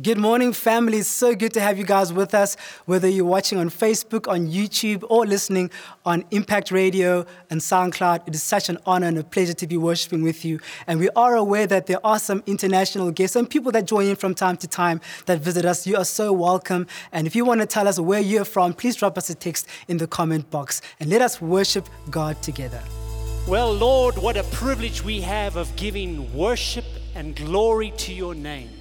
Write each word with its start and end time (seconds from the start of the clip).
Good 0.00 0.16
morning, 0.16 0.52
family. 0.52 0.98
It's 0.98 1.08
so 1.08 1.34
good 1.34 1.52
to 1.54 1.60
have 1.60 1.76
you 1.76 1.82
guys 1.82 2.12
with 2.12 2.32
us, 2.32 2.56
whether 2.84 3.08
you're 3.08 3.24
watching 3.24 3.58
on 3.58 3.68
Facebook, 3.68 4.28
on 4.28 4.46
YouTube, 4.46 5.02
or 5.10 5.26
listening 5.26 5.72
on 6.06 6.24
Impact 6.30 6.70
Radio 6.70 7.26
and 7.50 7.60
SoundCloud. 7.60 8.28
It 8.28 8.32
is 8.32 8.40
such 8.40 8.68
an 8.68 8.78
honor 8.86 9.08
and 9.08 9.18
a 9.18 9.24
pleasure 9.24 9.54
to 9.54 9.66
be 9.66 9.76
worshiping 9.76 10.22
with 10.22 10.44
you. 10.44 10.60
And 10.86 11.00
we 11.00 11.08
are 11.16 11.34
aware 11.34 11.66
that 11.66 11.86
there 11.86 11.98
are 12.06 12.20
some 12.20 12.44
international 12.46 13.10
guests 13.10 13.34
and 13.34 13.50
people 13.50 13.72
that 13.72 13.86
join 13.86 14.06
in 14.06 14.14
from 14.14 14.36
time 14.36 14.56
to 14.58 14.68
time 14.68 15.00
that 15.26 15.40
visit 15.40 15.64
us. 15.64 15.84
You 15.84 15.96
are 15.96 16.04
so 16.04 16.32
welcome. 16.32 16.86
And 17.10 17.26
if 17.26 17.34
you 17.34 17.44
want 17.44 17.60
to 17.62 17.66
tell 17.66 17.88
us 17.88 17.98
where 17.98 18.20
you're 18.20 18.44
from, 18.44 18.74
please 18.74 18.94
drop 18.94 19.18
us 19.18 19.30
a 19.30 19.34
text 19.34 19.66
in 19.88 19.96
the 19.96 20.06
comment 20.06 20.48
box 20.48 20.80
and 21.00 21.10
let 21.10 21.22
us 21.22 21.40
worship 21.40 21.88
God 22.08 22.40
together. 22.40 22.84
Well, 23.48 23.72
Lord, 23.72 24.16
what 24.16 24.36
a 24.36 24.44
privilege 24.44 25.02
we 25.02 25.22
have 25.22 25.56
of 25.56 25.74
giving 25.74 26.32
worship 26.32 26.84
and 27.16 27.34
glory 27.34 27.92
to 27.96 28.12
your 28.12 28.36
name. 28.36 28.77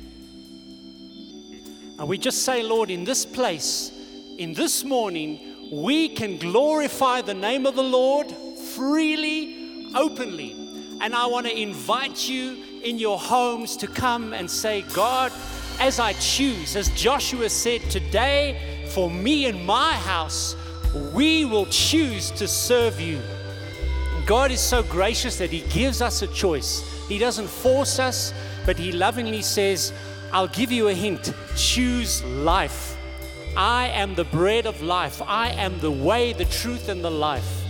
And 1.99 2.07
we 2.07 2.17
just 2.17 2.43
say, 2.43 2.61
Lord, 2.61 2.91
in 2.91 3.03
this 3.03 3.25
place, 3.25 3.91
in 4.37 4.53
this 4.53 4.83
morning, 4.83 5.71
we 5.71 6.09
can 6.09 6.37
glorify 6.37 7.21
the 7.21 7.33
name 7.33 7.65
of 7.65 7.75
the 7.75 7.83
Lord 7.83 8.31
freely, 8.75 9.91
openly. 9.95 10.51
And 11.01 11.15
I 11.15 11.25
want 11.25 11.47
to 11.47 11.57
invite 11.57 12.29
you 12.29 12.63
in 12.83 12.99
your 12.99 13.17
homes 13.17 13.75
to 13.77 13.87
come 13.87 14.33
and 14.33 14.49
say, 14.49 14.83
God, 14.93 15.31
as 15.79 15.99
I 15.99 16.13
choose, 16.13 16.75
as 16.75 16.89
Joshua 16.89 17.49
said, 17.49 17.81
today 17.89 18.85
for 18.89 19.09
me 19.09 19.47
and 19.47 19.65
my 19.65 19.93
house, 19.93 20.55
we 21.13 21.45
will 21.45 21.65
choose 21.65 22.31
to 22.31 22.47
serve 22.47 23.01
you. 23.01 23.19
God 24.25 24.51
is 24.51 24.59
so 24.59 24.83
gracious 24.83 25.37
that 25.37 25.49
He 25.49 25.61
gives 25.69 26.01
us 26.01 26.21
a 26.21 26.27
choice. 26.27 26.83
He 27.07 27.17
doesn't 27.17 27.47
force 27.47 27.97
us, 27.97 28.33
but 28.65 28.77
He 28.77 28.91
lovingly 28.91 29.41
says, 29.41 29.93
I'll 30.31 30.47
give 30.47 30.71
you 30.71 30.87
a 30.89 30.93
hint 30.93 31.33
choose 31.55 32.23
life. 32.23 32.97
I 33.55 33.87
am 33.87 34.15
the 34.15 34.25
bread 34.25 34.65
of 34.65 34.81
life. 34.81 35.21
I 35.25 35.49
am 35.49 35.79
the 35.79 35.91
way, 35.91 36.33
the 36.33 36.45
truth, 36.45 36.89
and 36.89 37.03
the 37.03 37.11
life. 37.11 37.63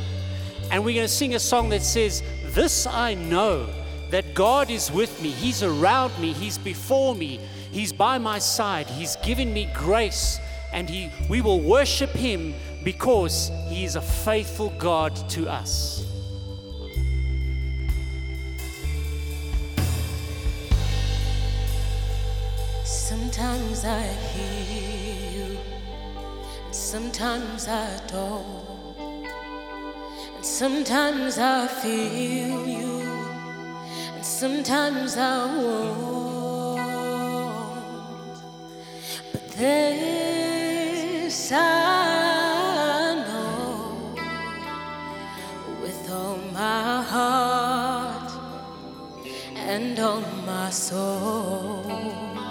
And 0.69 0.83
we're 0.83 0.95
going 0.95 1.07
to 1.07 1.13
sing 1.13 1.35
a 1.35 1.39
song 1.39 1.69
that 1.69 1.81
says, 1.81 2.23
This 2.47 2.85
I 2.85 3.13
know 3.13 3.67
that 4.09 4.33
God 4.33 4.69
is 4.69 4.91
with 4.91 5.21
me. 5.21 5.29
He's 5.29 5.63
around 5.63 6.17
me. 6.19 6.33
He's 6.33 6.57
before 6.57 7.15
me. 7.15 7.39
He's 7.71 7.93
by 7.93 8.17
my 8.17 8.39
side. 8.39 8.87
He's 8.87 9.15
given 9.17 9.53
me 9.53 9.69
grace. 9.73 10.39
And 10.73 10.89
he, 10.89 11.09
we 11.29 11.41
will 11.41 11.61
worship 11.61 12.09
Him 12.09 12.53
because 12.83 13.51
He 13.69 13.85
is 13.85 13.95
a 13.95 14.01
faithful 14.01 14.73
God 14.77 15.15
to 15.29 15.49
us. 15.49 16.06
Sometimes 23.37 23.85
I 23.85 24.01
hear 24.33 25.31
you, 25.31 25.59
and 26.65 26.73
sometimes 26.73 27.67
I 27.67 27.87
don't. 28.07 28.97
And 30.35 30.43
sometimes 30.43 31.37
I 31.37 31.67
feel 31.67 32.67
you, 32.67 33.03
and 34.15 34.25
sometimes 34.25 35.17
I 35.17 35.45
won't. 35.55 36.81
But 39.31 39.47
this 39.49 41.51
I 41.51 43.23
know 43.27 44.15
with 45.79 46.09
all 46.09 46.37
my 46.53 47.03
heart 47.03 48.31
and 49.55 49.99
all 49.99 50.23
my 50.47 50.71
soul. 50.71 52.46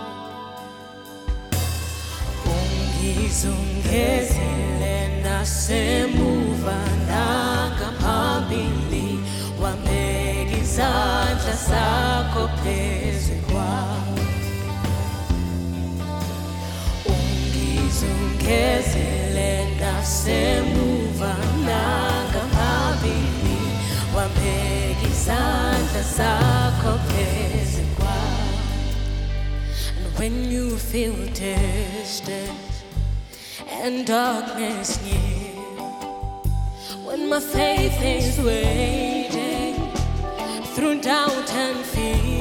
Nasemuva 5.46 6.76
nangaphambili 7.08 9.06
izandla 10.62 11.54
phezu 12.62 13.36
kwami 13.48 14.26
Ungizungezile 17.06 19.50
nasemuva 19.80 21.32
nangaphambili 21.66 23.58
izandla 25.10 26.02
phezu 27.08 27.84
kwami 27.96 28.54
And 29.96 30.06
when 30.18 30.34
you 30.50 30.66
feel 30.76 31.16
distant 31.34 32.65
and 33.86 34.04
darkness 34.04 35.00
near. 35.04 35.62
When 37.04 37.28
my 37.28 37.38
faith 37.38 38.02
is 38.02 38.36
waiting 38.40 39.74
through 40.74 41.02
doubt 41.02 41.50
and 41.52 41.78
fear. 41.86 42.35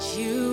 You 0.00 0.43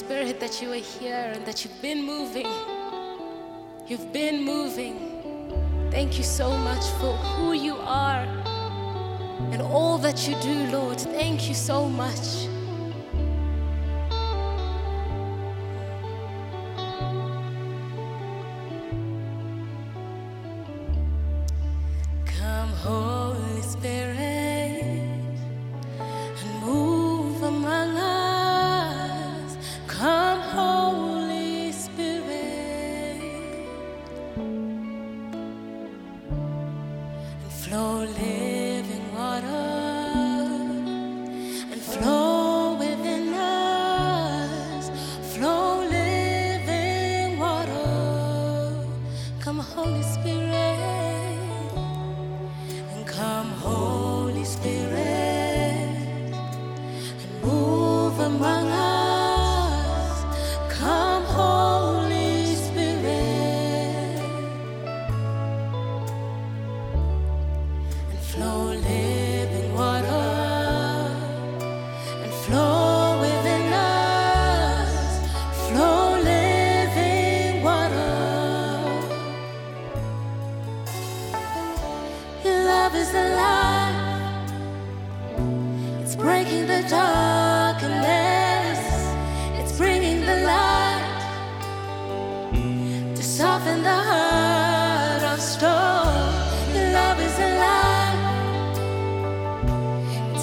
Spirit, 0.00 0.40
that 0.40 0.62
you 0.62 0.72
are 0.72 0.86
here 0.98 1.30
and 1.34 1.44
that 1.44 1.62
you've 1.62 1.82
been 1.82 2.02
moving. 2.02 2.46
You've 3.86 4.10
been 4.14 4.42
moving. 4.42 4.96
Thank 5.90 6.16
you 6.16 6.24
so 6.24 6.56
much 6.56 6.84
for 6.98 7.12
who 7.16 7.52
you 7.52 7.76
are 7.76 8.24
and 9.52 9.60
all 9.60 9.98
that 9.98 10.26
you 10.26 10.34
do, 10.40 10.56
Lord. 10.72 10.98
Thank 10.98 11.48
you 11.48 11.54
so 11.54 11.86
much. 11.86 12.49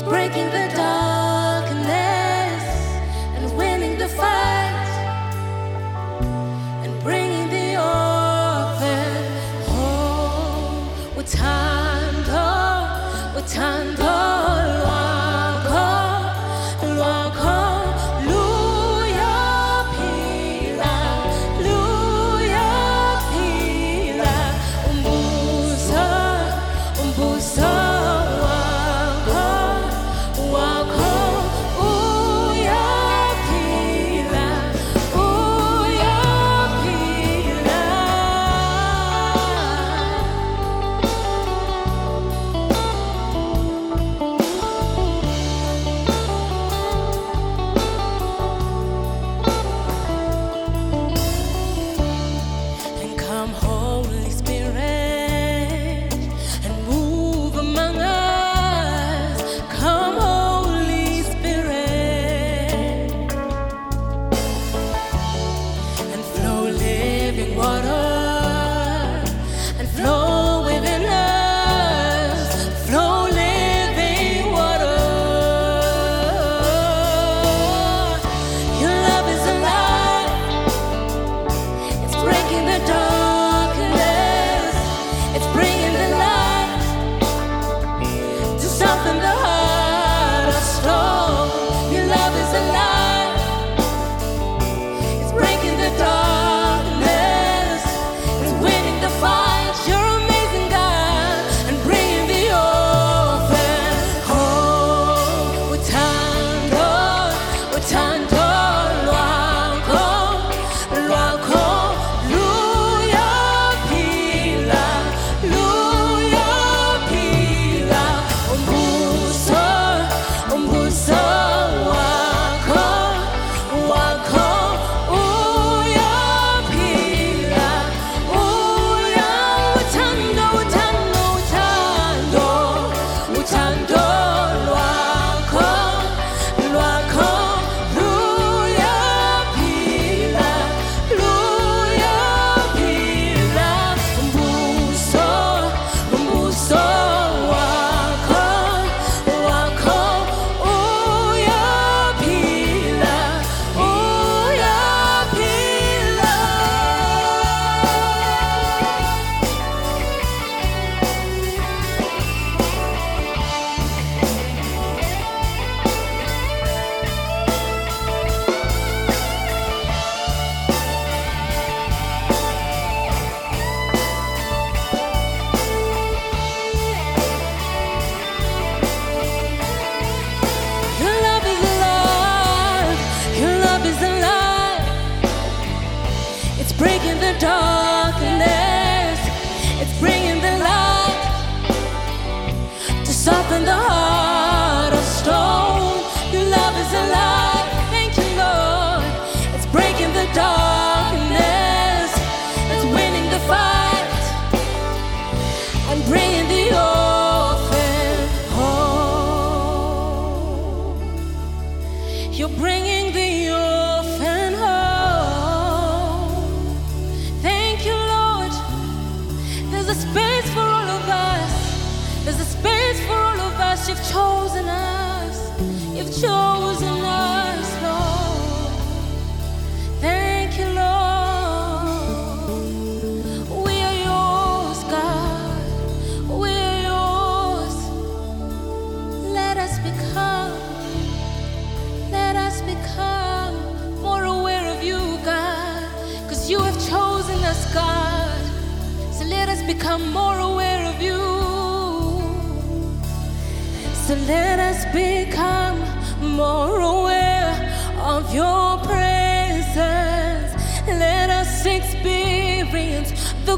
breaking 0.09 0.49
the 0.51 0.73
dawn. 0.75 1.16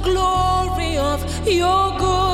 glory 0.04 0.98
of 0.98 1.48
your 1.48 1.98
good. 1.98 2.29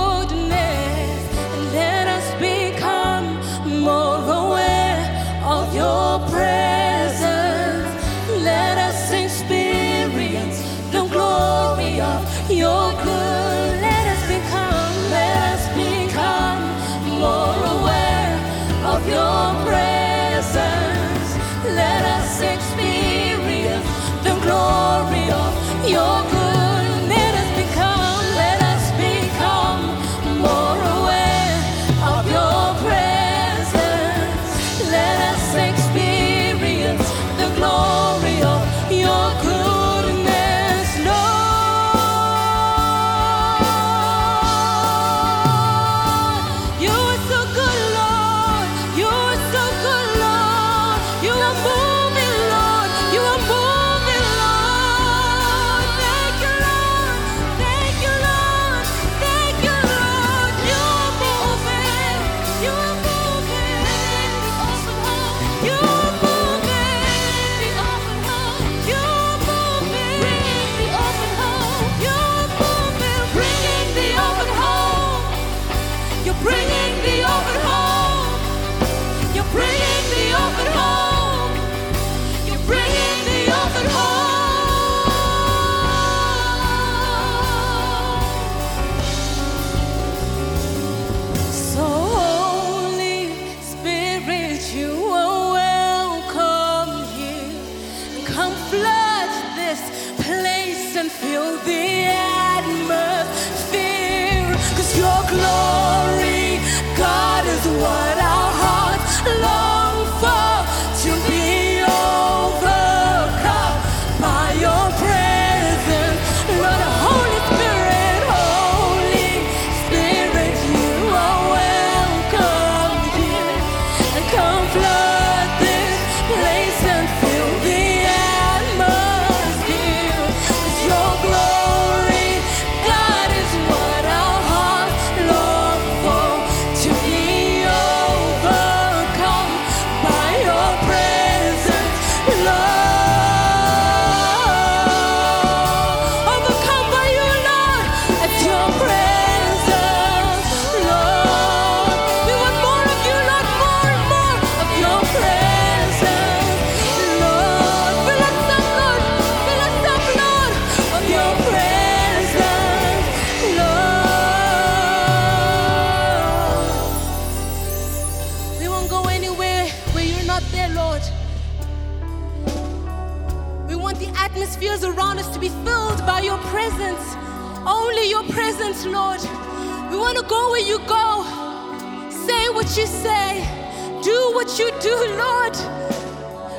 do, 184.85 184.97
Lord. 185.17 185.55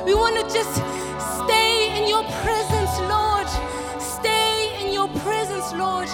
We 0.05 0.13
want 0.13 0.35
to 0.35 0.43
just 0.53 0.75
stay 1.39 1.95
in 1.97 2.09
your 2.09 2.25
presence, 2.43 2.93
Lord. 3.15 3.47
Stay 4.01 4.83
in 4.83 4.93
your 4.93 5.07
presence, 5.23 5.71
Lord. 5.71 6.09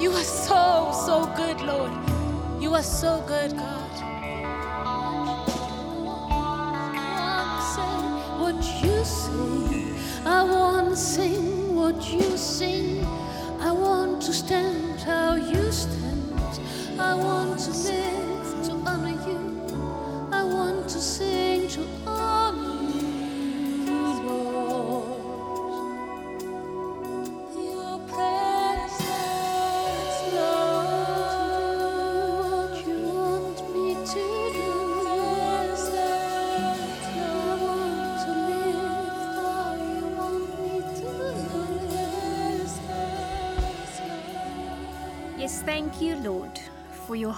You 0.00 0.12
are 0.12 0.28
so, 0.46 0.92
so 1.06 1.26
good, 1.34 1.60
Lord. 1.62 1.90
You 2.60 2.74
are 2.74 2.84
so 2.84 3.20
good, 3.26 3.56
God. 3.56 3.86
what 8.40 8.62
you 8.82 9.04
sing. 9.04 9.94
I 10.24 10.42
want 10.44 10.90
to 10.90 10.96
sing 10.96 11.74
what 11.74 12.12
you 12.12 12.36
sing. 12.36 13.04
I 13.60 13.72
want 13.72 14.22
to 14.22 14.32
stand 14.32 15.00
how 15.00 15.34
you 15.34 15.72
stand. 15.72 16.60
I 16.98 17.14
want 17.14 17.58
to 17.58 17.70
live. 17.72 18.07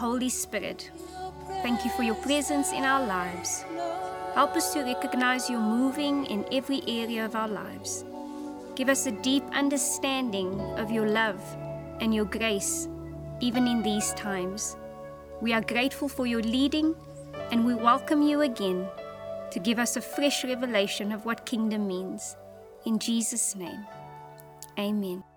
Holy 0.00 0.30
Spirit. 0.30 0.90
Thank 1.62 1.84
you 1.84 1.90
for 1.90 2.02
your 2.02 2.14
presence 2.14 2.72
in 2.72 2.84
our 2.84 3.06
lives. 3.06 3.66
Help 4.34 4.56
us 4.56 4.72
to 4.72 4.80
recognize 4.80 5.50
your 5.50 5.60
moving 5.60 6.24
in 6.24 6.46
every 6.50 6.80
area 6.88 7.22
of 7.22 7.36
our 7.36 7.48
lives. 7.48 8.06
Give 8.76 8.88
us 8.88 9.04
a 9.04 9.12
deep 9.12 9.44
understanding 9.52 10.58
of 10.78 10.90
your 10.90 11.06
love 11.06 11.42
and 12.00 12.14
your 12.14 12.24
grace, 12.24 12.88
even 13.40 13.68
in 13.68 13.82
these 13.82 14.14
times. 14.14 14.74
We 15.42 15.52
are 15.52 15.60
grateful 15.60 16.08
for 16.08 16.26
your 16.26 16.42
leading 16.42 16.94
and 17.52 17.66
we 17.66 17.74
welcome 17.74 18.22
you 18.22 18.40
again 18.40 18.88
to 19.50 19.58
give 19.58 19.78
us 19.78 19.96
a 19.96 20.00
fresh 20.00 20.44
revelation 20.44 21.12
of 21.12 21.26
what 21.26 21.44
kingdom 21.44 21.86
means. 21.86 22.36
In 22.86 22.98
Jesus' 22.98 23.54
name, 23.54 23.84
amen. 24.78 25.29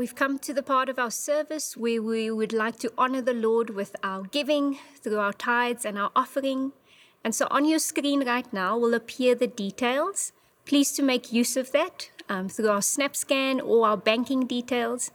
We've 0.00 0.14
come 0.14 0.38
to 0.38 0.54
the 0.54 0.62
part 0.62 0.88
of 0.88 0.98
our 0.98 1.10
service 1.10 1.76
where 1.76 2.00
we 2.00 2.30
would 2.30 2.54
like 2.54 2.78
to 2.78 2.90
honor 2.96 3.20
the 3.20 3.34
Lord 3.34 3.68
with 3.68 3.94
our 4.02 4.22
giving 4.22 4.78
through 5.02 5.18
our 5.18 5.34
tithes 5.34 5.84
and 5.84 5.98
our 5.98 6.10
offering. 6.16 6.72
And 7.22 7.34
so 7.34 7.46
on 7.50 7.66
your 7.66 7.80
screen 7.80 8.24
right 8.24 8.50
now 8.50 8.78
will 8.78 8.94
appear 8.94 9.34
the 9.34 9.46
details. 9.46 10.32
Please 10.64 10.90
to 10.92 11.02
make 11.02 11.34
use 11.34 11.54
of 11.54 11.72
that 11.72 12.08
um, 12.30 12.48
through 12.48 12.70
our 12.70 12.80
SnapScan 12.80 13.60
or 13.62 13.86
our 13.86 13.98
banking 13.98 14.46
details. 14.46 15.10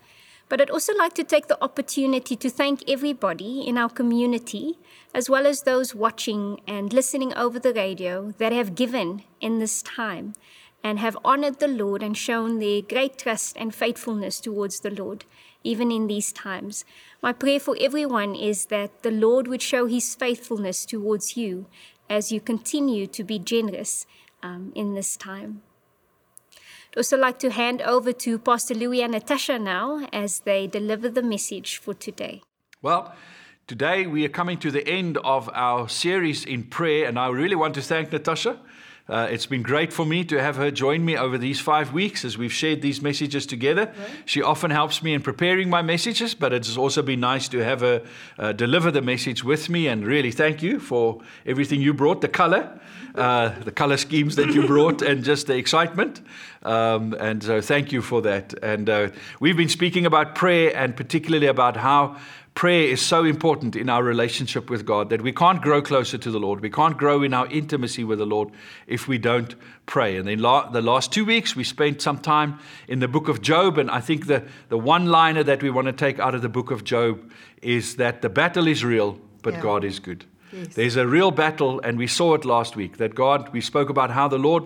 But 0.49 0.61
I'd 0.61 0.69
also 0.69 0.93
like 0.93 1.15
to 1.15 1.23
take 1.23 1.47
the 1.47 1.63
opportunity 1.63 2.35
to 2.35 2.49
thank 2.51 2.87
everybody 2.87 3.67
in 3.67 3.79
our 3.79 3.89
community, 3.89 4.77
as 5.15 5.31
well 5.31 5.47
as 5.47 5.63
those 5.63 5.95
watching 5.95 6.61
and 6.67 6.93
listening 6.93 7.33
over 7.33 7.57
the 7.57 7.73
radio 7.73 8.35
that 8.37 8.51
have 8.51 8.75
given 8.75 9.23
in 9.41 9.57
this 9.57 9.81
time 9.81 10.35
and 10.85 10.99
have 10.99 11.17
honored 11.25 11.59
the 11.59 11.67
Lord 11.67 12.03
and 12.03 12.15
shown 12.15 12.59
their 12.59 12.79
great 12.79 13.17
trust 13.17 13.57
and 13.57 13.73
faithfulness 13.73 14.39
towards 14.39 14.81
the 14.81 14.91
Lord, 14.91 15.25
even 15.63 15.91
in 15.91 16.05
these 16.05 16.31
times. 16.31 16.85
My 17.23 17.33
prayer 17.33 17.59
for 17.59 17.75
everyone 17.79 18.35
is 18.35 18.65
that 18.65 19.01
the 19.01 19.09
Lord 19.09 19.47
would 19.47 19.63
show 19.63 19.87
his 19.87 20.13
faithfulness 20.13 20.85
towards 20.85 21.35
you 21.35 21.65
as 22.07 22.31
you 22.31 22.39
continue 22.39 23.07
to 23.07 23.23
be 23.23 23.39
generous 23.39 24.05
um, 24.43 24.71
in 24.75 24.93
this 24.93 25.17
time. 25.17 25.63
I'd 26.91 26.97
also 26.97 27.17
like 27.17 27.39
to 27.39 27.49
hand 27.49 27.81
over 27.81 28.13
to 28.13 28.37
Pastor 28.37 28.75
Louis 28.75 29.01
and 29.01 29.13
Natasha 29.13 29.57
now 29.57 30.07
as 30.13 30.41
they 30.41 30.67
deliver 30.67 31.09
the 31.09 31.23
message 31.23 31.77
for 31.77 31.95
today. 31.95 32.43
Well, 32.83 33.15
today 33.65 34.05
we 34.05 34.23
are 34.23 34.29
coming 34.29 34.59
to 34.59 34.69
the 34.69 34.87
end 34.87 35.17
of 35.23 35.49
our 35.55 35.89
series 35.89 36.45
in 36.45 36.65
prayer, 36.65 37.07
and 37.07 37.17
I 37.17 37.29
really 37.29 37.55
want 37.55 37.73
to 37.73 37.81
thank 37.81 38.11
Natasha. 38.11 38.59
Uh, 39.07 39.27
it's 39.29 39.45
been 39.45 39.61
great 39.61 39.93
for 39.93 40.03
me 40.03 40.23
to 40.23 40.41
have 40.41 40.55
her 40.55 40.71
join 40.71 41.05
me 41.05 41.15
over 41.15 41.37
these 41.37 41.59
five 41.59 41.93
weeks 41.93 42.25
as 42.25 42.39
we've 42.39 42.51
shared 42.51 42.81
these 42.81 43.03
messages 43.03 43.45
together. 43.45 43.93
She 44.25 44.41
often 44.41 44.71
helps 44.71 45.03
me 45.03 45.13
in 45.13 45.21
preparing 45.21 45.69
my 45.69 45.83
messages, 45.83 46.33
but 46.33 46.51
it's 46.51 46.75
also 46.75 47.03
been 47.03 47.19
nice 47.19 47.47
to 47.49 47.63
have 47.63 47.81
her 47.81 48.01
uh, 48.39 48.53
deliver 48.53 48.89
the 48.89 49.03
message 49.03 49.43
with 49.43 49.69
me. 49.69 49.87
And 49.87 50.07
really, 50.07 50.31
thank 50.31 50.63
you 50.63 50.79
for 50.79 51.21
everything 51.45 51.81
you 51.81 51.93
brought 51.93 52.21
the 52.21 52.27
color, 52.27 52.79
uh, 53.13 53.49
the 53.63 53.71
color 53.71 53.97
schemes 53.97 54.37
that 54.37 54.55
you 54.55 54.65
brought, 54.65 55.03
and 55.03 55.23
just 55.23 55.45
the 55.45 55.55
excitement. 55.55 56.21
Um, 56.63 57.13
and 57.19 57.43
so, 57.43 57.61
thank 57.61 57.91
you 57.91 58.01
for 58.01 58.23
that. 58.23 58.55
And 58.63 58.89
uh, 58.89 59.09
we've 59.39 59.57
been 59.57 59.69
speaking 59.69 60.07
about 60.07 60.33
prayer 60.33 60.75
and 60.75 60.97
particularly 60.97 61.45
about 61.45 61.77
how 61.77 62.17
prayer 62.55 62.87
is 62.87 63.01
so 63.01 63.25
important 63.25 63.75
in 63.75 63.89
our 63.89 64.01
relationship 64.01 64.69
with 64.69 64.85
God 64.85 65.09
that 65.09 65.21
we 65.21 65.33
can't 65.33 65.61
grow 65.61 65.81
closer 65.81 66.17
to 66.17 66.31
the 66.31 66.39
Lord. 66.39 66.61
We 66.61 66.69
can't 66.69 66.97
grow 66.97 67.21
in 67.21 67.33
our 67.33 67.47
intimacy 67.47 68.05
with 68.05 68.19
the 68.19 68.25
Lord 68.25 68.49
if 68.87 69.09
we 69.09 69.17
don't 69.17 69.53
pray. 69.85 70.15
And 70.17 70.25
then 70.27 70.39
la- 70.39 70.69
the 70.69 70.81
last 70.81 71.11
two 71.11 71.25
weeks, 71.25 71.53
we 71.55 71.65
spent 71.65 72.01
some 72.01 72.17
time 72.17 72.57
in 72.87 72.99
the 72.99 73.09
book 73.09 73.27
of 73.27 73.41
Job. 73.41 73.77
And 73.77 73.91
I 73.91 73.99
think 73.99 74.27
the, 74.27 74.41
the 74.69 74.77
one 74.77 75.07
liner 75.07 75.43
that 75.43 75.61
we 75.61 75.69
want 75.69 75.87
to 75.87 75.93
take 75.93 76.17
out 76.17 76.33
of 76.33 76.41
the 76.41 76.49
book 76.49 76.71
of 76.71 76.85
Job 76.85 77.29
is 77.61 77.97
that 77.97 78.21
the 78.21 78.29
battle 78.29 78.67
is 78.67 78.85
real, 78.85 79.19
but 79.41 79.55
Yeah. 79.55 79.61
God 79.61 79.83
is 79.83 79.99
good. 79.99 80.23
Yes. 80.53 80.75
There's 80.75 80.95
a 80.95 81.05
real 81.05 81.31
battle, 81.31 81.81
and 81.81 81.97
we 81.97 82.07
saw 82.07 82.35
it 82.35 82.45
last 82.45 82.77
week 82.77 82.97
that 82.97 83.15
God, 83.15 83.49
we 83.51 83.59
spoke 83.59 83.89
about 83.89 84.11
how 84.11 84.29
the 84.29 84.37
Lord 84.39 84.63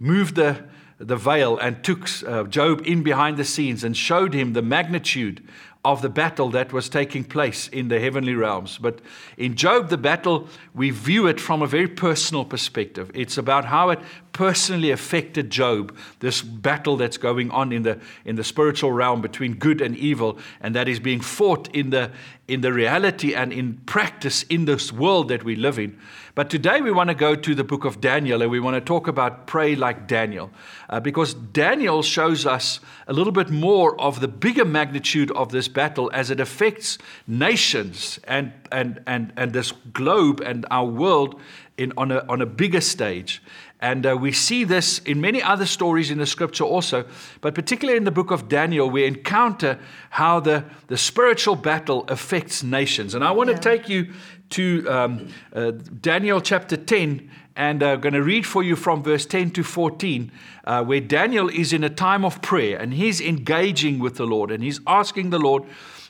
moved 0.00 0.34
the, 0.34 0.64
the 0.98 1.16
veil 1.16 1.56
and 1.58 1.84
took 1.84 2.08
uh, 2.26 2.42
Job 2.44 2.82
in 2.84 3.04
behind 3.04 3.36
the 3.36 3.44
scenes 3.44 3.84
and 3.84 3.96
showed 3.96 4.34
him 4.34 4.54
the 4.54 4.62
magnitude 4.62 5.46
of 5.84 6.02
the 6.02 6.08
battle 6.08 6.50
that 6.50 6.72
was 6.72 6.88
taking 6.88 7.24
place 7.24 7.68
in 7.68 7.88
the 7.88 8.00
heavenly 8.00 8.34
realms. 8.34 8.78
But 8.78 9.00
in 9.36 9.54
Job, 9.54 9.88
the 9.88 9.96
battle, 9.96 10.48
we 10.74 10.90
view 10.90 11.26
it 11.26 11.40
from 11.40 11.62
a 11.62 11.66
very 11.66 11.88
personal 11.88 12.44
perspective. 12.44 13.10
It's 13.14 13.38
about 13.38 13.64
how 13.64 13.90
it 13.90 14.00
personally 14.38 14.92
affected 14.92 15.50
Job, 15.50 15.92
this 16.20 16.42
battle 16.42 16.96
that's 16.96 17.16
going 17.16 17.50
on 17.50 17.72
in 17.72 17.82
the, 17.82 17.98
in 18.24 18.36
the 18.36 18.44
spiritual 18.44 18.92
realm 18.92 19.20
between 19.20 19.54
good 19.54 19.80
and 19.80 19.96
evil, 19.96 20.38
and 20.60 20.76
that 20.76 20.86
is 20.86 21.00
being 21.00 21.20
fought 21.20 21.68
in 21.74 21.90
the, 21.90 22.12
in 22.46 22.60
the 22.60 22.72
reality 22.72 23.34
and 23.34 23.52
in 23.52 23.74
practice 23.78 24.44
in 24.44 24.64
this 24.64 24.92
world 24.92 25.28
that 25.28 25.42
we 25.42 25.56
live 25.56 25.76
in. 25.76 25.98
But 26.36 26.50
today 26.50 26.80
we 26.80 26.92
want 26.92 27.08
to 27.08 27.16
go 27.16 27.34
to 27.34 27.52
the 27.52 27.64
book 27.64 27.84
of 27.84 28.00
Daniel 28.00 28.40
and 28.40 28.48
we 28.48 28.60
want 28.60 28.76
to 28.76 28.80
talk 28.80 29.08
about 29.08 29.48
pray 29.48 29.74
like 29.74 30.06
Daniel. 30.06 30.52
Uh, 30.88 31.00
because 31.00 31.34
Daniel 31.34 32.00
shows 32.00 32.46
us 32.46 32.78
a 33.08 33.12
little 33.12 33.32
bit 33.32 33.50
more 33.50 34.00
of 34.00 34.20
the 34.20 34.28
bigger 34.28 34.64
magnitude 34.64 35.32
of 35.32 35.50
this 35.50 35.66
battle 35.66 36.12
as 36.14 36.30
it 36.30 36.38
affects 36.38 36.96
nations 37.26 38.20
and, 38.22 38.52
and, 38.70 39.02
and, 39.08 39.32
and 39.36 39.52
this 39.52 39.72
globe 39.92 40.40
and 40.42 40.64
our 40.70 40.86
world 40.86 41.40
in, 41.76 41.92
on, 41.96 42.12
a, 42.12 42.24
on 42.28 42.40
a 42.40 42.46
bigger 42.46 42.80
stage. 42.80 43.42
And 43.80 44.06
uh, 44.06 44.16
we 44.16 44.32
see 44.32 44.64
this 44.64 44.98
in 45.00 45.20
many 45.20 45.40
other 45.40 45.66
stories 45.66 46.10
in 46.10 46.18
the 46.18 46.26
scripture 46.26 46.64
also, 46.64 47.04
but 47.40 47.54
particularly 47.54 47.96
in 47.96 48.04
the 48.04 48.10
book 48.10 48.32
of 48.32 48.48
Daniel, 48.48 48.90
we 48.90 49.04
encounter 49.04 49.78
how 50.10 50.40
the, 50.40 50.64
the 50.88 50.96
spiritual 50.96 51.54
battle 51.54 52.04
affects 52.08 52.64
nations. 52.64 53.14
And 53.14 53.22
I 53.22 53.30
want 53.30 53.50
to 53.50 53.58
take 53.58 53.88
you 53.88 54.12
to 54.50 54.86
um, 54.88 55.28
uh, 55.52 55.72
Daniel 56.00 56.40
chapter 56.40 56.76
10, 56.76 57.30
and 57.54 57.82
I'm 57.82 58.00
going 58.00 58.14
to 58.14 58.22
read 58.22 58.46
for 58.46 58.64
you 58.64 58.74
from 58.74 59.02
verse 59.02 59.26
10 59.26 59.52
to 59.52 59.62
14, 59.62 60.32
uh, 60.64 60.84
where 60.84 61.00
Daniel 61.00 61.48
is 61.48 61.72
in 61.72 61.84
a 61.84 61.90
time 61.90 62.24
of 62.24 62.42
prayer 62.42 62.78
and 62.78 62.94
he's 62.94 63.20
engaging 63.20 64.00
with 64.00 64.16
the 64.16 64.26
Lord 64.26 64.50
and 64.50 64.62
he's 64.62 64.80
asking 64.86 65.30
the 65.30 65.38
Lord 65.38 65.64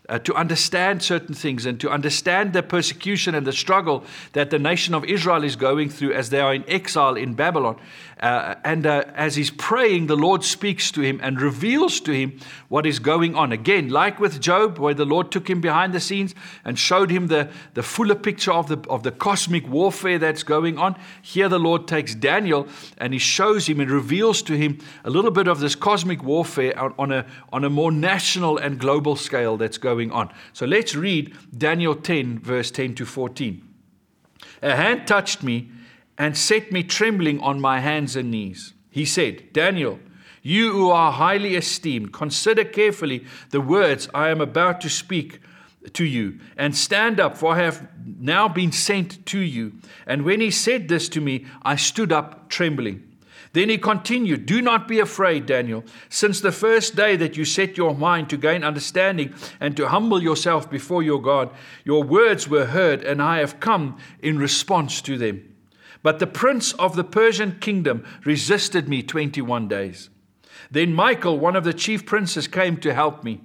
uh, 0.08 0.18
to 0.20 0.34
understand 0.34 1.02
certain 1.02 1.34
things 1.34 1.66
and 1.66 1.78
to 1.80 1.90
understand 1.90 2.52
the 2.52 2.62
persecution 2.62 3.34
and 3.34 3.46
the 3.46 3.52
struggle 3.52 4.04
that 4.32 4.50
the 4.50 4.58
nation 4.58 4.94
of 4.94 5.04
Israel 5.04 5.44
is 5.44 5.56
going 5.56 5.90
through 5.90 6.12
as 6.12 6.30
they 6.30 6.40
are 6.40 6.54
in 6.54 6.64
exile 6.68 7.16
in 7.16 7.34
Babylon. 7.34 7.78
Uh, 8.20 8.56
and 8.64 8.86
uh, 8.86 9.04
as 9.14 9.36
he's 9.36 9.50
praying, 9.50 10.06
the 10.06 10.16
Lord 10.16 10.42
speaks 10.42 10.90
to 10.92 11.00
him 11.00 11.20
and 11.22 11.40
reveals 11.40 12.00
to 12.00 12.12
him 12.12 12.38
what 12.68 12.84
is 12.84 12.98
going 12.98 13.36
on. 13.36 13.52
Again, 13.52 13.90
like 13.90 14.18
with 14.18 14.40
Job, 14.40 14.78
where 14.78 14.94
the 14.94 15.04
Lord 15.04 15.30
took 15.30 15.48
him 15.48 15.60
behind 15.60 15.92
the 15.92 16.00
scenes 16.00 16.34
and 16.64 16.78
showed 16.78 17.10
him 17.10 17.28
the, 17.28 17.48
the 17.74 17.82
fuller 17.82 18.16
picture 18.16 18.52
of 18.52 18.68
the, 18.68 18.78
of 18.90 19.04
the 19.04 19.12
cosmic 19.12 19.68
warfare 19.68 20.18
that's 20.18 20.42
going 20.42 20.78
on, 20.78 20.96
here 21.22 21.48
the 21.48 21.60
Lord 21.60 21.86
takes 21.86 22.14
Daniel 22.14 22.66
and 22.98 23.12
he 23.12 23.18
shows 23.20 23.68
him 23.68 23.78
and 23.78 23.90
reveals 23.90 24.42
to 24.42 24.56
him 24.56 24.78
a 25.04 25.10
little 25.10 25.30
bit 25.30 25.46
of 25.46 25.60
this 25.60 25.76
cosmic 25.76 26.22
warfare 26.24 26.76
on, 26.78 26.94
on, 26.98 27.12
a, 27.12 27.26
on 27.52 27.64
a 27.64 27.70
more 27.70 27.92
national 27.92 28.58
and 28.58 28.80
global 28.80 29.14
scale 29.14 29.56
that's 29.56 29.78
going 29.78 30.10
on. 30.10 30.32
So 30.52 30.66
let's 30.66 30.96
read 30.96 31.36
Daniel 31.56 31.94
10, 31.94 32.40
verse 32.40 32.72
10 32.72 32.96
to 32.96 33.06
14. 33.06 33.62
A 34.62 34.74
hand 34.74 35.06
touched 35.06 35.44
me 35.44 35.70
and 36.18 36.36
set 36.36 36.72
me 36.72 36.82
trembling 36.82 37.40
on 37.40 37.60
my 37.60 37.80
hands 37.80 38.16
and 38.16 38.30
knees. 38.30 38.74
He 38.90 39.04
said, 39.04 39.52
Daniel, 39.52 40.00
you 40.42 40.72
who 40.72 40.90
are 40.90 41.12
highly 41.12 41.54
esteemed, 41.54 42.12
consider 42.12 42.64
carefully 42.64 43.24
the 43.50 43.60
words 43.60 44.08
I 44.12 44.30
am 44.30 44.40
about 44.40 44.80
to 44.82 44.90
speak 44.90 45.40
to 45.92 46.04
you, 46.04 46.38
and 46.56 46.76
stand 46.76 47.20
up, 47.20 47.38
for 47.38 47.54
I 47.54 47.62
have 47.62 47.88
now 48.04 48.48
been 48.48 48.72
sent 48.72 49.24
to 49.26 49.38
you. 49.38 49.74
And 50.06 50.24
when 50.24 50.40
he 50.40 50.50
said 50.50 50.88
this 50.88 51.08
to 51.10 51.20
me, 51.20 51.46
I 51.62 51.76
stood 51.76 52.12
up 52.12 52.48
trembling. 52.50 53.04
Then 53.52 53.70
he 53.70 53.78
continued, 53.78 54.44
Do 54.44 54.60
not 54.60 54.88
be 54.88 54.98
afraid, 54.98 55.46
Daniel, 55.46 55.84
since 56.08 56.40
the 56.40 56.52
first 56.52 56.96
day 56.96 57.16
that 57.16 57.36
you 57.36 57.44
set 57.44 57.76
your 57.76 57.94
mind 57.94 58.28
to 58.30 58.36
gain 58.36 58.64
understanding 58.64 59.32
and 59.60 59.76
to 59.76 59.88
humble 59.88 60.22
yourself 60.22 60.68
before 60.68 61.02
your 61.02 61.22
God, 61.22 61.50
your 61.84 62.02
words 62.02 62.48
were 62.48 62.66
heard, 62.66 63.02
and 63.04 63.22
I 63.22 63.38
have 63.38 63.60
come 63.60 63.98
in 64.20 64.38
response 64.38 65.00
to 65.02 65.16
them. 65.16 65.54
But 66.02 66.18
the 66.18 66.26
prince 66.26 66.72
of 66.74 66.96
the 66.96 67.04
Persian 67.04 67.58
kingdom 67.60 68.04
resisted 68.24 68.88
me 68.88 69.02
21 69.02 69.68
days. 69.68 70.10
Then 70.70 70.94
Michael, 70.94 71.38
one 71.38 71.56
of 71.56 71.64
the 71.64 71.72
chief 71.72 72.06
princes, 72.06 72.46
came 72.46 72.76
to 72.78 72.94
help 72.94 73.24
me, 73.24 73.40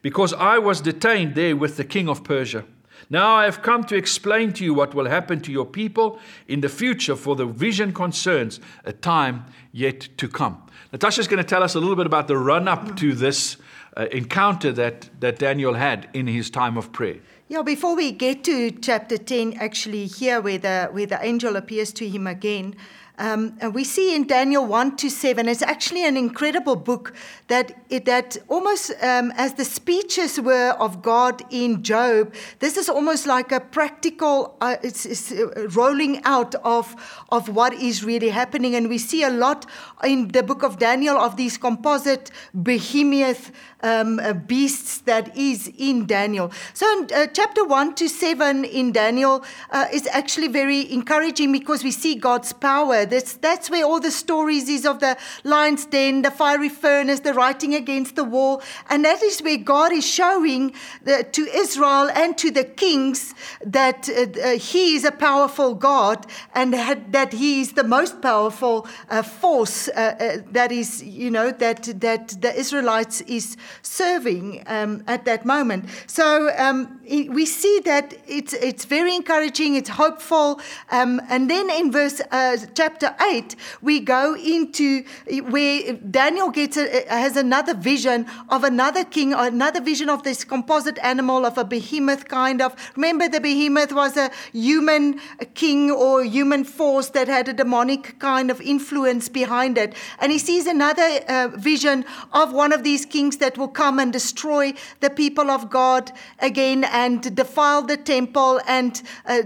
because 0.00 0.32
I 0.34 0.58
was 0.58 0.80
detained 0.80 1.34
there 1.34 1.56
with 1.56 1.76
the 1.76 1.84
king 1.84 2.08
of 2.08 2.24
Persia. 2.24 2.64
Now 3.10 3.34
I 3.34 3.44
have 3.44 3.62
come 3.62 3.84
to 3.84 3.96
explain 3.96 4.52
to 4.54 4.64
you 4.64 4.74
what 4.74 4.94
will 4.94 5.06
happen 5.06 5.40
to 5.42 5.52
your 5.52 5.66
people 5.66 6.18
in 6.48 6.60
the 6.60 6.68
future, 6.68 7.16
for 7.16 7.36
the 7.36 7.46
vision 7.46 7.92
concerns 7.92 8.60
a 8.84 8.92
time 8.92 9.44
yet 9.72 10.08
to 10.18 10.28
come. 10.28 10.62
Natasha's 10.92 11.28
going 11.28 11.42
to 11.42 11.48
tell 11.48 11.62
us 11.62 11.74
a 11.74 11.80
little 11.80 11.96
bit 11.96 12.06
about 12.06 12.28
the 12.28 12.36
run 12.36 12.68
up 12.68 12.96
to 12.96 13.14
this 13.14 13.56
uh, 13.96 14.06
encounter 14.12 14.72
that, 14.72 15.08
that 15.20 15.38
Daniel 15.38 15.74
had 15.74 16.08
in 16.12 16.26
his 16.26 16.50
time 16.50 16.76
of 16.76 16.92
prayer. 16.92 17.16
Yeah, 17.52 17.60
before 17.60 17.94
we 17.94 18.12
get 18.12 18.44
to 18.44 18.70
chapter 18.70 19.18
10, 19.18 19.58
actually, 19.60 20.06
here 20.06 20.40
where 20.40 20.56
the, 20.56 20.88
where 20.90 21.04
the 21.04 21.22
angel 21.22 21.56
appears 21.56 21.92
to 21.92 22.08
him 22.08 22.26
again, 22.26 22.74
Um, 23.18 23.56
and 23.60 23.74
we 23.74 23.84
see 23.84 24.14
in 24.16 24.26
Daniel 24.26 24.64
1 24.64 24.96
to 24.96 25.10
7, 25.10 25.46
it's 25.46 25.62
actually 25.62 26.04
an 26.06 26.16
incredible 26.16 26.76
book 26.76 27.14
that, 27.48 27.84
it, 27.90 28.06
that 28.06 28.38
almost 28.48 28.90
um, 29.02 29.32
as 29.36 29.54
the 29.54 29.64
speeches 29.64 30.40
were 30.40 30.70
of 30.78 31.02
God 31.02 31.42
in 31.50 31.82
Job, 31.82 32.34
this 32.60 32.78
is 32.78 32.88
almost 32.88 33.26
like 33.26 33.52
a 33.52 33.60
practical, 33.60 34.56
uh, 34.62 34.76
it's, 34.82 35.04
it's 35.04 35.30
uh, 35.30 35.68
rolling 35.74 36.24
out 36.24 36.54
of, 36.64 36.96
of 37.30 37.50
what 37.50 37.74
is 37.74 38.02
really 38.02 38.30
happening. 38.30 38.74
And 38.74 38.88
we 38.88 38.98
see 38.98 39.22
a 39.22 39.30
lot 39.30 39.66
in 40.02 40.28
the 40.28 40.42
book 40.42 40.62
of 40.62 40.78
Daniel 40.78 41.16
of 41.16 41.36
these 41.36 41.58
composite 41.58 42.30
behemoth 42.62 43.52
um, 43.82 44.20
uh, 44.20 44.32
beasts 44.32 44.98
that 45.02 45.36
is 45.36 45.70
in 45.76 46.06
Daniel. 46.06 46.50
So, 46.72 46.90
in, 46.98 47.08
uh, 47.14 47.26
chapter 47.26 47.64
1 47.64 47.94
to 47.96 48.08
7 48.08 48.64
in 48.64 48.92
Daniel 48.92 49.44
uh, 49.70 49.86
is 49.92 50.06
actually 50.08 50.48
very 50.48 50.90
encouraging 50.92 51.52
because 51.52 51.84
we 51.84 51.90
see 51.90 52.14
God's 52.14 52.52
power. 52.52 53.01
That's, 53.06 53.34
that's 53.34 53.70
where 53.70 53.84
all 53.84 54.00
the 54.00 54.10
stories 54.10 54.68
is 54.68 54.86
of 54.86 55.00
the 55.00 55.16
lion's 55.44 55.86
den, 55.86 56.22
the 56.22 56.30
fiery 56.30 56.68
furnace, 56.68 57.20
the 57.20 57.34
writing 57.34 57.74
against 57.74 58.16
the 58.16 58.24
wall. 58.24 58.62
And 58.88 59.04
that 59.04 59.22
is 59.22 59.40
where 59.40 59.58
God 59.58 59.92
is 59.92 60.06
showing 60.06 60.74
the, 61.02 61.26
to 61.32 61.42
Israel 61.54 62.10
and 62.14 62.36
to 62.38 62.50
the 62.50 62.64
kings 62.64 63.34
that 63.64 64.08
uh, 64.08 64.40
uh, 64.40 64.58
He 64.58 64.94
is 64.96 65.04
a 65.04 65.12
powerful 65.12 65.74
God 65.74 66.26
and 66.54 66.74
had, 66.74 67.12
that 67.12 67.32
He 67.32 67.60
is 67.60 67.72
the 67.72 67.84
most 67.84 68.20
powerful 68.22 68.86
uh, 69.08 69.22
force 69.22 69.88
uh, 69.88 69.92
uh, 69.92 70.42
that 70.52 70.72
is, 70.72 71.02
you 71.02 71.30
know, 71.30 71.50
that, 71.50 71.82
that 72.00 72.28
the 72.40 72.54
Israelites 72.54 73.20
is 73.22 73.56
serving 73.82 74.62
um, 74.66 75.02
at 75.06 75.24
that 75.24 75.44
moment. 75.44 75.86
So 76.06 76.50
um, 76.56 77.00
i- 77.12 77.28
we 77.30 77.44
see 77.46 77.80
that 77.84 78.14
it's, 78.26 78.52
it's 78.54 78.84
very 78.86 79.14
encouraging, 79.14 79.74
it's 79.74 79.90
hopeful. 79.90 80.60
Um, 80.90 81.20
and 81.28 81.50
then 81.50 81.68
in 81.70 81.92
verse 81.92 82.20
uh, 82.30 82.56
chapter 82.74 83.14
8, 83.20 83.54
we 83.82 84.00
go 84.00 84.34
into 84.34 85.04
where 85.50 85.92
Daniel 85.94 86.50
gets 86.50 86.76
a, 86.76 87.04
has 87.08 87.36
another 87.36 87.74
vision 87.74 88.26
of 88.48 88.64
another 88.64 89.04
king, 89.04 89.34
another 89.34 89.80
vision 89.80 90.08
of 90.08 90.22
this 90.22 90.44
composite 90.44 90.98
animal 91.02 91.44
of 91.44 91.58
a 91.58 91.64
behemoth 91.64 92.28
kind 92.28 92.62
of. 92.62 92.74
Remember, 92.96 93.28
the 93.28 93.40
behemoth 93.40 93.92
was 93.92 94.16
a 94.16 94.30
human 94.52 95.20
king 95.54 95.90
or 95.90 96.24
human 96.24 96.64
force 96.64 97.10
that 97.10 97.28
had 97.28 97.48
a 97.48 97.52
demonic 97.52 98.18
kind 98.18 98.50
of 98.50 98.60
influence 98.60 99.28
behind 99.28 99.76
it. 99.76 99.94
And 100.20 100.32
he 100.32 100.38
sees 100.38 100.66
another 100.66 101.08
uh, 101.28 101.48
vision 101.56 102.04
of 102.32 102.52
one 102.52 102.72
of 102.72 102.82
these 102.84 103.04
kings 103.04 103.36
that 103.38 103.58
will 103.58 103.68
come 103.68 103.98
and 103.98 104.12
destroy 104.12 104.72
the 105.00 105.10
people 105.10 105.50
of 105.50 105.68
God 105.68 106.10
again 106.38 106.84
and 106.84 107.01
defile 107.08 107.82
the 107.82 107.96
temple 107.96 108.60
and 108.66 109.02
uh, 109.26 109.42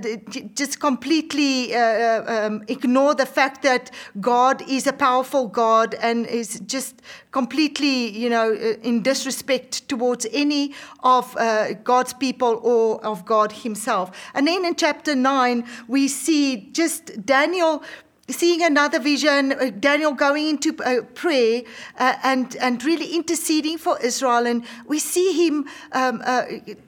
just 0.55 0.81
completely 0.81 1.75
uh, 1.75 2.47
um, 2.47 2.64
ignore 2.69 3.14
the 3.14 3.27
fact 3.27 3.62
that 3.62 3.90
God 4.21 4.62
is 4.69 4.87
a 4.87 4.92
powerful 4.92 5.47
God 5.47 5.95
and 5.95 6.27
is 6.27 6.61
just 6.66 7.03
completely, 7.31 8.09
you 8.09 8.31
know, 8.31 8.53
uh, 8.53 8.88
in 8.88 9.03
disrespect 9.03 9.88
towards 9.88 10.27
any 10.33 10.75
of 11.03 11.37
uh, 11.37 11.75
God's 11.85 12.12
people 12.12 12.61
or 12.62 13.05
of 13.05 13.25
God 13.25 13.53
Himself. 13.53 14.11
And 14.35 14.47
then 14.47 14.64
in 14.64 14.75
chapter 14.75 15.14
9, 15.14 15.64
we 15.88 16.09
see 16.09 16.71
just 16.73 17.25
Daniel 17.25 17.83
seeing 18.29 18.62
another 18.62 18.99
vision, 18.99 19.53
uh, 19.53 19.71
Daniel 19.79 20.12
going 20.12 20.49
into 20.49 20.77
uh, 20.83 21.03
prayer 21.15 21.62
uh, 21.99 22.15
and, 22.25 22.57
and 22.57 22.85
really 22.85 23.15
interceding 23.15 23.79
for 23.79 24.01
Israel. 24.01 24.47
And 24.47 24.65
we 24.87 24.99
see 24.99 25.47
him 25.47 25.67
um, 25.93 26.23
uh, 26.25 26.45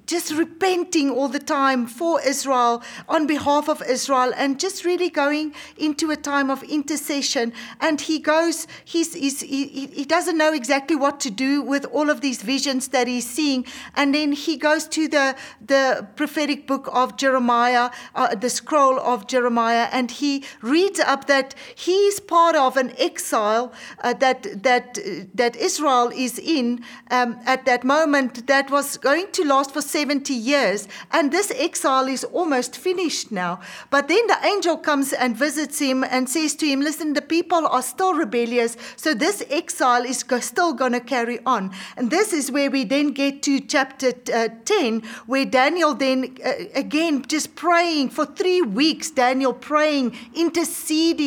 just 0.07 0.33
repenting 0.33 1.11
all 1.11 1.29
the 1.29 1.39
time 1.39 1.87
for 1.87 2.21
Israel, 2.23 2.83
on 3.09 3.27
behalf 3.27 3.69
of 3.69 3.83
Israel, 3.83 4.33
and 4.37 4.59
just 4.59 4.85
really 4.85 5.11
going 5.11 5.55
into 5.77 6.11
a 6.11 6.17
time 6.17 6.51
of 6.51 6.63
intercession. 6.65 7.53
And 7.81 8.01
he 8.01 8.19
goes, 8.19 8.67
he's, 8.85 9.15
he's, 9.15 9.41
he, 9.41 9.87
he 9.87 10.05
doesn't 10.05 10.37
know 10.37 10.53
exactly 10.53 10.97
what 10.97 11.21
to 11.21 11.31
do 11.31 11.63
with 11.63 11.85
all 11.93 12.11
of 12.11 12.21
these 12.21 12.43
visions 12.43 12.89
that 12.89 13.07
he's 13.07 13.29
seeing. 13.29 13.65
And 13.95 14.15
then 14.15 14.33
he 14.33 14.57
goes 14.57 14.89
to 14.89 15.07
the, 15.07 15.37
the 15.65 16.09
prophetic 16.17 16.67
book 16.67 16.89
of 16.93 17.17
Jeremiah, 17.17 17.91
uh, 18.15 18.35
the 18.35 18.51
scroll 18.51 18.99
of 18.99 19.29
Jeremiah, 19.29 19.89
and 19.93 20.11
he 20.11 20.43
reads 20.63 20.99
up 20.99 21.28
that 21.29 21.55
he's 21.75 22.21
part 22.21 22.57
of 22.57 22.77
an 22.77 22.93
exile 22.99 23.73
uh, 24.03 24.13
that, 24.15 24.63
that, 24.63 24.99
uh, 24.99 25.25
that 25.35 25.57
Israel 25.57 26.11
is 26.15 26.39
in 26.39 26.85
um, 27.11 27.39
at 27.47 27.65
that 27.67 27.85
moment 27.85 28.47
that 28.47 28.71
was 28.71 28.97
going 28.97 29.31
to 29.33 29.45
last 29.45 29.73
for 29.73 29.81
70 29.81 30.35
years. 30.35 30.89
And 31.13 31.31
this 31.33 31.53
exile 31.55 32.09
is 32.09 32.25
almost 32.25 32.77
finished 32.77 33.31
now. 33.31 33.61
But 33.91 34.09
then 34.09 34.27
the 34.27 34.39
angel 34.45 34.77
comes 34.77 35.13
and 35.13 35.37
visits 35.37 35.79
him 35.79 36.05
and 36.05 36.29
says 36.29 36.55
to 36.57 36.67
him, 36.67 36.81
Listen, 36.81 37.13
the 37.13 37.23
people 37.23 37.67
are 37.67 37.83
still 37.83 38.15
rebellious, 38.15 38.77
so 38.97 39.15
this 39.15 39.43
exile 39.51 40.05
is 40.05 40.23
go- 40.23 40.41
still 40.41 40.73
going 40.73 40.93
to 40.93 41.01
carry 41.01 41.39
on. 41.47 41.71
And 41.97 42.11
this 42.11 42.33
is 42.33 42.51
where 42.51 42.71
we 42.71 42.85
then 42.85 43.13
get 43.13 43.43
to 43.43 43.61
chapter 43.61 44.13
uh, 44.33 44.49
10, 44.65 45.03
where 45.27 45.45
Daniel 45.45 45.95
then, 45.95 46.37
uh, 46.45 46.53
again, 46.75 47.25
just 47.29 47.55
praying 47.55 48.11
for 48.11 48.27
three 48.27 48.63
weeks, 48.63 49.11
Daniel 49.11 49.53
praying, 49.53 50.17
interceding 50.35 51.18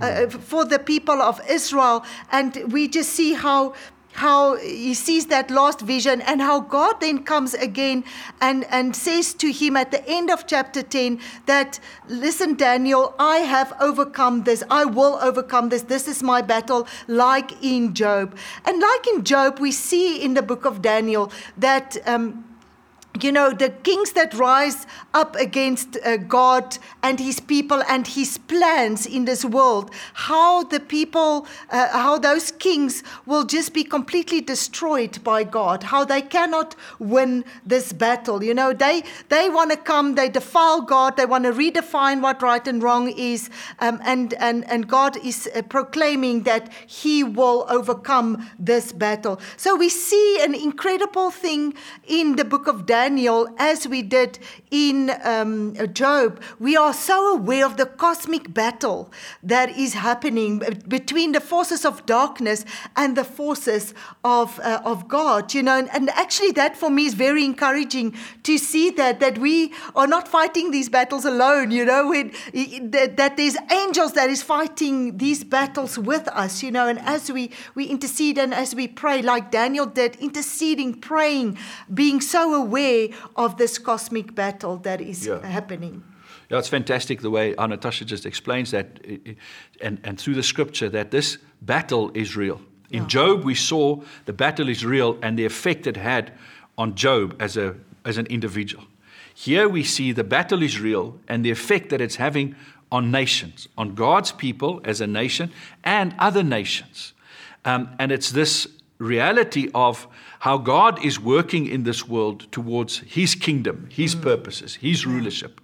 uh, 0.00 0.28
for 0.28 0.64
the 0.64 0.78
people 0.78 1.20
of 1.20 1.40
Israel. 1.48 2.04
And 2.32 2.72
we 2.72 2.88
just 2.88 3.10
see 3.10 3.34
how 3.34 3.74
how 4.14 4.56
he 4.56 4.94
sees 4.94 5.26
that 5.26 5.50
lost 5.50 5.80
vision 5.80 6.20
and 6.22 6.40
how 6.40 6.60
God 6.60 7.00
then 7.00 7.24
comes 7.24 7.52
again 7.54 8.04
and, 8.40 8.64
and 8.70 8.94
says 8.94 9.34
to 9.34 9.50
him 9.50 9.76
at 9.76 9.90
the 9.90 10.08
end 10.08 10.30
of 10.30 10.46
chapter 10.46 10.82
10 10.82 11.20
that, 11.46 11.80
listen, 12.08 12.54
Daniel, 12.54 13.14
I 13.18 13.38
have 13.38 13.72
overcome 13.80 14.44
this. 14.44 14.62
I 14.70 14.84
will 14.84 15.18
overcome 15.20 15.68
this. 15.68 15.82
This 15.82 16.06
is 16.06 16.22
my 16.22 16.42
battle, 16.42 16.86
like 17.08 17.60
in 17.62 17.92
Job. 17.92 18.36
And 18.64 18.80
like 18.80 19.06
in 19.08 19.24
Job, 19.24 19.58
we 19.58 19.72
see 19.72 20.22
in 20.22 20.34
the 20.34 20.42
book 20.42 20.64
of 20.64 20.80
Daniel 20.80 21.32
that. 21.58 21.96
Um, 22.06 22.44
you 23.20 23.30
know, 23.30 23.52
the 23.52 23.70
kings 23.70 24.12
that 24.12 24.34
rise 24.34 24.86
up 25.12 25.36
against 25.36 25.96
uh, 26.04 26.16
God 26.16 26.76
and 27.02 27.20
his 27.20 27.38
people 27.38 27.82
and 27.88 28.06
his 28.06 28.38
plans 28.38 29.06
in 29.06 29.24
this 29.24 29.44
world, 29.44 29.92
how 30.14 30.64
the 30.64 30.80
people, 30.80 31.46
uh, 31.70 31.88
how 31.92 32.18
those 32.18 32.50
kings 32.50 33.04
will 33.24 33.44
just 33.44 33.72
be 33.72 33.84
completely 33.84 34.40
destroyed 34.40 35.22
by 35.22 35.44
God, 35.44 35.84
how 35.84 36.04
they 36.04 36.22
cannot 36.22 36.74
win 36.98 37.44
this 37.64 37.92
battle. 37.92 38.42
You 38.42 38.52
know, 38.52 38.72
they, 38.72 39.04
they 39.28 39.48
want 39.48 39.70
to 39.70 39.76
come, 39.76 40.16
they 40.16 40.28
defile 40.28 40.80
God, 40.80 41.16
they 41.16 41.26
want 41.26 41.44
to 41.44 41.52
redefine 41.52 42.20
what 42.20 42.42
right 42.42 42.66
and 42.66 42.82
wrong 42.82 43.12
is, 43.16 43.48
um, 43.78 44.00
and, 44.04 44.34
and, 44.34 44.68
and 44.68 44.88
God 44.88 45.16
is 45.24 45.48
uh, 45.54 45.62
proclaiming 45.62 46.42
that 46.42 46.72
he 46.86 47.22
will 47.22 47.64
overcome 47.68 48.50
this 48.58 48.92
battle. 48.92 49.40
So 49.56 49.76
we 49.76 49.88
see 49.88 50.40
an 50.42 50.54
incredible 50.54 51.30
thing 51.30 51.74
in 52.08 52.34
the 52.34 52.44
book 52.44 52.66
of 52.66 52.86
Daniel. 52.86 53.03
Daniel, 53.04 53.46
as 53.58 53.86
we 53.86 54.00
did 54.00 54.38
in 54.70 55.12
um, 55.22 55.76
Job, 55.92 56.40
we 56.58 56.74
are 56.74 56.94
so 56.94 57.34
aware 57.34 57.66
of 57.66 57.76
the 57.76 57.84
cosmic 57.84 58.54
battle 58.54 59.12
that 59.42 59.68
is 59.76 59.92
happening 59.92 60.62
between 60.88 61.32
the 61.32 61.40
forces 61.40 61.84
of 61.84 62.06
darkness 62.06 62.64
and 62.96 63.14
the 63.14 63.22
forces 63.22 63.92
of, 64.24 64.58
uh, 64.60 64.80
of 64.86 65.06
God, 65.06 65.52
you 65.52 65.62
know. 65.62 65.78
And, 65.78 65.90
and 65.92 66.08
actually, 66.24 66.52
that 66.52 66.78
for 66.78 66.88
me 66.88 67.04
is 67.04 67.12
very 67.12 67.44
encouraging 67.44 68.16
to 68.44 68.56
see 68.56 68.88
that, 68.92 69.20
that 69.20 69.36
we 69.36 69.74
are 69.94 70.06
not 70.06 70.26
fighting 70.26 70.70
these 70.70 70.88
battles 70.88 71.26
alone, 71.26 71.72
you 71.72 71.84
know, 71.84 72.08
when, 72.08 72.32
that, 72.90 73.18
that 73.18 73.36
there's 73.36 73.58
angels 73.70 74.14
that 74.14 74.30
is 74.30 74.42
fighting 74.42 75.18
these 75.18 75.44
battles 75.44 75.98
with 75.98 76.26
us, 76.28 76.62
you 76.62 76.70
know. 76.70 76.88
And 76.88 76.98
as 77.00 77.30
we, 77.30 77.50
we 77.74 77.84
intercede 77.84 78.38
and 78.38 78.54
as 78.54 78.74
we 78.74 78.88
pray, 78.88 79.20
like 79.20 79.50
Daniel 79.50 79.84
did, 79.84 80.16
interceding, 80.16 80.94
praying, 80.94 81.58
being 81.92 82.22
so 82.22 82.54
aware 82.54 82.93
of 83.36 83.56
this 83.56 83.78
cosmic 83.78 84.34
battle 84.34 84.76
that 84.82 85.00
is 85.00 85.26
Yeah. 85.26 85.46
happening. 85.46 86.02
Yeah, 86.50 86.58
it's 86.58 86.68
fantastic 86.68 87.20
the 87.20 87.30
way 87.30 87.54
uh, 87.56 87.66
Natasha 87.66 88.04
just 88.04 88.26
explains 88.26 88.70
that, 88.70 88.86
and, 89.80 89.98
and 90.04 90.20
through 90.20 90.34
the 90.34 90.42
scripture, 90.42 90.90
that 90.90 91.10
this 91.10 91.38
battle 91.62 92.10
is 92.14 92.36
real. 92.36 92.60
In 92.90 93.08
Job, 93.08 93.44
we 93.44 93.54
saw 93.54 94.02
the 94.24 94.32
battle 94.32 94.68
is 94.68 94.84
real 94.84 95.16
and 95.20 95.36
the 95.36 95.44
effect 95.44 95.86
it 95.86 95.96
had 95.96 96.30
on 96.76 96.94
Job 96.94 97.34
as, 97.40 97.56
a, 97.56 97.74
as 98.04 98.18
an 98.18 98.26
individual. 98.26 98.84
Here 99.34 99.68
we 99.68 99.82
see 99.82 100.12
the 100.12 100.22
battle 100.22 100.62
is 100.62 100.78
real 100.80 101.18
and 101.26 101.44
the 101.44 101.50
effect 101.50 101.88
that 101.88 102.00
it's 102.00 102.16
having 102.16 102.54
on 102.92 103.10
nations, 103.10 103.68
on 103.76 103.94
God's 103.94 104.30
people 104.32 104.80
as 104.84 105.00
a 105.00 105.06
nation 105.06 105.50
and 105.82 106.14
other 106.18 106.44
nations. 106.44 107.14
Um, 107.64 107.88
and 107.98 108.12
it's 108.12 108.30
this 108.30 108.68
reality 108.98 109.70
of 109.74 110.06
how 110.44 110.58
God 110.58 111.02
is 111.02 111.18
working 111.18 111.66
in 111.66 111.84
this 111.84 112.06
world 112.06 112.52
towards 112.52 112.98
His 112.98 113.34
kingdom, 113.34 113.88
His 113.90 114.14
purposes, 114.14 114.74
His 114.74 115.06
rulership. 115.06 115.58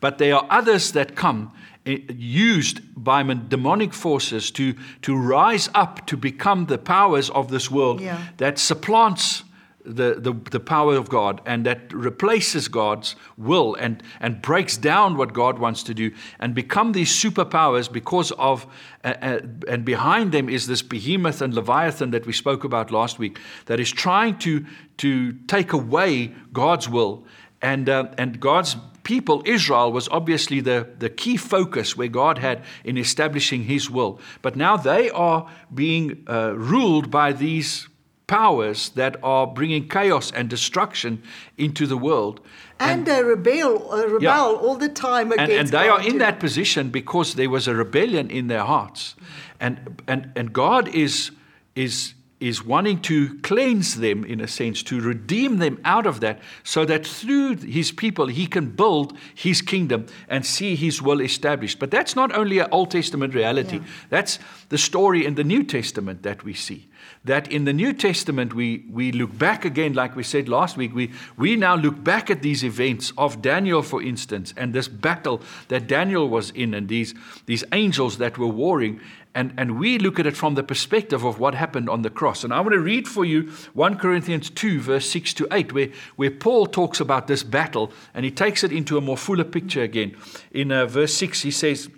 But 0.00 0.18
there 0.18 0.34
are 0.36 0.46
others 0.50 0.92
that 0.92 1.16
come 1.16 1.50
eh, 1.86 2.00
used 2.14 2.82
by 2.94 3.22
demonic 3.22 3.94
forces 3.94 4.50
to, 4.50 4.74
to 5.00 5.16
rise 5.16 5.70
up 5.74 6.06
to 6.08 6.16
become 6.18 6.66
the 6.66 6.76
powers 6.76 7.30
of 7.30 7.48
this 7.48 7.70
world 7.70 8.02
Yeah. 8.02 8.18
that 8.36 8.58
supplants 8.58 9.44
the, 9.88 10.16
the, 10.18 10.32
the 10.50 10.60
power 10.60 10.96
of 10.96 11.08
God 11.08 11.40
and 11.46 11.64
that 11.66 11.92
replaces 11.92 12.68
God's 12.68 13.16
will 13.36 13.74
and, 13.74 14.02
and 14.20 14.42
breaks 14.42 14.76
down 14.76 15.16
what 15.16 15.32
God 15.32 15.58
wants 15.58 15.82
to 15.84 15.94
do 15.94 16.12
and 16.38 16.54
become 16.54 16.92
these 16.92 17.10
superpowers 17.10 17.90
because 17.90 18.30
of, 18.32 18.66
uh, 19.04 19.14
uh, 19.22 19.40
and 19.66 19.84
behind 19.84 20.32
them 20.32 20.48
is 20.48 20.66
this 20.66 20.82
behemoth 20.82 21.40
and 21.40 21.54
leviathan 21.54 22.10
that 22.10 22.26
we 22.26 22.32
spoke 22.32 22.64
about 22.64 22.90
last 22.90 23.18
week 23.18 23.38
that 23.66 23.80
is 23.80 23.90
trying 23.90 24.38
to, 24.38 24.64
to 24.98 25.32
take 25.46 25.72
away 25.72 26.32
God's 26.52 26.88
will. 26.88 27.26
And, 27.60 27.88
uh, 27.88 28.08
and 28.18 28.38
God's 28.38 28.76
people, 29.02 29.42
Israel, 29.46 29.90
was 29.90 30.08
obviously 30.10 30.60
the, 30.60 30.86
the 30.98 31.08
key 31.08 31.36
focus 31.36 31.96
where 31.96 32.08
God 32.08 32.38
had 32.38 32.62
in 32.84 32.98
establishing 32.98 33.64
his 33.64 33.90
will. 33.90 34.20
But 34.42 34.54
now 34.54 34.76
they 34.76 35.10
are 35.10 35.50
being 35.74 36.24
uh, 36.28 36.52
ruled 36.54 37.10
by 37.10 37.32
these 37.32 37.88
powers 38.28 38.90
that 38.90 39.16
are 39.22 39.46
bringing 39.46 39.88
chaos 39.88 40.30
and 40.30 40.48
destruction 40.48 41.20
into 41.56 41.86
the 41.86 41.96
world. 41.96 42.40
And, 42.78 43.06
they 43.06 43.24
rebel, 43.24 43.92
uh, 43.92 44.06
rebel 44.06 44.22
Yeah. 44.22 44.38
all 44.40 44.76
the 44.76 44.88
time 44.88 45.32
against 45.32 45.50
And, 45.50 45.60
and 45.60 45.68
they 45.68 45.88
are 45.88 45.98
God, 45.98 46.06
in 46.06 46.12
you 46.12 46.18
that 46.20 46.38
position 46.38 46.90
because 46.90 47.34
there 47.34 47.50
was 47.50 47.66
a 47.66 47.74
rebellion 47.74 48.30
in 48.30 48.46
their 48.46 48.64
hearts. 48.64 49.16
And, 49.58 50.00
and, 50.06 50.30
and 50.36 50.52
God 50.52 50.86
is, 50.94 51.32
is, 51.74 52.14
is 52.38 52.64
wanting 52.64 53.00
to 53.00 53.36
cleanse 53.40 53.96
them, 53.96 54.24
in 54.24 54.40
a 54.40 54.46
sense, 54.46 54.84
to 54.84 55.00
redeem 55.00 55.58
them 55.58 55.80
out 55.84 56.06
of 56.06 56.20
that, 56.20 56.38
so 56.62 56.84
that 56.84 57.04
through 57.04 57.56
his 57.56 57.90
people 57.90 58.28
he 58.28 58.46
can 58.46 58.70
build 58.70 59.16
his 59.34 59.60
kingdom 59.62 60.06
and 60.28 60.46
see 60.46 60.76
his 60.76 61.02
will 61.02 61.20
established. 61.20 61.80
But 61.80 61.90
that's 61.90 62.14
not 62.14 62.32
only 62.36 62.60
an 62.60 62.68
Old 62.70 62.92
Testament 62.92 63.34
reality, 63.34 63.80
that's 64.10 64.38
the 64.68 64.78
story 64.78 65.26
in 65.26 65.34
the 65.34 65.44
New 65.44 65.64
Testament 65.64 66.22
that 66.22 66.44
we 66.44 66.54
see. 66.54 66.86
That 67.28 67.52
in 67.52 67.66
the 67.66 67.74
New 67.74 67.92
Testament, 67.92 68.54
we, 68.54 68.86
we 68.90 69.12
look 69.12 69.36
back 69.36 69.66
again, 69.66 69.92
like 69.92 70.16
we 70.16 70.22
said 70.22 70.48
last 70.48 70.78
week, 70.78 70.94
we, 70.94 71.12
we 71.36 71.56
now 71.56 71.76
look 71.76 72.02
back 72.02 72.30
at 72.30 72.40
these 72.40 72.64
events 72.64 73.12
of 73.18 73.42
Daniel, 73.42 73.82
for 73.82 74.02
instance, 74.02 74.54
and 74.56 74.72
this 74.72 74.88
battle 74.88 75.42
that 75.68 75.86
Daniel 75.86 76.26
was 76.26 76.48
in, 76.52 76.72
and 76.72 76.88
these, 76.88 77.14
these 77.44 77.64
angels 77.72 78.16
that 78.16 78.38
were 78.38 78.46
warring. 78.46 78.98
And, 79.34 79.52
and 79.58 79.78
we 79.78 79.98
look 79.98 80.18
at 80.18 80.26
it 80.26 80.38
from 80.38 80.54
the 80.54 80.62
perspective 80.62 81.22
of 81.22 81.38
what 81.38 81.54
happened 81.54 81.90
on 81.90 82.00
the 82.00 82.08
cross. 82.08 82.44
And 82.44 82.54
I 82.54 82.60
want 82.60 82.72
to 82.72 82.80
read 82.80 83.06
for 83.06 83.26
you 83.26 83.52
1 83.74 83.98
Corinthians 83.98 84.48
2, 84.48 84.80
verse 84.80 85.10
6 85.10 85.34
to 85.34 85.48
8, 85.52 85.74
where, 85.74 85.88
where 86.16 86.30
Paul 86.30 86.64
talks 86.64 86.98
about 86.98 87.26
this 87.26 87.42
battle 87.42 87.92
and 88.14 88.24
he 88.24 88.30
takes 88.30 88.64
it 88.64 88.72
into 88.72 88.96
a 88.96 89.02
more 89.02 89.18
fuller 89.18 89.44
picture 89.44 89.82
again. 89.82 90.16
In 90.50 90.72
uh, 90.72 90.86
verse 90.86 91.12
6, 91.12 91.42
he 91.42 91.50
says, 91.50 91.90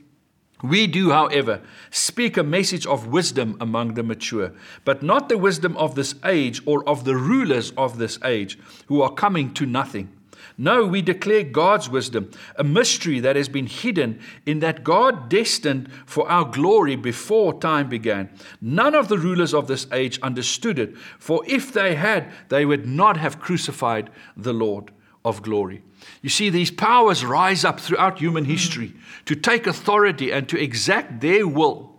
we 0.62 0.86
do, 0.86 1.10
however, 1.10 1.60
speak 1.90 2.36
a 2.36 2.42
message 2.42 2.86
of 2.86 3.06
wisdom 3.06 3.56
among 3.60 3.94
the 3.94 4.02
mature, 4.02 4.52
but 4.84 5.02
not 5.02 5.28
the 5.28 5.38
wisdom 5.38 5.76
of 5.76 5.94
this 5.94 6.14
age 6.24 6.60
or 6.66 6.86
of 6.88 7.04
the 7.04 7.16
rulers 7.16 7.72
of 7.76 7.98
this 7.98 8.18
age 8.24 8.58
who 8.86 9.00
are 9.02 9.12
coming 9.12 9.52
to 9.54 9.66
nothing. 9.66 10.10
No, 10.58 10.84
we 10.84 11.00
declare 11.00 11.42
God's 11.42 11.88
wisdom, 11.88 12.30
a 12.56 12.64
mystery 12.64 13.18
that 13.20 13.36
has 13.36 13.48
been 13.48 13.66
hidden 13.66 14.20
in 14.44 14.60
that 14.60 14.84
God 14.84 15.30
destined 15.30 15.90
for 16.04 16.30
our 16.30 16.44
glory 16.44 16.96
before 16.96 17.58
time 17.58 17.88
began. 17.88 18.28
None 18.60 18.94
of 18.94 19.08
the 19.08 19.16
rulers 19.16 19.54
of 19.54 19.68
this 19.68 19.86
age 19.90 20.20
understood 20.20 20.78
it, 20.78 20.96
for 21.18 21.42
if 21.46 21.72
they 21.72 21.94
had, 21.94 22.30
they 22.50 22.66
would 22.66 22.86
not 22.86 23.16
have 23.16 23.40
crucified 23.40 24.10
the 24.36 24.52
Lord 24.52 24.90
of 25.24 25.42
glory. 25.42 25.82
You 26.22 26.28
see, 26.28 26.50
these 26.50 26.70
powers 26.70 27.24
rise 27.24 27.64
up 27.64 27.80
throughout 27.80 28.18
human 28.18 28.44
history 28.44 28.94
to 29.26 29.34
take 29.34 29.66
authority 29.66 30.32
and 30.32 30.48
to 30.48 30.60
exact 30.60 31.20
their 31.20 31.46
will. 31.46 31.98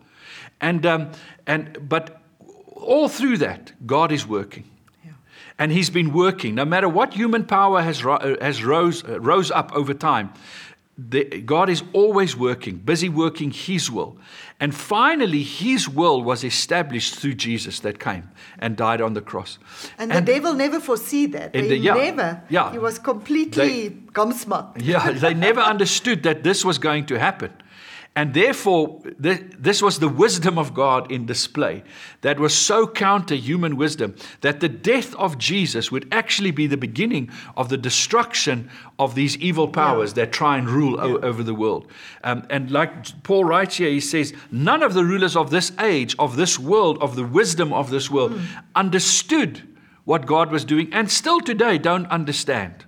And, 0.60 0.86
um, 0.86 1.12
and, 1.48 1.90
but 1.90 2.22
all 2.76 3.10
through 3.10 3.38
that, 3.38 3.74
God 3.86 4.12
is 4.12 4.28
working. 4.28 4.66
And 5.58 5.72
he's 5.72 5.92
been 5.92 6.12
working. 6.12 6.56
No 6.56 6.66
matter 6.66 6.90
what 6.90 7.14
human 7.14 7.46
power 7.46 7.84
has, 7.84 8.04
uh, 8.04 8.36
has 8.42 8.64
rose, 8.64 9.04
uh, 9.04 9.20
rose 9.20 9.52
up 9.52 9.72
over 9.76 9.94
time, 9.94 10.34
the, 11.10 11.42
God 11.42 11.70
is 11.70 11.84
always 11.94 12.36
working, 12.38 12.78
busy 12.78 13.10
working 13.10 13.52
his 13.52 13.90
will. 13.90 14.18
And 14.60 14.76
finally, 14.76 15.42
his 15.42 15.90
will 15.90 16.22
was 16.24 16.44
established 16.44 17.16
through 17.16 17.34
Jesus 17.34 17.80
that 17.80 18.00
came 18.00 18.30
and 18.60 18.78
died 18.78 19.02
on 19.02 19.14
the 19.14 19.22
cross. 19.22 19.58
And, 19.98 20.12
the 20.12 20.22
devil 20.22 20.54
never 20.54 20.80
foresee 20.80 21.26
that. 21.28 21.56
And 21.56 21.64
He 21.64 21.70
the- 21.70 21.78
yeah, 21.78 21.94
never. 21.96 22.44
yeah. 22.50 22.72
He 22.72 22.78
was 22.78 23.00
completely 23.00 23.90
gumsmuck. 24.14 24.74
Yeah, 24.80 25.12
they 25.12 25.34
never 25.34 25.62
understood 25.62 26.24
that 26.24 26.44
this 26.44 26.64
was 26.64 26.78
going 26.78 27.06
to 27.08 27.18
happen. 27.18 27.52
And 28.22 28.36
therefore, 28.36 29.02
th- 29.24 29.42
this 29.58 29.82
was 29.82 29.98
the 29.98 30.08
wisdom 30.08 30.60
of 30.60 30.76
God 30.76 31.12
in 31.12 31.26
display 31.26 31.82
that 32.22 32.40
was 32.40 32.54
so 32.54 32.86
counter 32.86 33.34
human 33.34 33.78
wisdom 33.78 34.16
that 34.42 34.60
the 34.60 34.70
death 34.70 35.16
of 35.16 35.40
Jesus 35.40 35.92
would 35.92 36.08
actually 36.12 36.52
be 36.52 36.68
the 36.68 36.78
beginning 36.78 37.32
of 37.58 37.70
the 37.70 37.78
destruction 37.78 38.70
of 39.00 39.16
these 39.16 39.38
evil 39.38 39.68
powers 39.68 40.14
that 40.14 40.32
try 40.32 40.60
and 40.60 40.70
rule 40.70 41.02
o- 41.02 41.18
over 41.22 41.42
the 41.42 41.56
world. 41.56 41.88
Um, 42.24 42.46
and 42.52 42.70
like 42.70 43.24
Paul 43.24 43.44
writes 43.44 43.78
here, 43.78 43.90
he 43.90 44.00
says, 44.00 44.36
None 44.52 44.84
of 44.84 44.94
the 44.94 45.04
rulers 45.04 45.36
of 45.36 45.50
this 45.50 45.72
age, 45.80 46.16
of 46.20 46.36
this 46.36 46.60
world, 46.60 47.02
of 47.02 47.16
the 47.16 47.26
wisdom 47.26 47.74
of 47.74 47.90
this 47.90 48.12
world, 48.12 48.40
understood 48.76 49.68
what 50.06 50.28
God 50.28 50.52
was 50.52 50.64
doing, 50.64 50.94
and 50.94 51.10
still 51.10 51.42
today 51.42 51.80
don't 51.80 52.06
understand. 52.06 52.86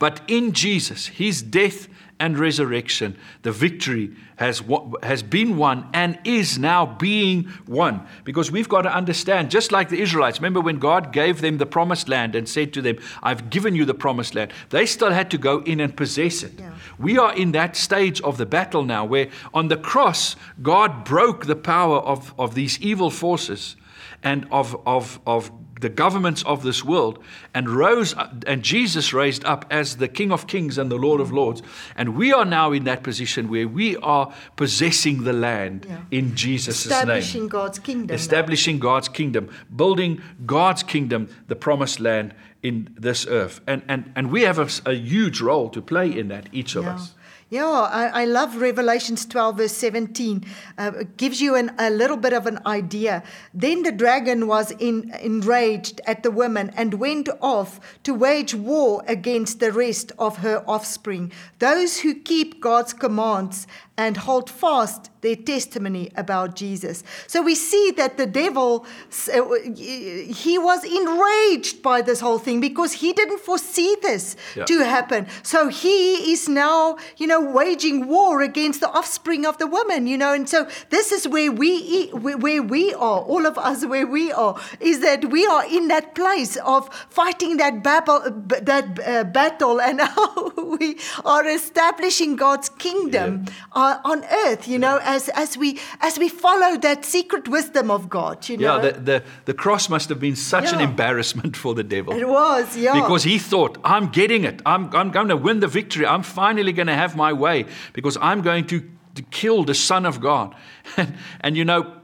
But 0.00 0.22
in 0.26 0.54
Jesus, 0.54 1.06
his 1.06 1.40
death 1.40 1.86
and 2.20 2.38
resurrection, 2.38 3.16
the 3.42 3.52
victory 3.52 4.10
has, 4.36 4.62
has 5.02 5.22
been 5.22 5.56
won 5.56 5.88
and 5.92 6.18
is 6.24 6.58
now 6.58 6.86
being 6.86 7.50
won. 7.66 8.06
Because 8.24 8.50
we've 8.50 8.68
got 8.68 8.82
to 8.82 8.94
understand, 8.94 9.50
just 9.50 9.72
like 9.72 9.88
the 9.88 10.00
Israelites, 10.00 10.38
remember 10.38 10.60
when 10.60 10.78
God 10.78 11.12
gave 11.12 11.40
them 11.40 11.58
the 11.58 11.66
promised 11.66 12.08
land 12.08 12.34
and 12.34 12.48
said 12.48 12.72
to 12.74 12.82
them, 12.82 12.98
I've 13.22 13.50
given 13.50 13.74
you 13.74 13.84
the 13.84 13.94
promised 13.94 14.34
land, 14.34 14.52
they 14.70 14.86
still 14.86 15.10
had 15.10 15.30
to 15.30 15.38
go 15.38 15.60
in 15.60 15.80
and 15.80 15.96
possess 15.96 16.42
it. 16.42 16.60
We 16.98 17.18
are 17.18 17.34
in 17.34 17.52
that 17.52 17.76
stage 17.76 18.20
of 18.22 18.36
the 18.36 18.46
battle 18.46 18.84
now 18.84 19.04
where 19.04 19.28
on 19.54 19.68
the 19.68 19.76
cross, 19.76 20.36
God 20.62 21.04
broke 21.04 21.46
the 21.46 21.56
power 21.56 21.98
of, 21.98 22.34
of 22.38 22.54
these 22.54 22.80
evil 22.80 23.10
forces 23.10 23.76
and 24.22 24.46
of, 24.50 24.80
of, 24.86 25.20
of 25.26 25.50
the 25.80 25.88
governments 25.88 26.42
of 26.44 26.62
this 26.62 26.84
world 26.84 27.18
and 27.54 27.68
rose 27.68 28.14
and 28.46 28.62
Jesus 28.62 29.12
raised 29.12 29.44
up 29.44 29.64
as 29.70 29.96
the 29.96 30.08
King 30.08 30.32
of 30.32 30.46
Kings 30.46 30.78
and 30.78 30.90
the 30.90 30.96
Lord 30.96 31.20
of 31.20 31.32
Lords 31.32 31.62
and 31.96 32.16
we 32.16 32.32
are 32.32 32.44
now 32.44 32.72
in 32.72 32.84
that 32.84 33.02
position 33.02 33.48
where 33.48 33.68
we 33.68 33.96
are 33.98 34.32
possessing 34.56 35.24
the 35.24 35.32
land 35.32 35.86
Yeah. 35.88 35.98
in 36.10 36.34
Jesus' 36.34 36.84
Establishing 36.84 37.08
name 37.08 37.18
establishing 37.18 37.48
God's 37.48 37.78
kingdom. 37.78 38.14
establishing 38.14 38.78
God's 38.78 39.08
kingdom 39.08 39.48
building 39.74 40.20
God's 40.46 40.82
kingdom 40.82 41.28
the 41.46 41.56
promised 41.56 42.00
land 42.00 42.34
in 42.62 42.88
this 42.98 43.26
earth 43.26 43.60
and 43.66 43.82
and 43.88 44.12
and 44.16 44.30
we 44.32 44.42
have 44.42 44.58
a, 44.58 44.90
a 44.90 44.94
huge 44.94 45.40
role 45.40 45.68
to 45.70 45.80
play 45.80 46.08
in 46.18 46.28
that 46.28 46.48
each 46.52 46.74
of 46.76 46.84
Yeah. 46.84 46.94
us 46.94 47.14
Yeah, 47.50 47.64
I, 47.66 48.22
I 48.22 48.24
love 48.26 48.56
Revelations 48.56 49.24
12, 49.24 49.56
verse 49.56 49.72
17. 49.72 50.44
Uh, 50.76 50.92
it 51.00 51.16
gives 51.16 51.40
you 51.40 51.54
an, 51.54 51.72
a 51.78 51.88
little 51.88 52.18
bit 52.18 52.34
of 52.34 52.46
an 52.46 52.58
idea. 52.66 53.22
Then 53.54 53.84
the 53.84 53.92
dragon 53.92 54.46
was 54.46 54.70
in, 54.72 55.14
enraged 55.22 56.02
at 56.06 56.22
the 56.22 56.30
woman 56.30 56.70
and 56.76 56.94
went 56.94 57.30
off 57.40 57.80
to 58.02 58.12
wage 58.12 58.54
war 58.54 59.02
against 59.06 59.60
the 59.60 59.72
rest 59.72 60.12
of 60.18 60.38
her 60.38 60.62
offspring, 60.68 61.32
those 61.58 62.00
who 62.00 62.14
keep 62.14 62.60
God's 62.60 62.92
commands 62.92 63.66
and 63.96 64.16
hold 64.16 64.48
fast 64.48 65.10
their 65.22 65.34
testimony 65.34 66.08
about 66.14 66.54
Jesus. 66.54 67.02
So 67.26 67.42
we 67.42 67.56
see 67.56 67.90
that 67.96 68.16
the 68.16 68.26
devil, 68.26 68.86
uh, 69.34 69.42
he 69.64 70.56
was 70.56 70.84
enraged 70.84 71.82
by 71.82 72.02
this 72.02 72.20
whole 72.20 72.38
thing 72.38 72.60
because 72.60 72.92
he 72.92 73.12
didn't 73.12 73.40
foresee 73.40 73.96
this 74.02 74.36
Yeah. 74.54 74.66
to 74.66 74.84
happen. 74.84 75.26
So 75.42 75.66
he 75.66 76.30
is 76.32 76.48
now, 76.48 76.98
you 77.16 77.26
know, 77.26 77.37
waging 77.40 78.06
war 78.06 78.42
against 78.42 78.80
the 78.80 78.90
offspring 78.90 79.46
of 79.46 79.58
the 79.58 79.66
woman, 79.66 80.06
you 80.06 80.18
know. 80.18 80.32
And 80.32 80.48
so 80.48 80.68
this 80.90 81.12
is 81.12 81.26
where 81.26 81.50
we 81.50 82.08
where 82.10 82.62
we 82.62 82.94
are, 82.94 83.20
all 83.20 83.46
of 83.46 83.56
us 83.58 83.86
where 83.86 84.06
we 84.06 84.32
are, 84.32 84.60
is 84.80 85.00
that 85.00 85.30
we 85.30 85.46
are 85.46 85.64
in 85.66 85.88
that 85.88 86.14
place 86.14 86.56
of 86.58 86.92
fighting 87.08 87.56
that 87.58 87.82
battle, 87.82 88.20
that 88.62 88.98
uh, 89.06 89.24
battle, 89.24 89.80
and 89.80 90.00
how 90.16 90.50
we 90.76 90.98
are 91.24 91.46
establishing 91.46 92.36
God's 92.36 92.68
kingdom 92.68 93.46
uh, 93.72 93.98
on 94.04 94.24
earth, 94.46 94.68
you 94.68 94.78
know, 94.78 94.98
as 95.02 95.28
as 95.30 95.56
we 95.56 95.78
as 96.00 96.18
we 96.18 96.28
follow 96.28 96.76
that 96.78 97.04
secret 97.04 97.48
wisdom 97.48 97.90
of 97.90 98.08
God, 98.08 98.48
you 98.48 98.56
know. 98.56 98.76
yeah 98.76 98.90
the, 98.90 99.00
the 99.00 99.22
the 99.46 99.54
cross 99.54 99.88
must 99.88 100.08
have 100.08 100.20
been 100.20 100.36
such 100.36 100.72
an 100.72 100.80
embarrassment 100.80 101.56
for 101.56 101.74
the 101.74 101.84
devil 101.84 102.18
it 102.18 102.28
was, 102.28 102.76
yeah. 102.76 102.94
Because 102.94 103.22
he 103.22 103.38
thought, 103.38 103.78
I'm 103.84 104.08
getting 104.08 104.44
it. 104.44 104.60
I'm, 104.66 104.94
I'm 104.94 105.10
going 105.10 105.28
to 105.28 105.36
win 105.36 105.60
the 105.60 105.68
victory. 105.68 106.06
I'm 106.06 106.22
finally 106.22 106.72
going 106.72 106.88
to 106.88 106.94
have 106.94 107.16
my 107.16 107.27
way 107.32 107.66
because 107.92 108.16
I'm 108.20 108.42
going 108.42 108.66
to, 108.68 108.80
to 109.14 109.22
kill 109.22 109.64
the 109.64 109.74
Son 109.74 110.06
of 110.06 110.20
God. 110.20 110.54
And, 110.96 111.14
and 111.40 111.56
you 111.56 111.64
know, 111.64 111.94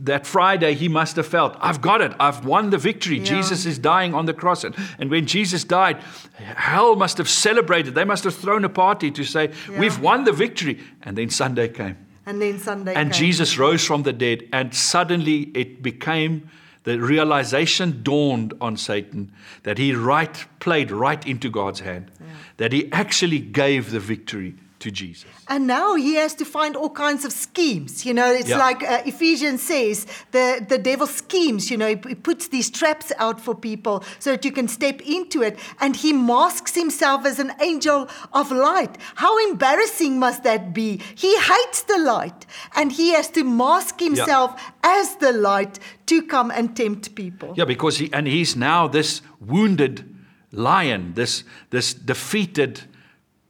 that 0.00 0.26
Friday 0.26 0.74
he 0.74 0.88
must 0.88 1.14
have 1.14 1.26
felt, 1.26 1.56
I've 1.60 1.80
got 1.80 2.00
it. 2.00 2.12
I've 2.18 2.44
won 2.44 2.70
the 2.70 2.78
victory. 2.78 3.18
Yeah. 3.18 3.24
Jesus 3.24 3.66
is 3.66 3.78
dying 3.78 4.14
on 4.14 4.26
the 4.26 4.34
cross. 4.34 4.64
And, 4.64 4.74
and 4.98 5.10
when 5.10 5.26
Jesus 5.26 5.62
died, 5.62 5.98
hell 6.38 6.96
must 6.96 7.18
have 7.18 7.28
celebrated. 7.28 7.94
They 7.94 8.04
must 8.04 8.24
have 8.24 8.34
thrown 8.34 8.64
a 8.64 8.68
party 8.68 9.12
to 9.12 9.22
say, 9.22 9.52
We've 9.78 10.00
won 10.00 10.24
the 10.24 10.32
victory. 10.32 10.80
And 11.02 11.16
then 11.16 11.30
Sunday 11.30 11.68
came. 11.68 11.96
and 12.26 12.42
then 12.42 12.58
Sunday 12.58 12.94
And 12.94 13.12
came. 13.12 13.18
Jesus 13.20 13.58
rose 13.58 13.84
from 13.84 14.02
the 14.02 14.12
dead, 14.12 14.48
and 14.52 14.74
suddenly 14.74 15.50
it 15.54 15.82
became 15.82 16.50
the 16.84 16.98
realization 16.98 18.02
dawned 18.02 18.54
on 18.60 18.76
Satan 18.76 19.32
that 19.62 19.78
he 19.78 19.94
right, 19.94 20.46
played 20.60 20.90
right 20.90 21.24
into 21.26 21.50
God's 21.50 21.80
hand, 21.80 22.10
that 22.56 22.72
he 22.72 22.90
actually 22.92 23.38
gave 23.38 23.90
the 23.90 24.00
victory 24.00 24.54
to 24.80 24.90
Jesus. 24.90 25.30
And 25.48 25.66
now 25.66 25.94
he 25.94 26.14
has 26.16 26.34
to 26.34 26.44
find 26.44 26.74
all 26.76 26.90
kinds 26.90 27.24
of 27.24 27.32
schemes. 27.32 28.04
You 28.04 28.14
know, 28.14 28.30
it's 28.32 28.48
Yeah. 28.48 28.58
like 28.58 28.82
uh, 28.82 29.02
Ephesians 29.06 29.62
says 29.62 30.06
the, 30.32 30.64
the 30.68 30.78
devil 30.78 31.06
schemes, 31.06 31.70
you 31.70 31.76
know, 31.76 31.88
he, 31.88 31.98
he 32.08 32.14
puts 32.14 32.48
these 32.48 32.70
traps 32.70 33.12
out 33.18 33.40
for 33.40 33.54
people 33.54 34.02
so 34.18 34.32
that 34.32 34.44
you 34.44 34.52
can 34.52 34.68
step 34.68 35.00
into 35.02 35.42
it. 35.42 35.58
And 35.80 35.94
he 35.96 36.12
masks 36.12 36.74
himself 36.74 37.24
as 37.26 37.38
an 37.38 37.52
angel 37.60 38.08
of 38.32 38.50
light. 38.50 38.96
How 39.16 39.38
embarrassing 39.50 40.18
must 40.18 40.42
that 40.44 40.72
be? 40.74 41.00
He 41.14 41.38
hates 41.38 41.82
the 41.82 41.98
light 41.98 42.46
and 42.74 42.90
he 42.92 43.12
has 43.12 43.28
to 43.30 43.44
mask 43.44 44.00
himself 44.00 44.60
as 44.82 45.16
the 45.16 45.32
light 45.32 45.78
to 46.06 46.22
come 46.22 46.50
and 46.50 46.74
tempt 46.76 47.14
people. 47.14 47.54
Yeah, 47.56 47.66
because 47.66 47.98
he 47.98 48.10
and 48.12 48.26
he's 48.26 48.56
now 48.56 48.88
this 48.88 49.22
wounded 49.40 50.04
lion, 50.52 51.12
this 51.14 51.44
this 51.70 51.94
defeated 51.94 52.82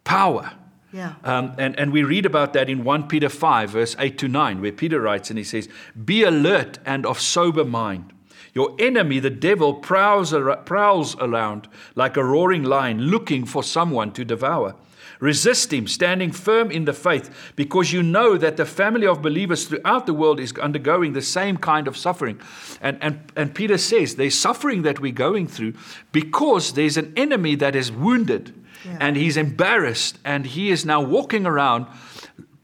power. 0.05 0.53
Yeah. 0.93 1.15
Um, 1.23 1.55
and, 1.59 1.79
and 1.79 1.93
we 1.93 2.03
read 2.03 2.27
about 2.27 2.53
that 2.55 2.69
in 2.69 2.85
1 2.85 3.09
Peter 3.09 3.29
5, 3.29 3.71
verse 3.71 3.97
8 3.99 4.19
to 4.19 4.29
9, 4.29 4.61
where 4.61 4.73
Peter 4.73 5.01
writes 5.01 5.31
and 5.31 5.39
he 5.39 5.45
says, 5.45 5.69
Be 6.05 6.25
alert 6.25 6.79
and 6.85 7.07
of 7.07 7.21
sober 7.21 7.65
mind. 7.65 8.13
Your 8.53 8.75
enemy, 8.81 9.21
the 9.21 9.31
devil, 9.31 9.75
prowls, 9.75 10.35
prowls 10.65 11.17
around 11.21 11.69
like 11.95 12.17
a 12.17 12.25
roaring 12.25 12.65
lion 12.65 13.03
looking 13.03 13.47
for 13.47 13.63
someone 13.63 14.13
to 14.13 14.25
devour. 14.25 14.75
Resist 15.21 15.71
him, 15.73 15.87
standing 15.87 16.33
firm 16.33 16.71
in 16.71 16.87
the 16.87 16.95
faith, 16.95 17.53
because 17.55 17.93
you 17.93 18.03
know 18.03 18.39
that 18.39 18.57
the 18.57 18.65
family 18.65 19.07
of 19.07 19.21
believers 19.21 19.67
throughout 19.67 20.07
the 20.07 20.15
world 20.15 20.41
is 20.41 20.53
undergoing 20.55 21.13
the 21.13 21.21
same 21.21 21.59
kind 21.59 21.87
of 21.87 21.97
suffering. 21.97 22.41
And, 22.81 22.97
and, 23.03 23.31
and 23.37 23.55
Peter 23.55 23.77
says 23.77 24.17
there's 24.17 24.35
suffering 24.35 24.81
that 24.83 24.99
we're 24.99 25.13
going 25.13 25.47
through 25.47 25.75
because 26.11 26.73
there's 26.73 26.97
an 26.97 27.13
enemy 27.17 27.55
that 27.57 27.77
is 27.77 27.93
wounded 27.93 28.55
and 28.99 29.17
he's 29.17 29.37
embarrassed 29.37 30.19
and 30.25 30.47
he 30.47 30.71
is 30.71 30.85
now 30.85 31.01
walking 31.01 31.47
around 31.47 31.87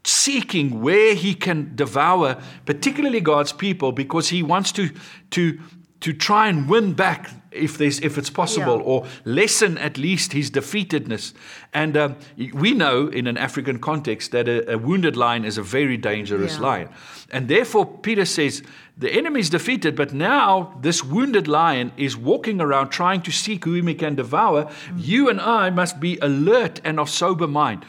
seeking 0.03 0.81
where 0.81 1.13
he 1.15 1.33
can 1.33 1.75
devour 1.75 2.37
particularly 2.65 3.19
God's 3.19 3.51
people 3.51 3.91
because 3.91 4.29
he 4.29 4.41
wants 4.41 4.71
to 4.73 4.89
to 5.31 5.59
to 5.99 6.13
try 6.13 6.47
and 6.47 6.69
win 6.69 6.93
back 6.93 7.29
if 7.51 7.77
there's 7.77 7.99
if 7.99 8.17
it's 8.17 8.29
possible 8.29 8.77
Yeah. 8.77 8.83
or 8.83 9.05
lessen 9.25 9.77
at 9.79 9.97
least 9.97 10.31
his 10.33 10.49
defeatedness 10.51 11.33
and 11.73 11.97
um, 11.97 12.15
we 12.53 12.71
know 12.73 13.07
in 13.07 13.27
an 13.27 13.37
African 13.37 13.79
context 13.79 14.31
that 14.31 14.47
a, 14.47 14.73
a 14.73 14.77
wounded 14.77 15.17
lion 15.17 15.43
is 15.43 15.57
a 15.57 15.63
very 15.63 15.97
dangerous 15.97 16.55
Yeah. 16.55 16.61
lion 16.67 16.89
and 17.31 17.47
therefore 17.49 17.85
Peter 17.85 18.25
says 18.25 18.63
the 18.97 19.11
enemy 19.11 19.39
is 19.39 19.49
defeated 19.49 19.95
but 19.95 20.13
now 20.13 20.77
this 20.81 21.03
wounded 21.03 21.47
lion 21.47 21.91
is 21.97 22.17
walking 22.17 22.59
around 22.59 22.89
trying 22.89 23.21
to 23.21 23.31
seek 23.31 23.65
whom 23.65 23.87
he 23.87 23.93
can 23.93 24.15
devour. 24.15 24.71
You 24.95 25.29
and 25.29 25.39
I 25.39 25.69
must 25.69 25.99
be 25.99 26.17
alert 26.17 26.81
and 26.83 26.99
of 26.99 27.09
sober 27.09 27.47
mind. 27.47 27.85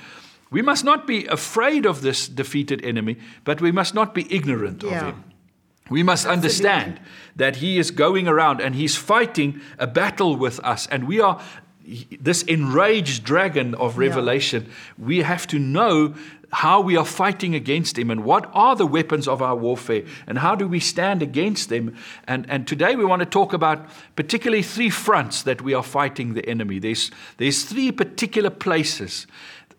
We 0.51 0.63
must 0.63 0.85
not 0.85 1.07
be 1.07 1.27
afraid 1.27 1.87
of 1.87 2.01
this 2.01 2.27
defeated 2.29 2.85
enemy, 2.85 3.19
but 3.45 3.61
we 3.61 3.73
must 3.73 3.95
not 3.95 4.15
be 4.15 4.33
ignorant 4.35 4.83
of 4.83 4.91
him. 4.91 5.25
We 5.91 6.03
must 6.03 6.27
understand 6.27 7.01
that 7.37 7.57
he 7.57 7.79
is 7.79 7.91
going 7.91 8.29
around 8.29 8.61
and 8.61 8.75
he's 8.75 8.97
fighting 8.97 9.61
a 9.79 9.87
battle 9.87 10.37
with 10.37 10.61
us, 10.61 10.87
and 10.87 11.09
we 11.09 11.21
are 11.21 11.41
this 12.21 12.43
enraged 12.43 13.25
dragon 13.25 13.75
of 13.75 13.99
Revelation. 13.99 14.71
We 14.99 15.19
have 15.23 15.47
to 15.49 15.59
know 15.59 16.15
how 16.51 16.81
we 16.81 16.97
are 16.97 17.05
fighting 17.05 17.55
against 17.55 17.99
him 17.99 18.11
and 18.11 18.25
what 18.25 18.51
are 18.55 18.75
the 18.75 18.87
weapons 18.87 19.29
of 19.29 19.43
our 19.43 19.55
warfare 19.55 20.03
and 20.27 20.39
how 20.39 20.55
do 20.55 20.67
we 20.67 20.81
stand 20.81 21.23
against 21.23 21.69
them. 21.69 21.95
And, 22.27 22.49
and 22.49 22.67
today 22.67 22.97
we 22.97 23.05
want 23.05 23.21
to 23.21 23.27
talk 23.27 23.53
about 23.53 23.87
particularly 24.17 24.63
three 24.63 24.91
fronts 24.91 25.43
that 25.43 25.61
we 25.61 25.75
are 25.75 25.83
fighting 25.83 26.35
the 26.35 26.49
enemy. 26.49 26.79
There's, 26.79 27.11
there's 27.37 27.65
three 27.65 27.93
particular 27.93 28.51
places 28.51 29.27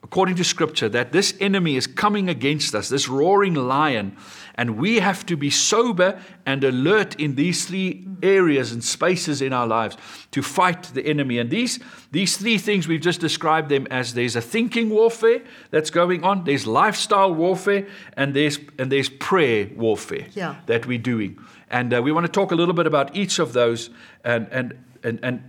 according 0.04 0.36
to 0.36 0.44
scripture, 0.44 0.90
that 0.90 1.12
this 1.12 1.34
enemy 1.40 1.76
is 1.76 1.86
coming 1.86 2.30
against 2.30 2.74
us, 2.74 2.90
this 2.90 3.10
roaring 3.10 3.54
lion, 3.54 4.16
and 4.60 4.78
we 4.78 5.00
have 5.00 5.26
to 5.26 5.38
be 5.38 5.50
sober 5.50 6.20
and 6.46 6.66
alert 6.66 7.16
in 7.16 7.36
these 7.36 7.66
three 7.66 8.06
areas 8.22 8.74
and 8.74 8.84
spaces 8.84 9.42
in 9.42 9.54
our 9.54 9.66
lives 9.66 9.96
to 10.32 10.42
fight 10.42 10.84
the 10.94 11.02
enemy. 11.06 11.40
And 11.40 11.50
these, 11.50 11.80
these 12.12 12.36
three 12.36 12.58
things, 12.58 12.86
we've 12.86 13.00
just 13.00 13.22
described 13.22 13.70
them 13.70 13.88
as 13.90 14.14
there's 14.16 14.36
a 14.36 14.42
thinking 14.42 14.90
warfare 14.90 15.40
that's 15.72 15.90
going 15.90 16.26
on, 16.26 16.44
there's 16.44 16.68
lifestyle 16.68 17.34
warfare, 17.34 17.88
and 18.18 18.34
there's, 18.34 18.60
and 18.78 18.92
there's 18.92 19.08
prayer 19.08 19.70
warfare 19.78 20.26
Yeah. 20.34 20.56
that 20.66 20.86
we're 20.86 20.98
doing. 21.14 21.40
And 21.70 21.94
uh, 21.94 22.02
we 22.02 22.12
want 22.12 22.26
to 22.26 22.32
talk 22.32 22.52
a 22.52 22.56
little 22.56 22.74
bit 22.76 22.86
about 22.86 23.16
each 23.16 23.40
of 23.40 23.54
those 23.54 23.90
and, 24.26 24.46
and, 24.52 24.74
and, 25.04 25.20
and 25.24 25.42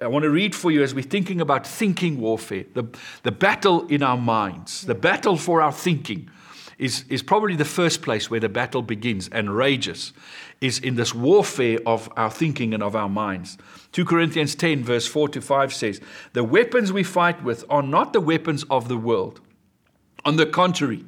I 0.00 0.06
want 0.06 0.22
to 0.22 0.30
read 0.30 0.54
for 0.54 0.70
you 0.70 0.84
as 0.84 0.94
we're 0.94 1.10
thinking 1.10 1.40
about 1.40 1.66
thinking 1.66 2.20
warfare, 2.20 2.64
the, 2.74 2.84
the 3.24 3.32
battle 3.32 3.88
in 3.88 4.04
our 4.04 4.18
minds, 4.18 4.86
the 4.86 4.94
battle 4.94 5.36
for 5.36 5.60
our 5.60 5.72
thinking 5.72 6.30
is, 6.78 7.04
is 7.08 7.22
probably 7.22 7.56
the 7.56 7.64
first 7.64 8.02
place 8.02 8.30
where 8.30 8.40
the 8.40 8.48
battle 8.48 8.82
begins 8.82 9.28
and 9.28 9.54
rages, 9.54 10.12
is 10.60 10.78
in 10.78 10.96
this 10.96 11.14
warfare 11.14 11.78
of 11.86 12.10
our 12.16 12.30
thinking 12.30 12.74
and 12.74 12.82
of 12.82 12.94
our 12.94 13.08
minds. 13.08 13.56
2 13.92 14.04
Corinthians 14.04 14.54
10, 14.54 14.84
verse 14.84 15.06
4 15.06 15.28
to 15.30 15.40
5 15.40 15.72
says, 15.72 16.00
The 16.32 16.44
weapons 16.44 16.92
we 16.92 17.02
fight 17.02 17.42
with 17.42 17.64
are 17.70 17.82
not 17.82 18.12
the 18.12 18.20
weapons 18.20 18.64
of 18.64 18.88
the 18.88 18.96
world. 18.98 19.40
On 20.24 20.36
the 20.36 20.46
contrary, 20.46 21.04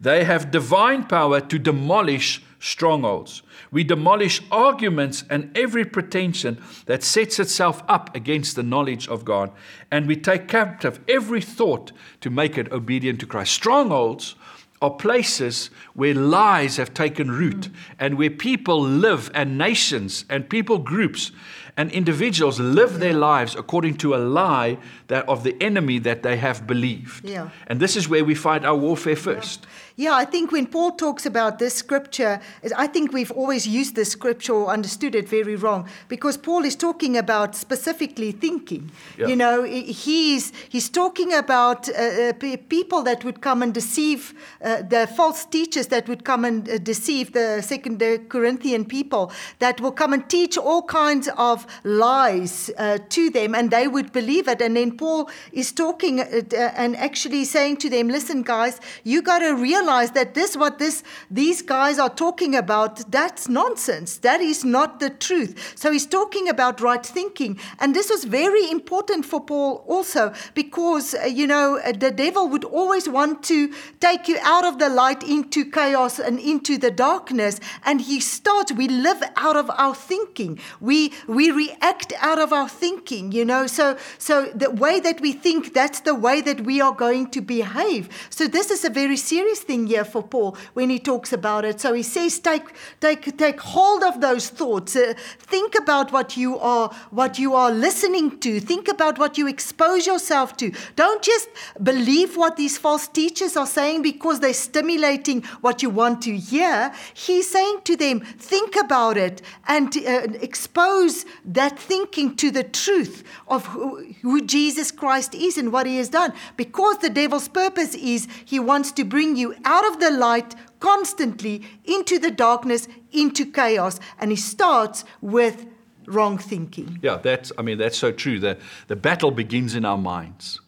they 0.00 0.24
have 0.24 0.50
divine 0.50 1.04
power 1.04 1.40
to 1.40 1.58
demolish 1.58 2.42
strongholds. 2.58 3.42
We 3.70 3.84
demolish 3.84 4.40
arguments 4.50 5.24
and 5.28 5.56
every 5.56 5.84
pretension 5.84 6.62
that 6.86 7.02
sets 7.02 7.38
itself 7.38 7.82
up 7.88 8.14
against 8.14 8.56
the 8.56 8.62
knowledge 8.62 9.08
of 9.08 9.24
God. 9.24 9.52
And 9.90 10.06
we 10.06 10.16
take 10.16 10.48
captive 10.48 11.00
every 11.08 11.40
thought 11.40 11.92
to 12.20 12.30
make 12.30 12.56
it 12.56 12.70
obedient 12.72 13.20
to 13.20 13.26
Christ. 13.26 13.52
Strongholds 13.52 14.36
are 14.82 14.90
places 14.90 15.70
where 15.94 16.12
lies 16.12 16.76
have 16.76 16.92
taken 16.92 17.30
root 17.30 17.68
and 18.00 18.18
where 18.18 18.28
people 18.28 18.82
live 18.82 19.30
and 19.32 19.56
nations 19.56 20.24
and 20.28 20.50
people 20.50 20.78
groups 20.78 21.30
and 21.76 21.90
individuals 21.92 22.60
live 22.60 22.98
their 22.98 23.14
lives 23.14 23.54
according 23.54 23.96
to 23.96 24.14
a 24.14 24.18
lie 24.18 24.76
that 25.06 25.26
of 25.28 25.44
the 25.44 25.56
enemy 25.62 25.98
that 25.98 26.22
they 26.22 26.36
have 26.36 26.66
believed. 26.66 27.24
Yeah. 27.24 27.48
And 27.68 27.80
this 27.80 27.96
is 27.96 28.08
where 28.08 28.24
we 28.24 28.34
fight 28.34 28.64
our 28.64 28.76
warfare 28.76 29.16
first. 29.16 29.66
Yeah, 30.02 30.16
I 30.16 30.24
think 30.24 30.50
when 30.50 30.66
Paul 30.66 30.90
talks 30.90 31.26
about 31.26 31.60
this 31.60 31.74
scripture, 31.74 32.40
I 32.76 32.88
think 32.88 33.12
we've 33.12 33.30
always 33.30 33.68
used 33.68 33.94
this 33.94 34.10
scripture 34.10 34.52
or 34.52 34.66
understood 34.66 35.14
it 35.14 35.28
very 35.28 35.54
wrong 35.54 35.88
because 36.08 36.36
Paul 36.36 36.64
is 36.64 36.74
talking 36.74 37.16
about 37.16 37.54
specifically 37.54 38.32
thinking. 38.32 38.90
Yeah. 39.16 39.28
You 39.28 39.36
know, 39.36 39.62
he's 39.62 40.52
he's 40.68 40.90
talking 40.90 41.32
about 41.32 41.88
uh, 41.88 41.92
uh, 41.92 42.56
people 42.68 43.02
that 43.02 43.22
would 43.22 43.40
come 43.40 43.62
and 43.62 43.72
deceive 43.72 44.34
uh, 44.60 44.82
the 44.82 45.06
false 45.06 45.44
teachers 45.44 45.86
that 45.86 46.08
would 46.08 46.24
come 46.24 46.44
and 46.44 46.68
uh, 46.68 46.78
deceive 46.78 47.32
the 47.32 47.62
second 47.62 48.02
Corinthian 48.28 48.84
people 48.84 49.30
that 49.60 49.80
will 49.80 49.92
come 49.92 50.12
and 50.12 50.28
teach 50.28 50.58
all 50.58 50.82
kinds 50.82 51.28
of 51.36 51.64
lies 51.84 52.72
uh, 52.76 52.98
to 53.08 53.30
them 53.30 53.54
and 53.54 53.70
they 53.70 53.86
would 53.86 54.10
believe 54.12 54.48
it. 54.48 54.60
And 54.60 54.76
then 54.76 54.96
Paul 54.96 55.30
is 55.52 55.70
talking 55.70 56.18
uh, 56.18 56.42
and 56.76 56.96
actually 56.96 57.44
saying 57.44 57.76
to 57.76 57.88
them, 57.88 58.08
listen, 58.08 58.42
guys, 58.42 58.80
you 59.04 59.22
got 59.22 59.38
to 59.38 59.54
realize 59.54 59.91
that 59.92 60.34
this, 60.34 60.56
what 60.56 60.78
this, 60.78 61.02
these 61.30 61.62
guys 61.62 61.98
are 61.98 62.10
talking 62.10 62.54
about, 62.54 63.10
that's 63.10 63.48
nonsense. 63.48 64.18
That 64.18 64.40
is 64.40 64.64
not 64.64 65.00
the 65.00 65.10
truth. 65.10 65.74
So 65.76 65.92
he's 65.92 66.06
talking 66.06 66.48
about 66.48 66.80
right 66.80 67.04
thinking. 67.04 67.58
And 67.78 67.94
this 67.94 68.10
was 68.10 68.24
very 68.24 68.70
important 68.70 69.24
for 69.26 69.40
Paul 69.40 69.84
also 69.86 70.32
because, 70.54 71.14
uh, 71.14 71.26
you 71.26 71.46
know, 71.46 71.78
uh, 71.78 71.92
the 71.92 72.10
devil 72.10 72.48
would 72.48 72.64
always 72.64 73.08
want 73.08 73.42
to 73.44 73.72
take 74.00 74.28
you 74.28 74.38
out 74.42 74.64
of 74.64 74.78
the 74.78 74.88
light 74.88 75.22
into 75.22 75.64
chaos 75.64 76.18
and 76.18 76.38
into 76.38 76.78
the 76.78 76.90
darkness. 76.90 77.60
And 77.84 78.00
he 78.00 78.20
starts, 78.20 78.72
we 78.72 78.88
live 78.88 79.22
out 79.36 79.56
of 79.56 79.70
our 79.70 79.94
thinking. 79.94 80.58
We, 80.80 81.12
we 81.26 81.50
react 81.50 82.12
out 82.20 82.38
of 82.38 82.52
our 82.52 82.68
thinking, 82.68 83.32
you 83.32 83.44
know. 83.44 83.66
So, 83.66 83.96
so 84.18 84.46
the 84.54 84.70
way 84.70 85.00
that 85.00 85.20
we 85.20 85.32
think, 85.32 85.74
that's 85.74 86.00
the 86.00 86.14
way 86.14 86.40
that 86.40 86.62
we 86.62 86.80
are 86.80 86.94
going 86.94 87.30
to 87.30 87.40
behave. 87.40 88.08
So 88.30 88.46
this 88.46 88.70
is 88.70 88.84
a 88.84 88.90
very 88.90 89.16
serious 89.16 89.60
thing 89.60 89.71
here 89.72 90.04
for 90.04 90.22
Paul 90.22 90.56
when 90.74 90.90
he 90.90 90.98
talks 90.98 91.32
about 91.32 91.64
it. 91.64 91.80
So 91.80 91.92
he 91.92 92.02
says, 92.02 92.38
take, 92.38 92.64
take, 93.00 93.36
take 93.36 93.60
hold 93.60 94.02
of 94.02 94.20
those 94.20 94.48
thoughts. 94.48 94.94
Uh, 94.94 95.14
think 95.38 95.74
about 95.74 96.12
what 96.12 96.36
you 96.36 96.58
are, 96.58 96.90
what 97.10 97.38
you 97.38 97.54
are 97.54 97.70
listening 97.70 98.38
to. 98.40 98.60
Think 98.60 98.88
about 98.88 99.18
what 99.18 99.38
you 99.38 99.48
expose 99.48 100.06
yourself 100.06 100.56
to. 100.58 100.72
Don't 100.96 101.22
just 101.22 101.48
believe 101.82 102.36
what 102.36 102.56
these 102.56 102.78
false 102.78 103.08
teachers 103.08 103.56
are 103.56 103.66
saying 103.66 104.02
because 104.02 104.40
they're 104.40 104.54
stimulating 104.54 105.42
what 105.60 105.82
you 105.82 105.90
want 105.90 106.22
to 106.22 106.36
hear. 106.36 106.92
He's 107.14 107.50
saying 107.50 107.80
to 107.84 107.96
them, 107.96 108.20
think 108.20 108.76
about 108.76 109.16
it 109.16 109.42
and 109.66 109.96
uh, 109.96 110.28
expose 110.40 111.24
that 111.44 111.78
thinking 111.78 112.36
to 112.36 112.50
the 112.50 112.64
truth 112.64 113.24
of 113.48 113.66
who, 113.66 114.12
who 114.22 114.42
Jesus 114.42 114.90
Christ 114.90 115.34
is 115.34 115.58
and 115.58 115.72
what 115.72 115.86
he 115.86 115.96
has 115.96 116.08
done. 116.08 116.32
Because 116.56 116.98
the 116.98 117.10
devil's 117.10 117.48
purpose 117.48 117.94
is 117.94 118.28
he 118.44 118.58
wants 118.58 118.92
to 118.92 119.04
bring 119.04 119.36
you 119.36 119.54
out 119.64 119.86
of 119.86 120.00
the 120.00 120.10
light 120.10 120.54
constantly 120.80 121.62
into 121.84 122.18
the 122.18 122.30
darkness, 122.30 122.88
into 123.12 123.46
chaos. 123.50 124.00
And 124.18 124.30
he 124.30 124.36
starts 124.36 125.04
with 125.20 125.66
wrong 126.06 126.38
thinking. 126.38 126.98
Yeah, 127.02 127.18
that's, 127.22 127.52
I 127.56 127.62
mean, 127.62 127.78
that's 127.78 127.96
so 127.98 128.12
true. 128.12 128.38
The, 128.40 128.58
the 128.88 128.96
battle 128.96 129.30
begins 129.30 129.74
in 129.74 129.84
our 129.84 129.98
minds. 129.98 130.60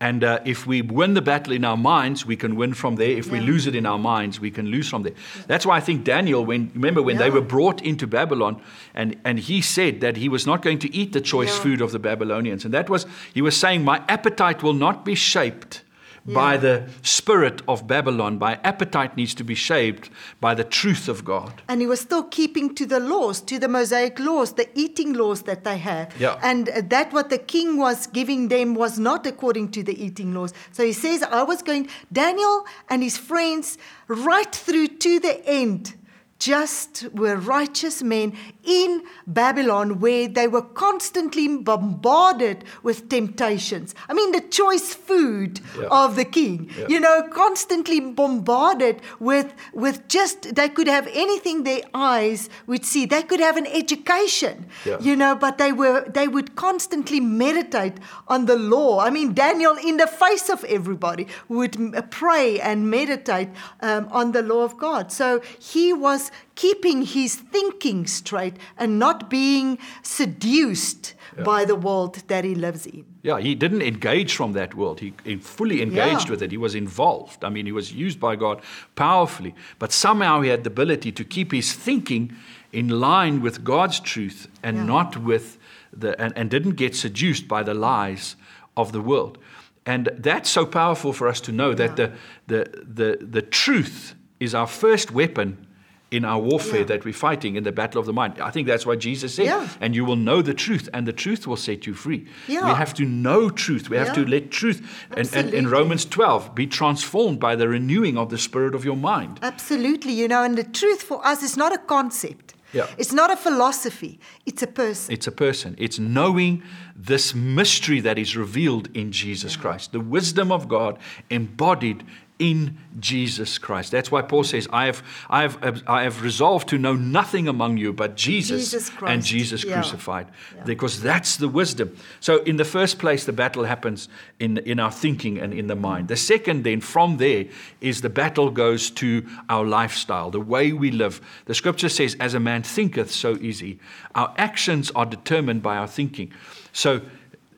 And 0.00 0.24
uh, 0.24 0.40
if 0.44 0.66
we 0.66 0.82
win 0.82 1.14
the 1.14 1.22
battle 1.22 1.52
in 1.52 1.64
our 1.64 1.76
minds, 1.76 2.26
we 2.26 2.36
can 2.36 2.56
win 2.56 2.74
from 2.74 2.96
there. 2.96 3.10
If 3.10 3.30
we 3.30 3.40
lose 3.40 3.66
it 3.66 3.74
in 3.74 3.86
our 3.86 3.98
minds, 3.98 4.40
we 4.40 4.50
can 4.50 4.66
lose 4.66 4.88
from 4.88 5.02
there. 5.02 5.14
That's 5.46 5.64
why 5.64 5.76
I 5.76 5.80
think 5.80 6.04
Daniel, 6.04 6.44
when 6.44 6.70
remember 6.74 7.00
when 7.00 7.16
they 7.16 7.30
were 7.30 7.40
brought 7.40 7.80
into 7.80 8.06
Babylon, 8.06 8.60
and, 8.94 9.16
and 9.24 9.38
he 9.38 9.62
said 9.62 10.00
that 10.00 10.16
he 10.16 10.28
was 10.28 10.46
not 10.46 10.62
going 10.62 10.80
to 10.80 10.94
eat 10.94 11.12
the 11.12 11.20
choice 11.20 11.56
Yeah. 11.56 11.62
food 11.62 11.80
of 11.80 11.92
the 11.92 11.98
Babylonians. 12.00 12.64
And 12.64 12.74
that 12.74 12.90
was, 12.90 13.06
he 13.32 13.40
was 13.40 13.56
saying, 13.56 13.84
My 13.84 14.02
appetite 14.08 14.62
will 14.62 14.74
not 14.74 15.04
be 15.04 15.14
shaped 15.14 15.82
by 16.26 16.56
the 16.56 16.88
spirit 17.02 17.62
of 17.68 17.86
Babylon. 17.86 18.38
by 18.38 18.58
appetite 18.64 19.16
needs 19.16 19.34
to 19.34 19.44
be 19.44 19.54
shaped 19.54 20.10
by 20.40 20.54
the 20.54 20.64
truth 20.64 21.08
of 21.08 21.24
God. 21.24 21.62
And 21.68 21.80
he 21.80 21.86
was 21.86 22.00
still 22.00 22.24
keeping 22.24 22.74
to 22.76 22.86
the 22.86 23.00
laws, 23.00 23.40
to 23.42 23.58
the 23.58 23.68
Mosaic 23.68 24.18
laws, 24.18 24.54
the 24.54 24.68
eating 24.74 25.12
laws 25.12 25.42
that 25.42 25.64
they 25.64 25.78
had. 25.78 26.12
Yeah. 26.18 26.38
And 26.42 26.66
that 26.66 27.12
what 27.12 27.30
the 27.30 27.38
king 27.38 27.76
was 27.76 28.06
giving 28.06 28.48
them 28.48 28.74
was 28.74 28.98
not 28.98 29.26
according 29.26 29.70
to 29.72 29.82
the 29.82 30.02
eating 30.02 30.34
laws. 30.34 30.52
So 30.72 30.84
he 30.84 30.92
says, 30.92 31.22
I 31.22 31.42
was 31.42 31.62
going, 31.62 31.88
Daniel 32.12 32.64
and 32.88 33.02
his 33.02 33.18
friends, 33.18 33.78
right 34.08 34.54
through 34.54 34.88
to 34.88 35.20
the 35.20 35.44
end, 35.46 35.94
just 36.38 37.08
were 37.14 37.36
righteous 37.36 38.02
men 38.02 38.36
in 38.64 39.02
Babylon 39.26 40.00
where 40.00 40.28
they 40.28 40.46
were 40.48 40.62
constantly 40.62 41.46
bombarded 41.56 42.64
with 42.82 43.08
temptations. 43.08 43.94
I 44.08 44.14
mean, 44.14 44.32
the 44.32 44.40
choice 44.40 44.94
food 44.94 45.60
Yeah. 45.78 45.86
of 45.90 46.16
the 46.16 46.24
king, 46.24 46.70
Yeah. 46.78 46.86
you 46.88 47.00
know, 47.00 47.22
constantly 47.30 48.00
bombarded 48.00 49.00
with, 49.20 49.52
with 49.72 50.06
just, 50.08 50.54
they 50.54 50.68
could 50.68 50.86
have 50.88 51.08
anything 51.12 51.62
their 51.62 51.82
eyes 51.94 52.48
would 52.66 52.84
see. 52.84 53.06
They 53.06 53.22
could 53.22 53.40
have 53.40 53.56
an 53.56 53.66
education, 53.66 54.66
Yeah. 54.84 54.98
you 55.00 55.16
know, 55.16 55.34
but 55.34 55.58
they 55.58 55.72
were, 55.72 56.04
they 56.12 56.28
would 56.28 56.56
constantly 56.56 57.20
meditate 57.20 57.94
on 58.28 58.46
the 58.46 58.56
law. 58.56 59.00
I 59.00 59.10
mean, 59.10 59.34
Daniel, 59.34 59.76
in 59.76 59.96
the 59.96 60.06
face 60.06 60.48
of 60.50 60.64
everybody, 60.64 61.26
would 61.48 61.74
pray 62.10 62.60
and 62.60 62.90
meditate 62.90 63.48
um, 63.80 64.08
on 64.10 64.32
the 64.32 64.42
law 64.42 64.62
of 64.64 64.76
God. 64.76 65.12
So 65.12 65.40
he 65.58 65.92
was 65.92 66.23
keeping 66.54 67.02
his 67.02 67.34
thinking 67.36 68.06
straight 68.06 68.54
and 68.76 68.98
not 68.98 69.28
being 69.30 69.78
seduced 70.02 71.14
by 71.44 71.64
the 71.64 71.74
world 71.74 72.22
that 72.28 72.44
he 72.44 72.54
lives 72.54 72.86
in. 72.86 73.04
Yeah, 73.22 73.40
he 73.40 73.54
didn't 73.54 73.82
engage 73.82 74.36
from 74.36 74.52
that 74.52 74.74
world. 74.74 75.00
He, 75.00 75.14
he 75.24 75.36
fully 75.36 75.82
engaged 75.82 76.26
Yeah. 76.26 76.30
with 76.30 76.42
it. 76.42 76.50
He 76.52 76.56
was 76.56 76.74
involved. 76.74 77.44
I 77.44 77.48
mean, 77.48 77.66
he 77.66 77.72
was 77.72 77.92
used 77.92 78.20
by 78.20 78.36
God 78.36 78.60
powerfully. 78.94 79.54
But 79.78 79.92
somehow 79.92 80.42
he 80.42 80.50
had 80.50 80.62
the 80.64 80.70
ability 80.70 81.10
to 81.12 81.24
keep 81.24 81.50
his 81.52 81.72
thinking 81.72 82.36
in 82.72 82.88
line 82.88 83.40
with 83.40 83.64
God's 83.64 83.98
truth 84.00 84.46
and 84.62 84.76
Yeah. 84.76 84.84
not 84.84 85.16
with 85.16 85.58
the, 85.92 86.20
and, 86.20 86.32
and 86.36 86.50
didn't 86.50 86.76
get 86.76 86.94
seduced 86.94 87.48
by 87.48 87.62
the 87.62 87.74
lies 87.74 88.36
of 88.76 88.92
the 88.92 89.00
world. 89.00 89.38
And 89.86 90.10
that's 90.16 90.48
so 90.50 90.64
powerful 90.66 91.12
for 91.12 91.28
us 91.28 91.40
to 91.42 91.52
know 91.52 91.74
that 91.74 91.96
the, 91.96 92.12
the, 92.46 92.64
the, 92.94 93.18
the 93.20 93.42
truth 93.42 94.14
is 94.40 94.54
our 94.54 94.66
first 94.66 95.10
weapon 95.10 95.66
in 96.14 96.24
our 96.24 96.38
warfare 96.38 96.80
Yeah. 96.80 96.86
that 96.92 97.04
we're 97.04 97.12
fighting 97.28 97.56
in 97.56 97.64
the 97.64 97.72
battle 97.72 97.98
of 98.00 98.06
the 98.06 98.12
mind. 98.12 98.32
I 98.40 98.50
think 98.50 98.66
that's 98.66 98.86
what 98.86 98.98
Jesus 99.00 99.34
said. 99.34 99.46
Yeah. 99.46 99.68
And 99.80 99.94
you 99.94 100.04
will 100.04 100.16
know 100.28 100.42
the 100.42 100.54
truth, 100.54 100.88
and 100.94 101.06
the 101.06 101.12
truth 101.12 101.46
will 101.46 101.56
set 101.68 101.86
you 101.86 101.94
free. 101.94 102.26
Yeah. 102.46 102.66
We 102.66 102.74
have 102.74 102.94
to 102.94 103.04
know 103.04 103.50
truth. 103.50 103.90
We 103.90 103.96
have 103.96 104.14
to 104.14 104.24
let 104.24 104.50
truth, 104.50 104.80
and, 105.16 105.28
and 105.34 105.52
in 105.52 105.68
Romans 105.68 106.04
12, 106.04 106.54
be 106.54 106.66
transformed 106.66 107.40
by 107.40 107.56
the 107.56 107.68
renewing 107.68 108.16
of 108.16 108.28
the 108.30 108.38
spirit 108.38 108.74
of 108.74 108.84
your 108.84 108.96
mind. 108.96 109.40
Absolutely, 109.42 110.12
you 110.12 110.28
know, 110.28 110.42
and 110.42 110.56
the 110.56 110.64
truth 110.64 111.02
for 111.02 111.24
us 111.26 111.42
is 111.42 111.56
not 111.56 111.72
a 111.74 111.78
concept. 111.78 112.54
Yeah. 112.72 112.88
It's 112.98 113.12
not 113.12 113.30
a 113.30 113.36
philosophy. 113.36 114.18
It's 114.46 114.62
a 114.62 114.66
person. 114.66 115.14
It's 115.14 115.28
a 115.28 115.32
person. 115.32 115.76
It's 115.78 115.98
knowing 116.00 116.62
this 116.96 117.32
mystery 117.34 118.00
that 118.00 118.18
is 118.18 118.36
revealed 118.36 118.88
in 118.94 119.12
Jesus 119.12 119.56
Christ, 119.56 119.92
the 119.92 120.00
wisdom 120.00 120.50
of 120.50 120.66
God 120.68 120.98
embodied 121.30 122.04
in 122.38 122.76
Jesus 122.98 123.58
Christ. 123.58 123.92
That's 123.92 124.10
why 124.10 124.22
Paul 124.22 124.42
says, 124.42 124.66
I 124.72 124.86
have, 124.86 125.02
I 125.30 125.42
have, 125.42 125.82
I 125.86 126.02
have 126.02 126.22
resolved 126.22 126.68
to 126.70 126.78
know 126.78 126.94
nothing 126.94 127.46
among 127.46 127.76
you 127.76 127.92
but 127.92 128.16
Jesus, 128.16 128.72
Jesus 128.72 128.90
and 129.06 129.22
Jesus 129.22 129.64
Yeah. 129.64 129.74
crucified, 129.74 130.26
because 130.64 131.00
that's 131.00 131.36
the 131.36 131.48
wisdom. 131.48 131.96
So, 132.18 132.42
in 132.42 132.56
the 132.56 132.64
first 132.64 132.98
place, 132.98 133.24
the 133.24 133.32
battle 133.32 133.64
happens 133.64 134.08
in, 134.40 134.58
in 134.58 134.80
our 134.80 134.90
thinking 134.90 135.38
and 135.38 135.54
in 135.54 135.68
the 135.68 135.76
mind. 135.76 136.08
The 136.08 136.16
second, 136.16 136.64
then, 136.64 136.80
from 136.80 137.18
there, 137.18 137.44
is 137.80 138.00
the 138.00 138.10
battle 138.10 138.50
goes 138.50 138.90
to 138.90 139.24
our 139.48 139.64
lifestyle, 139.64 140.30
the 140.30 140.40
way 140.40 140.72
we 140.72 140.90
live. 140.90 141.20
The 141.44 141.54
scripture 141.54 141.88
says, 141.88 142.16
As 142.18 142.34
a 142.34 142.40
man 142.40 142.64
thinketh, 142.64 143.12
so 143.12 143.34
is 143.34 143.60
he. 143.60 143.78
Our 144.16 144.34
actions 144.38 144.90
are 144.96 145.06
determined 145.06 145.62
by 145.62 145.76
our 145.76 145.88
thinking. 145.88 146.32
So, 146.72 147.00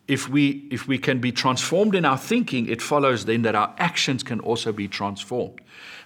if 0.08 0.28
we, 0.28 0.66
if 0.70 0.86
we 0.86 0.98
can 0.98 1.18
be 1.20 1.32
transformed 1.32 1.94
in 1.94 2.04
our 2.04 2.18
thinking, 2.18 2.68
it 2.68 2.80
follows 2.82 3.24
then 3.24 3.42
that 3.42 3.54
our 3.54 3.74
actions 3.78 4.22
can 4.22 4.40
also 4.40 4.72
be 4.72 4.88
transformed. 4.88 5.60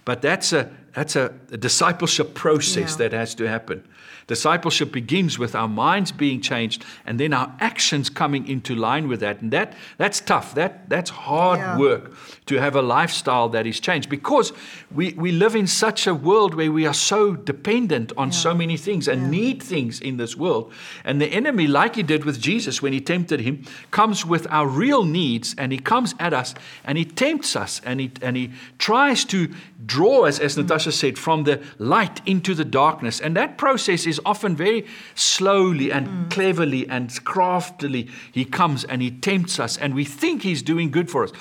But 0.04 0.22
that's 0.22 0.52
a, 0.52 0.70
that's 0.94 1.16
a, 1.16 1.32
a 1.52 1.56
discipleship 1.56 2.34
process 2.34 2.92
Yeah. 2.92 3.08
that 3.08 3.12
has 3.12 3.34
to 3.34 3.48
happen. 3.48 3.84
Discipleship 4.30 4.92
begins 4.92 5.40
with 5.40 5.56
our 5.56 5.66
minds 5.66 6.12
being 6.12 6.40
changed 6.40 6.84
and 7.04 7.18
then 7.18 7.32
our 7.32 7.52
actions 7.58 8.08
coming 8.08 8.46
into 8.46 8.76
line 8.76 9.08
with 9.08 9.18
that. 9.18 9.40
And 9.42 9.50
that, 9.50 9.74
that's 9.98 10.20
tough. 10.20 10.54
That, 10.54 10.88
that's 10.88 11.10
hard 11.10 11.58
Yeah. 11.58 11.76
work 11.76 12.12
to 12.46 12.60
have 12.60 12.76
a 12.76 12.82
lifestyle 12.82 13.48
that 13.48 13.66
is 13.66 13.80
changed 13.80 14.08
because 14.08 14.52
we, 14.94 15.14
we 15.14 15.32
live 15.32 15.56
in 15.56 15.66
such 15.66 16.06
a 16.06 16.14
world 16.14 16.54
where 16.54 16.70
we 16.70 16.86
are 16.86 16.94
so 16.94 17.34
dependent 17.34 18.12
on 18.16 18.30
so 18.30 18.54
many 18.54 18.76
things 18.76 19.08
and 19.08 19.32
need 19.32 19.60
things 19.62 20.00
in 20.00 20.16
this 20.16 20.36
world. 20.36 20.72
And 21.04 21.20
the 21.20 21.26
enemy, 21.26 21.66
like 21.66 21.96
he 21.96 22.04
did 22.04 22.24
with 22.24 22.40
Jesus 22.40 22.80
when 22.80 22.92
he 22.92 23.00
tempted 23.00 23.40
him, 23.40 23.64
comes 23.90 24.24
with 24.24 24.46
our 24.48 24.68
real 24.68 25.04
needs 25.04 25.56
and 25.58 25.72
he 25.72 25.78
comes 25.78 26.14
at 26.20 26.32
us 26.32 26.54
and 26.84 26.96
he 26.96 27.04
tempts 27.04 27.56
us 27.56 27.80
and 27.84 27.98
he, 27.98 28.12
and 28.22 28.36
he 28.36 28.52
tries 28.78 29.24
to 29.24 29.48
draw 29.86 30.26
us, 30.26 30.38
as 30.38 30.54
mm. 30.54 30.62
Natasha 30.62 30.92
said, 30.92 31.18
from 31.18 31.44
the 31.44 31.60
light 31.78 32.20
into 32.26 32.54
the 32.54 32.64
darkness. 32.64 33.20
And 33.20 33.34
that 33.36 33.58
process 33.58 34.06
is 34.06 34.19
often 34.24 34.56
very 34.56 34.86
slowly 35.14 35.90
and 35.92 36.30
cleverly 36.30 36.88
and 36.88 37.24
craftily. 37.24 38.08
He 38.32 38.44
comes 38.44 38.84
and 38.84 39.02
he 39.02 39.10
tempts 39.10 39.58
us 39.58 39.76
and 39.76 39.94
we 39.94 40.04
think 40.04 40.42
he's 40.42 40.62
doing 40.62 40.90
good 40.90 41.10
for 41.10 41.24
us. 41.24 41.32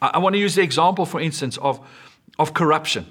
I, 0.00 0.12
I 0.14 0.18
want 0.18 0.34
to 0.34 0.38
use 0.38 0.54
the 0.54 0.62
example, 0.62 1.06
for 1.06 1.20
instance, 1.20 1.56
of, 1.58 1.80
of 2.38 2.54
corruption 2.54 3.06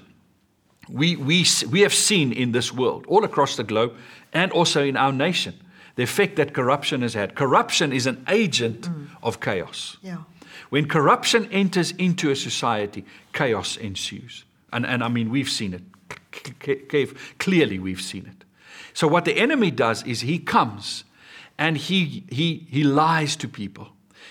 we, 0.88 1.16
we, 1.16 1.44
we 1.70 1.80
have 1.80 1.94
seen 1.94 2.32
in 2.32 2.52
this 2.52 2.72
world, 2.72 3.04
all 3.08 3.24
across 3.24 3.56
the 3.56 3.64
globe, 3.64 3.94
and 4.32 4.50
also 4.52 4.82
in 4.84 4.96
our 4.96 5.12
nation, 5.12 5.54
the 5.96 6.02
effect 6.02 6.36
that 6.36 6.54
corruption 6.54 7.02
has 7.02 7.14
had. 7.14 7.34
Corruption 7.34 7.92
is 7.92 8.06
an 8.06 8.24
agent 8.28 8.88
of 9.22 9.40
chaos. 9.40 9.96
Yeah. 10.02 10.18
When 10.70 10.86
corruption 10.88 11.48
enters 11.50 11.92
into 11.92 12.30
a 12.30 12.36
society, 12.36 13.04
chaos 13.32 13.76
ensues. 13.76 14.44
And, 14.72 14.84
and 14.86 15.02
I 15.02 15.08
mean, 15.08 15.30
we've 15.30 15.48
seen 15.48 15.74
it. 15.74 15.82
C- 16.64 16.82
c- 16.90 17.06
Clearly, 17.38 17.78
we've 17.78 18.02
seen 18.02 18.26
it. 18.26 18.44
So, 18.98 19.06
what 19.06 19.24
the 19.24 19.38
enemy 19.38 19.70
does 19.70 20.02
is 20.02 20.22
he 20.22 20.40
comes 20.40 21.04
and 21.56 21.76
he, 21.76 22.24
he, 22.30 22.66
he 22.68 22.82
lies 22.82 23.36
to 23.36 23.46
people. 23.46 23.90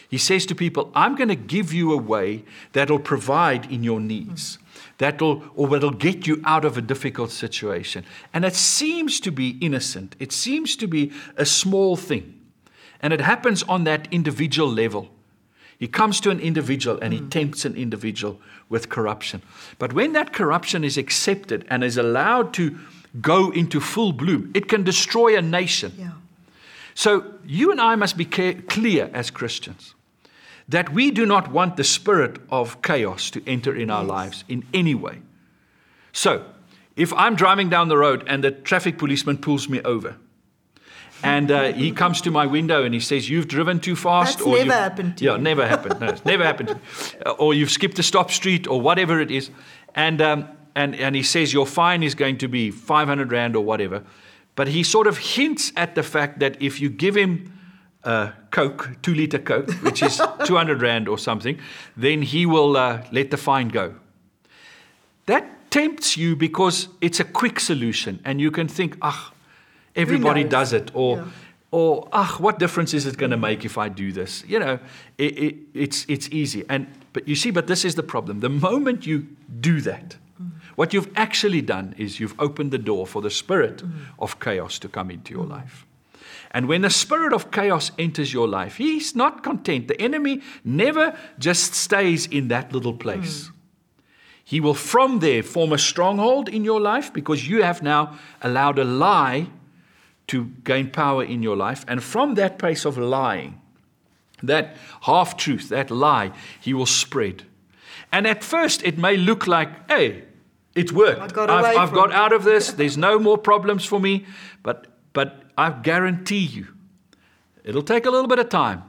He 0.10 0.18
says 0.18 0.46
to 0.48 0.56
people, 0.56 0.92
I'm 0.94 1.16
going 1.16 1.30
to 1.30 1.36
give 1.36 1.72
you 1.72 1.94
a 1.94 1.98
way 1.98 2.44
that'll 2.74 3.00
provide 3.00 3.72
in 3.72 3.86
your 3.86 4.02
needs, 4.02 4.60
that'll, 4.98 5.42
or 5.56 5.70
that'll 5.70 5.92
get 5.92 6.28
you 6.28 6.42
out 6.44 6.66
of 6.66 6.78
a 6.78 6.82
difficult 6.82 7.32
situation. 7.32 8.04
And 8.34 8.44
it 8.44 8.56
seems 8.56 9.22
to 9.22 9.32
be 9.32 9.58
innocent, 9.62 10.18
it 10.20 10.34
seems 10.34 10.76
to 10.76 10.88
be 10.88 11.14
a 11.38 11.46
small 11.46 11.96
thing. 11.96 12.38
And 13.02 13.14
it 13.14 13.22
happens 13.22 13.64
on 13.64 13.86
that 13.86 14.10
individual 14.12 14.70
level. 14.70 15.08
He 15.80 15.88
comes 15.88 16.20
to 16.20 16.30
an 16.30 16.42
individual 16.42 17.00
and 17.02 17.14
he 17.14 17.20
hmm. 17.20 17.30
tempts 17.30 17.64
an 17.64 17.76
individual 17.78 18.42
with 18.68 18.90
corruption. 18.90 19.44
But 19.80 19.94
when 19.94 20.12
that 20.12 20.34
corruption 20.34 20.84
is 20.84 20.98
accepted 20.98 21.66
and 21.70 21.86
is 21.86 21.96
allowed 21.96 22.54
to 22.56 22.78
go 23.22 23.52
into 23.52 23.80
full 23.80 24.14
bloom, 24.14 24.52
it 24.54 24.68
can 24.68 24.84
destroy 24.84 25.38
a 25.38 25.42
nation. 25.42 25.94
Yeah. 25.98 26.12
So 26.94 27.24
you 27.46 27.72
and 27.72 27.80
I 27.80 27.96
must 27.96 28.18
be 28.18 28.26
clear 28.26 29.10
as 29.14 29.32
Christians 29.32 29.96
that 30.70 30.92
we 30.92 31.12
do 31.12 31.26
not 31.26 31.52
want 31.52 31.78
the 31.78 31.84
spirit 31.84 32.40
of 32.50 32.82
chaos 32.82 33.30
to 33.32 33.42
enter 33.48 33.76
in 33.76 33.90
our 33.90 34.04
lives 34.04 34.44
in 34.48 34.66
any 34.74 34.96
way. 34.96 35.20
So, 36.12 36.44
if 36.96 37.14
I'm 37.14 37.36
driving 37.36 37.70
down 37.70 37.88
the 37.88 37.98
road 37.98 38.24
and 38.28 38.44
the 38.44 38.52
traffic 38.52 38.98
policeman 38.98 39.38
pulls 39.38 39.70
me 39.70 39.82
over, 39.84 40.16
and 41.24 41.52
uh, 41.52 41.72
he 41.74 41.92
comes 42.02 42.22
to 42.22 42.32
my 42.32 42.46
window 42.46 42.84
and 42.84 42.94
he 42.94 43.00
says, 43.00 43.30
"You've 43.30 43.48
driven 43.48 43.80
too 43.80 43.96
fast." 43.96 44.40
That's 44.40 44.48
or 44.48 44.52
never 44.52 44.64
you've-" 44.64 44.74
happened 44.74 45.18
to 45.18 45.26
yeah, 45.26 45.32
you. 45.34 45.38
never 45.38 45.68
happened. 45.68 46.00
No, 46.00 46.08
it's 46.08 46.26
never 46.26 46.44
happened. 46.44 46.70
to. 46.70 46.80
Uh, 47.26 47.32
Or 47.32 47.54
you've 47.54 47.72
skipped 47.72 48.00
a 48.00 48.04
stop 48.04 48.32
street 48.32 48.68
or 48.68 48.82
whatever 48.82 49.22
it 49.22 49.32
is, 49.32 49.50
and 49.96 50.22
um, 50.22 50.48
and 50.78 50.96
and 50.96 51.16
he 51.16 51.24
says 51.24 51.54
your 51.54 51.66
fine 51.68 52.06
is 52.06 52.16
going 52.16 52.38
to 52.38 52.48
be 52.48 52.72
500 52.72 53.32
rand 53.32 53.56
or 53.56 53.66
whatever, 53.66 54.02
but 54.56 54.68
he 54.68 54.84
sort 54.84 55.08
of 55.08 55.18
hints 55.18 55.72
at 55.76 55.96
the 55.96 56.04
fact 56.04 56.40
that 56.40 56.62
if 56.62 56.80
you 56.82 56.90
give 56.90 57.16
him 57.18 57.52
uh, 58.04 58.32
Coke, 58.52 58.90
two 59.02 59.14
liter 59.14 59.40
Coke, 59.40 59.72
which 59.84 60.02
is 60.04 60.22
200 60.46 60.82
rand 60.82 61.08
or 61.08 61.18
something, 61.18 61.60
then 61.98 62.22
he 62.22 62.46
will 62.46 62.78
uh, 62.78 63.02
let 63.12 63.32
the 63.32 63.38
fine 63.38 63.70
go. 63.70 63.96
That 65.26 65.44
tempts 65.72 66.16
you 66.18 66.36
because 66.36 66.88
it's 67.02 67.20
a 67.20 67.26
quick 67.26 67.60
solution 67.60 68.20
and 68.24 68.40
you 68.40 68.52
can 68.52 68.68
think, 68.68 68.98
ah, 69.02 69.34
everybody 69.96 70.44
does 70.44 70.74
it, 70.74 70.92
or 70.94 71.18
Yeah. 71.18 71.26
or 71.72 72.08
ah, 72.12 72.36
what 72.40 72.60
difference 72.60 72.98
is 72.98 73.06
it 73.06 73.18
going 73.18 73.32
to 73.32 73.38
make 73.38 73.66
if 73.66 73.78
I 73.78 73.90
do 73.90 74.12
this? 74.12 74.44
You 74.48 74.60
know, 74.60 74.80
it, 75.18 75.38
it, 75.38 75.56
it's 75.74 76.06
it's 76.08 76.30
easy. 76.32 76.64
And 76.70 76.86
but 77.14 77.28
you 77.28 77.36
see, 77.36 77.52
but 77.52 77.66
this 77.68 77.84
is 77.84 77.96
the 77.96 78.04
problem. 78.04 78.40
The 78.40 78.50
moment 78.50 79.06
you 79.06 79.26
do 79.60 79.82
that, 79.82 80.18
what 80.78 80.94
you've 80.94 81.12
actually 81.16 81.62
done 81.64 81.96
is 81.98 82.20
you've 82.20 82.40
opened 82.40 82.70
the 82.70 82.78
door 82.78 83.08
for 83.08 83.20
the 83.20 83.32
spirit 83.32 83.82
of 84.20 84.40
chaos 84.40 84.78
to 84.78 84.88
come 84.88 85.10
into 85.10 85.34
your 85.34 85.44
life. 85.44 85.88
And 86.52 86.68
when 86.68 86.84
the 86.84 86.92
spirit 86.92 87.34
of 87.34 87.50
chaos 87.50 87.90
enters 87.98 88.32
your 88.32 88.48
life, 88.48 88.76
he's 88.76 89.16
not 89.16 89.42
content. 89.42 89.88
The 89.88 90.00
enemy 90.00 90.44
never 90.64 91.18
just 91.40 91.74
stays 91.74 92.28
in 92.28 92.50
that 92.50 92.74
little 92.74 92.94
place. 92.94 93.50
He 94.44 94.60
will 94.60 94.76
from 94.76 95.18
there 95.18 95.42
form 95.42 95.74
a 95.74 95.80
stronghold 95.80 96.48
in 96.48 96.64
your 96.64 96.80
life 96.80 97.12
because 97.12 97.50
you 97.50 97.64
have 97.64 97.82
now 97.82 98.16
allowed 98.44 98.78
a 98.78 98.84
lie 98.84 99.48
to 100.28 100.46
gain 100.64 100.92
power 100.92 101.24
in 101.24 101.42
your 101.42 101.58
life. 101.58 101.86
And 101.88 102.04
from 102.04 102.36
that 102.36 102.60
place 102.60 102.86
of 102.86 103.00
lying, 103.00 103.60
that 104.44 104.78
half 105.02 105.38
truth, 105.38 105.70
that 105.70 105.90
lie, 105.90 106.34
he 106.62 106.76
will 106.76 106.86
spread. 106.86 107.48
And 108.12 108.28
at 108.28 108.44
first, 108.44 108.84
it 108.84 109.00
may 109.00 109.18
look 109.18 109.48
like, 109.48 109.90
hey, 109.90 110.27
it 110.78 110.92
worked. 110.92 111.20
I 111.20 111.28
got 111.28 111.50
I've, 111.50 111.78
I've 111.78 111.94
got 111.94 112.10
it." 112.10 112.16
out 112.16 112.34
of 112.34 112.44
this. 112.44 112.72
There's 112.80 112.98
no 112.98 113.20
more 113.20 113.38
problems 113.38 113.86
for 113.86 114.00
me. 114.00 114.26
But, 114.64 114.88
but 115.14 115.44
I 115.58 115.72
guarantee 115.72 116.46
you, 116.46 116.68
it'll 117.64 117.84
take 117.84 118.06
a 118.06 118.12
little 118.12 118.28
bit 118.28 118.40
of 118.40 118.50
time. 118.50 118.84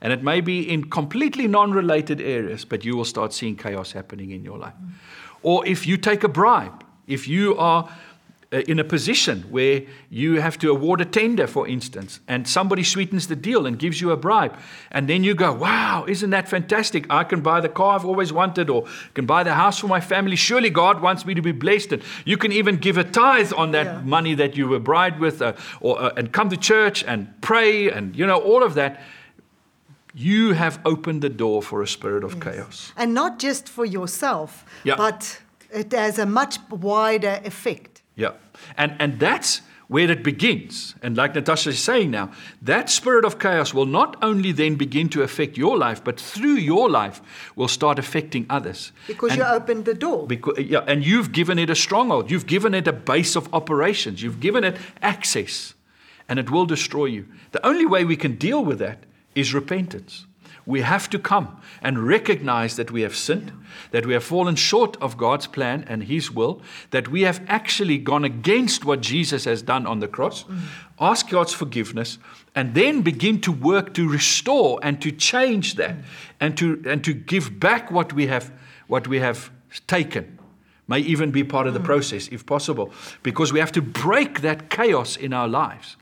And 0.00 0.12
it 0.12 0.22
may 0.22 0.40
be 0.40 0.68
in 0.68 0.90
completely 0.90 1.46
non 1.46 1.72
related 1.72 2.20
areas, 2.20 2.64
but 2.64 2.84
you 2.84 2.96
will 2.96 3.04
start 3.04 3.32
seeing 3.32 3.56
chaos 3.56 3.92
happening 3.92 4.30
in 4.30 4.44
your 4.44 4.58
life. 4.58 4.74
Or 5.42 5.66
if 5.66 5.86
you 5.86 5.96
take 5.96 6.24
a 6.24 6.28
bribe, 6.28 6.84
if 7.06 7.26
you 7.28 7.56
are 7.56 7.88
in 8.52 8.78
a 8.78 8.84
position 8.84 9.42
where 9.50 9.82
you 10.10 10.40
have 10.40 10.58
to 10.58 10.70
award 10.70 11.00
a 11.00 11.04
tender, 11.06 11.46
for 11.46 11.66
instance, 11.66 12.20
and 12.28 12.46
somebody 12.46 12.82
sweetens 12.82 13.26
the 13.28 13.34
deal 13.36 13.66
and 13.66 13.78
gives 13.78 14.00
you 14.00 14.10
a 14.10 14.16
bribe, 14.16 14.54
and 14.90 15.08
then 15.08 15.24
you 15.24 15.34
go, 15.34 15.52
Wow, 15.52 16.04
isn't 16.06 16.30
that 16.30 16.48
fantastic? 16.48 17.06
I 17.08 17.24
can 17.24 17.40
buy 17.40 17.60
the 17.60 17.68
car 17.70 17.94
I've 17.94 18.04
always 18.04 18.30
wanted, 18.32 18.68
or 18.68 18.84
can 19.14 19.24
buy 19.26 19.42
the 19.42 19.54
house 19.54 19.78
for 19.78 19.86
my 19.88 20.00
family. 20.00 20.36
Surely 20.36 20.68
God 20.70 21.00
wants 21.00 21.24
me 21.24 21.32
to 21.34 21.40
be 21.42 21.52
blessed. 21.52 21.92
And 21.92 22.02
you 22.26 22.36
can 22.36 22.52
even 22.52 22.76
give 22.76 22.98
a 22.98 23.04
tithe 23.04 23.52
on 23.56 23.70
that 23.72 23.86
Yeah. 23.86 24.00
money 24.04 24.34
that 24.34 24.56
you 24.56 24.68
were 24.68 24.80
bribed 24.80 25.18
with, 25.18 25.40
uh, 25.40 25.54
or, 25.80 26.00
uh, 26.02 26.10
and 26.18 26.30
come 26.32 26.50
to 26.50 26.56
church 26.56 27.02
and 27.06 27.28
pray, 27.40 27.90
and 27.90 28.14
you 28.14 28.26
know, 28.26 28.36
all 28.38 28.62
of 28.62 28.74
that. 28.74 29.00
You 30.14 30.52
have 30.52 30.78
opened 30.84 31.22
the 31.22 31.30
door 31.30 31.62
for 31.62 31.80
a 31.82 31.86
spirit 31.86 32.22
of 32.22 32.38
chaos. 32.38 32.92
And 32.98 33.14
not 33.14 33.38
just 33.38 33.66
for 33.66 33.86
yourself, 33.86 34.64
Yeah. 34.84 34.96
but 34.96 35.40
it 35.70 35.90
has 35.92 36.18
a 36.18 36.26
much 36.26 36.58
wider 36.70 37.40
effect. 37.44 38.01
Yeah. 38.16 38.32
And, 38.76 38.94
and 38.98 39.18
that's 39.18 39.62
where 39.88 40.10
it 40.10 40.22
begins. 40.22 40.94
And 41.02 41.16
like 41.16 41.34
Natasha 41.34 41.70
is 41.70 41.78
saying 41.78 42.10
now, 42.10 42.30
that 42.62 42.88
spirit 42.88 43.24
of 43.24 43.38
chaos 43.38 43.74
will 43.74 43.84
not 43.86 44.16
only 44.22 44.50
then 44.52 44.76
begin 44.76 45.08
to 45.10 45.22
affect 45.22 45.58
your 45.58 45.76
life, 45.76 46.02
but 46.02 46.18
through 46.18 46.54
your 46.54 46.88
life 46.88 47.20
will 47.56 47.68
start 47.68 47.98
affecting 47.98 48.46
others. 48.48 48.92
Because 49.06 49.32
And- 49.32 49.40
you 49.40 49.44
opened 49.44 49.84
the 49.84 49.94
door. 49.94 50.26
because, 50.26 50.58
yeah, 50.58 50.84
and 50.86 51.04
you've 51.04 51.32
given 51.32 51.58
it 51.58 51.68
a 51.68 51.74
stronghold. 51.74 52.30
You've 52.30 52.46
given 52.46 52.74
it 52.74 52.88
a 52.88 52.92
base 52.92 53.36
of 53.36 53.52
operations. 53.52 54.22
You've 54.22 54.40
given 54.40 54.64
it 54.64 54.76
access, 55.02 55.74
and 56.28 56.38
it 56.38 56.50
will 56.50 56.64
destroy 56.66 57.06
you. 57.06 57.26
The 57.50 57.66
only 57.66 57.84
way 57.84 58.04
we 58.04 58.16
can 58.16 58.36
deal 58.36 58.64
with 58.64 58.78
that 58.78 59.04
is 59.34 59.52
repentance. 59.52 60.26
We 60.64 60.82
have 60.82 61.10
to 61.10 61.18
come 61.18 61.60
and 61.82 61.98
recognize 61.98 62.76
that 62.76 62.90
we 62.90 63.02
have 63.02 63.16
sinned, 63.16 63.52
that 63.90 64.06
we 64.06 64.12
have 64.12 64.22
fallen 64.22 64.54
short 64.54 64.96
of 65.02 65.16
God's 65.16 65.46
plan 65.46 65.84
and 65.88 66.04
His 66.04 66.30
will, 66.30 66.62
that 66.90 67.08
we 67.08 67.22
have 67.22 67.40
actually 67.48 67.98
gone 67.98 68.24
against 68.24 68.84
what 68.84 69.00
Jesus 69.00 69.44
has 69.44 69.62
done 69.62 69.86
on 69.86 70.00
the 70.00 70.08
cross. 70.08 70.44
Mm. 70.44 70.60
Ask 71.00 71.30
God's 71.30 71.52
forgiveness, 71.52 72.18
and 72.54 72.74
then 72.74 73.02
begin 73.02 73.40
to 73.40 73.52
work 73.52 73.92
to 73.94 74.08
restore 74.08 74.78
and 74.82 75.02
to 75.02 75.10
change 75.10 75.74
that, 75.74 75.96
mm. 75.96 76.04
and 76.40 76.56
to 76.58 76.82
and 76.86 77.02
to 77.04 77.12
give 77.12 77.58
back 77.58 77.90
what 77.90 78.12
we 78.12 78.28
have 78.28 78.52
what 78.86 79.08
we 79.08 79.18
have 79.18 79.50
taken 79.86 80.38
may 80.86 80.98
even 80.98 81.30
be 81.30 81.42
part 81.42 81.66
of 81.66 81.74
the 81.74 81.80
mm. 81.80 81.84
process 81.84 82.28
if 82.28 82.44
possible, 82.44 82.92
because 83.22 83.52
we 83.52 83.58
have 83.58 83.72
to 83.72 83.82
break 83.82 84.42
that 84.42 84.68
chaos 84.70 85.16
in 85.16 85.32
our 85.32 85.48
lives. 85.48 85.96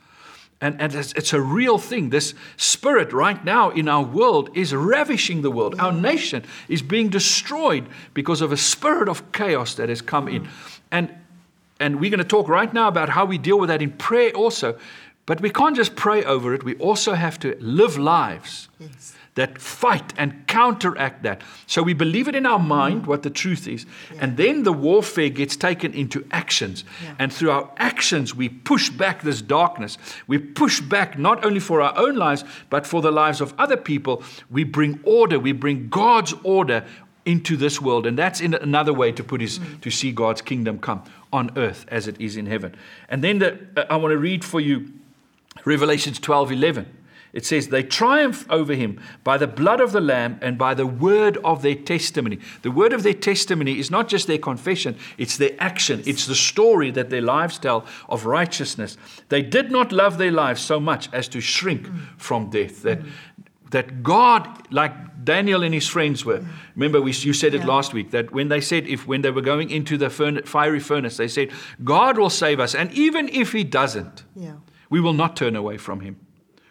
And, 0.60 0.80
and 0.80 0.94
it's, 0.94 1.12
it's 1.14 1.32
a 1.32 1.40
real 1.40 1.78
thing. 1.78 2.10
This 2.10 2.34
spirit 2.56 3.12
right 3.12 3.42
now 3.44 3.70
in 3.70 3.88
our 3.88 4.02
world 4.02 4.50
is 4.54 4.74
ravishing 4.74 5.40
the 5.40 5.50
world. 5.50 5.74
Our 5.78 5.92
nation 5.92 6.44
is 6.68 6.82
being 6.82 7.08
destroyed 7.08 7.88
because 8.12 8.42
of 8.42 8.52
a 8.52 8.56
spirit 8.56 9.08
of 9.08 9.32
chaos 9.32 9.74
that 9.74 9.88
has 9.88 10.02
come 10.02 10.28
in. 10.28 10.48
And, 10.90 11.14
and 11.78 11.98
we're 11.98 12.10
going 12.10 12.18
to 12.18 12.24
talk 12.24 12.48
right 12.48 12.72
now 12.72 12.88
about 12.88 13.08
how 13.08 13.24
we 13.24 13.38
deal 13.38 13.58
with 13.58 13.68
that 13.68 13.80
in 13.80 13.92
prayer 13.92 14.32
also. 14.32 14.78
But 15.24 15.40
we 15.40 15.48
can't 15.48 15.76
just 15.76 15.96
pray 15.96 16.24
over 16.24 16.54
it, 16.54 16.64
we 16.64 16.74
also 16.76 17.14
have 17.14 17.38
to 17.40 17.56
live 17.60 17.96
lives 17.96 18.68
that 19.36 19.60
fight 19.60 20.12
and 20.16 20.46
counteract 20.46 21.22
that. 21.22 21.42
So 21.66 21.82
we 21.82 21.94
believe 21.94 22.28
it 22.28 22.34
in 22.34 22.46
our 22.46 22.58
mind 22.58 23.06
what 23.06 23.22
the 23.22 23.30
truth 23.30 23.68
is, 23.68 23.86
and 24.18 24.36
then 24.36 24.64
the 24.64 24.72
warfare 24.72 25.28
gets 25.28 25.56
taken 25.56 25.94
into 25.94 26.26
actions. 26.30 26.84
And 27.18 27.32
through 27.32 27.50
our 27.50 27.70
actions, 27.76 28.34
we 28.34 28.48
push 28.48 28.90
back 28.90 29.22
this 29.22 29.40
darkness. 29.40 29.98
We 30.26 30.38
push 30.38 30.80
back 30.80 31.18
not 31.18 31.44
only 31.44 31.60
for 31.60 31.80
our 31.80 31.96
own 31.96 32.16
lives, 32.16 32.44
but 32.70 32.86
for 32.86 33.02
the 33.02 33.12
lives 33.12 33.40
of 33.40 33.54
other 33.58 33.76
people. 33.76 34.22
We 34.50 34.64
bring 34.64 35.00
order, 35.04 35.38
we 35.38 35.52
bring 35.52 35.88
God's 35.88 36.34
order 36.42 36.84
into 37.24 37.56
this 37.56 37.80
world. 37.80 38.06
And 38.06 38.18
that's 38.18 38.40
in 38.40 38.54
another 38.54 38.92
way 38.92 39.12
to 39.12 39.22
put 39.22 39.42
is 39.42 39.60
to 39.82 39.90
see 39.90 40.10
God's 40.12 40.42
kingdom 40.42 40.78
come 40.78 41.04
on 41.32 41.56
earth 41.56 41.84
as 41.88 42.08
it 42.08 42.20
is 42.20 42.36
in 42.36 42.46
heaven. 42.46 42.74
And 43.08 43.22
then 43.22 43.38
the, 43.38 43.58
uh, 43.76 43.86
I 43.90 43.96
want 43.96 44.12
to 44.12 44.18
read 44.18 44.44
for 44.44 44.60
you 44.60 44.92
Revelations 45.64 46.18
12 46.18 46.52
11. 46.52 46.99
It 47.32 47.46
says, 47.46 47.68
They 47.68 47.82
triumph 47.82 48.44
over 48.50 48.74
him 48.74 49.00
by 49.22 49.38
the 49.38 49.46
blood 49.46 49.80
of 49.80 49.92
the 49.92 50.00
Lamb 50.00 50.38
and 50.42 50.58
by 50.58 50.74
the 50.74 50.86
word 50.86 51.36
of 51.38 51.62
their 51.62 51.74
testimony. 51.74 52.38
The 52.62 52.70
word 52.70 52.92
of 52.92 53.02
their 53.02 53.14
testimony 53.14 53.78
is 53.78 53.90
not 53.90 54.08
just 54.08 54.26
their 54.26 54.38
confession, 54.38 54.96
it's 55.16 55.36
their 55.36 55.52
action. 55.58 56.02
It's 56.06 56.26
the 56.26 56.34
story 56.34 56.90
that 56.92 57.10
their 57.10 57.22
lives 57.22 57.58
tell 57.58 57.86
of 58.08 58.26
righteousness. 58.26 58.96
They 59.28 59.42
did 59.42 59.70
not 59.70 59.92
love 59.92 60.18
their 60.18 60.32
lives 60.32 60.60
so 60.60 60.80
much 60.80 61.08
as 61.12 61.28
to 61.28 61.40
shrink 61.40 61.86
mm. 61.86 62.00
from 62.16 62.50
death. 62.50 62.82
That, 62.82 63.00
mm. 63.00 63.10
that 63.70 64.02
God, 64.02 64.66
like 64.72 65.24
Daniel 65.24 65.62
and 65.62 65.72
his 65.72 65.86
friends 65.86 66.24
were, 66.24 66.38
mm. 66.38 66.48
remember 66.74 67.00
we, 67.00 67.12
you 67.12 67.32
said 67.32 67.54
it 67.54 67.60
Yeah. 67.60 67.66
last 67.66 67.94
week, 67.94 68.10
that 68.10 68.32
when 68.32 68.48
they 68.48 68.60
said, 68.60 68.88
if 68.88 69.06
when 69.06 69.22
they 69.22 69.30
were 69.30 69.42
going 69.42 69.70
into 69.70 69.96
the 69.96 70.10
fiery 70.10 70.80
furnace, 70.80 71.16
they 71.16 71.28
said, 71.28 71.50
God 71.84 72.18
will 72.18 72.30
save 72.30 72.58
us. 72.58 72.74
And 72.74 72.92
even 72.92 73.28
if 73.28 73.52
he 73.52 73.62
doesn't, 73.62 74.24
Yeah. 74.34 74.54
we 74.88 75.00
will 75.00 75.14
not 75.14 75.36
turn 75.36 75.54
away 75.54 75.76
from 75.76 76.00
him. 76.00 76.16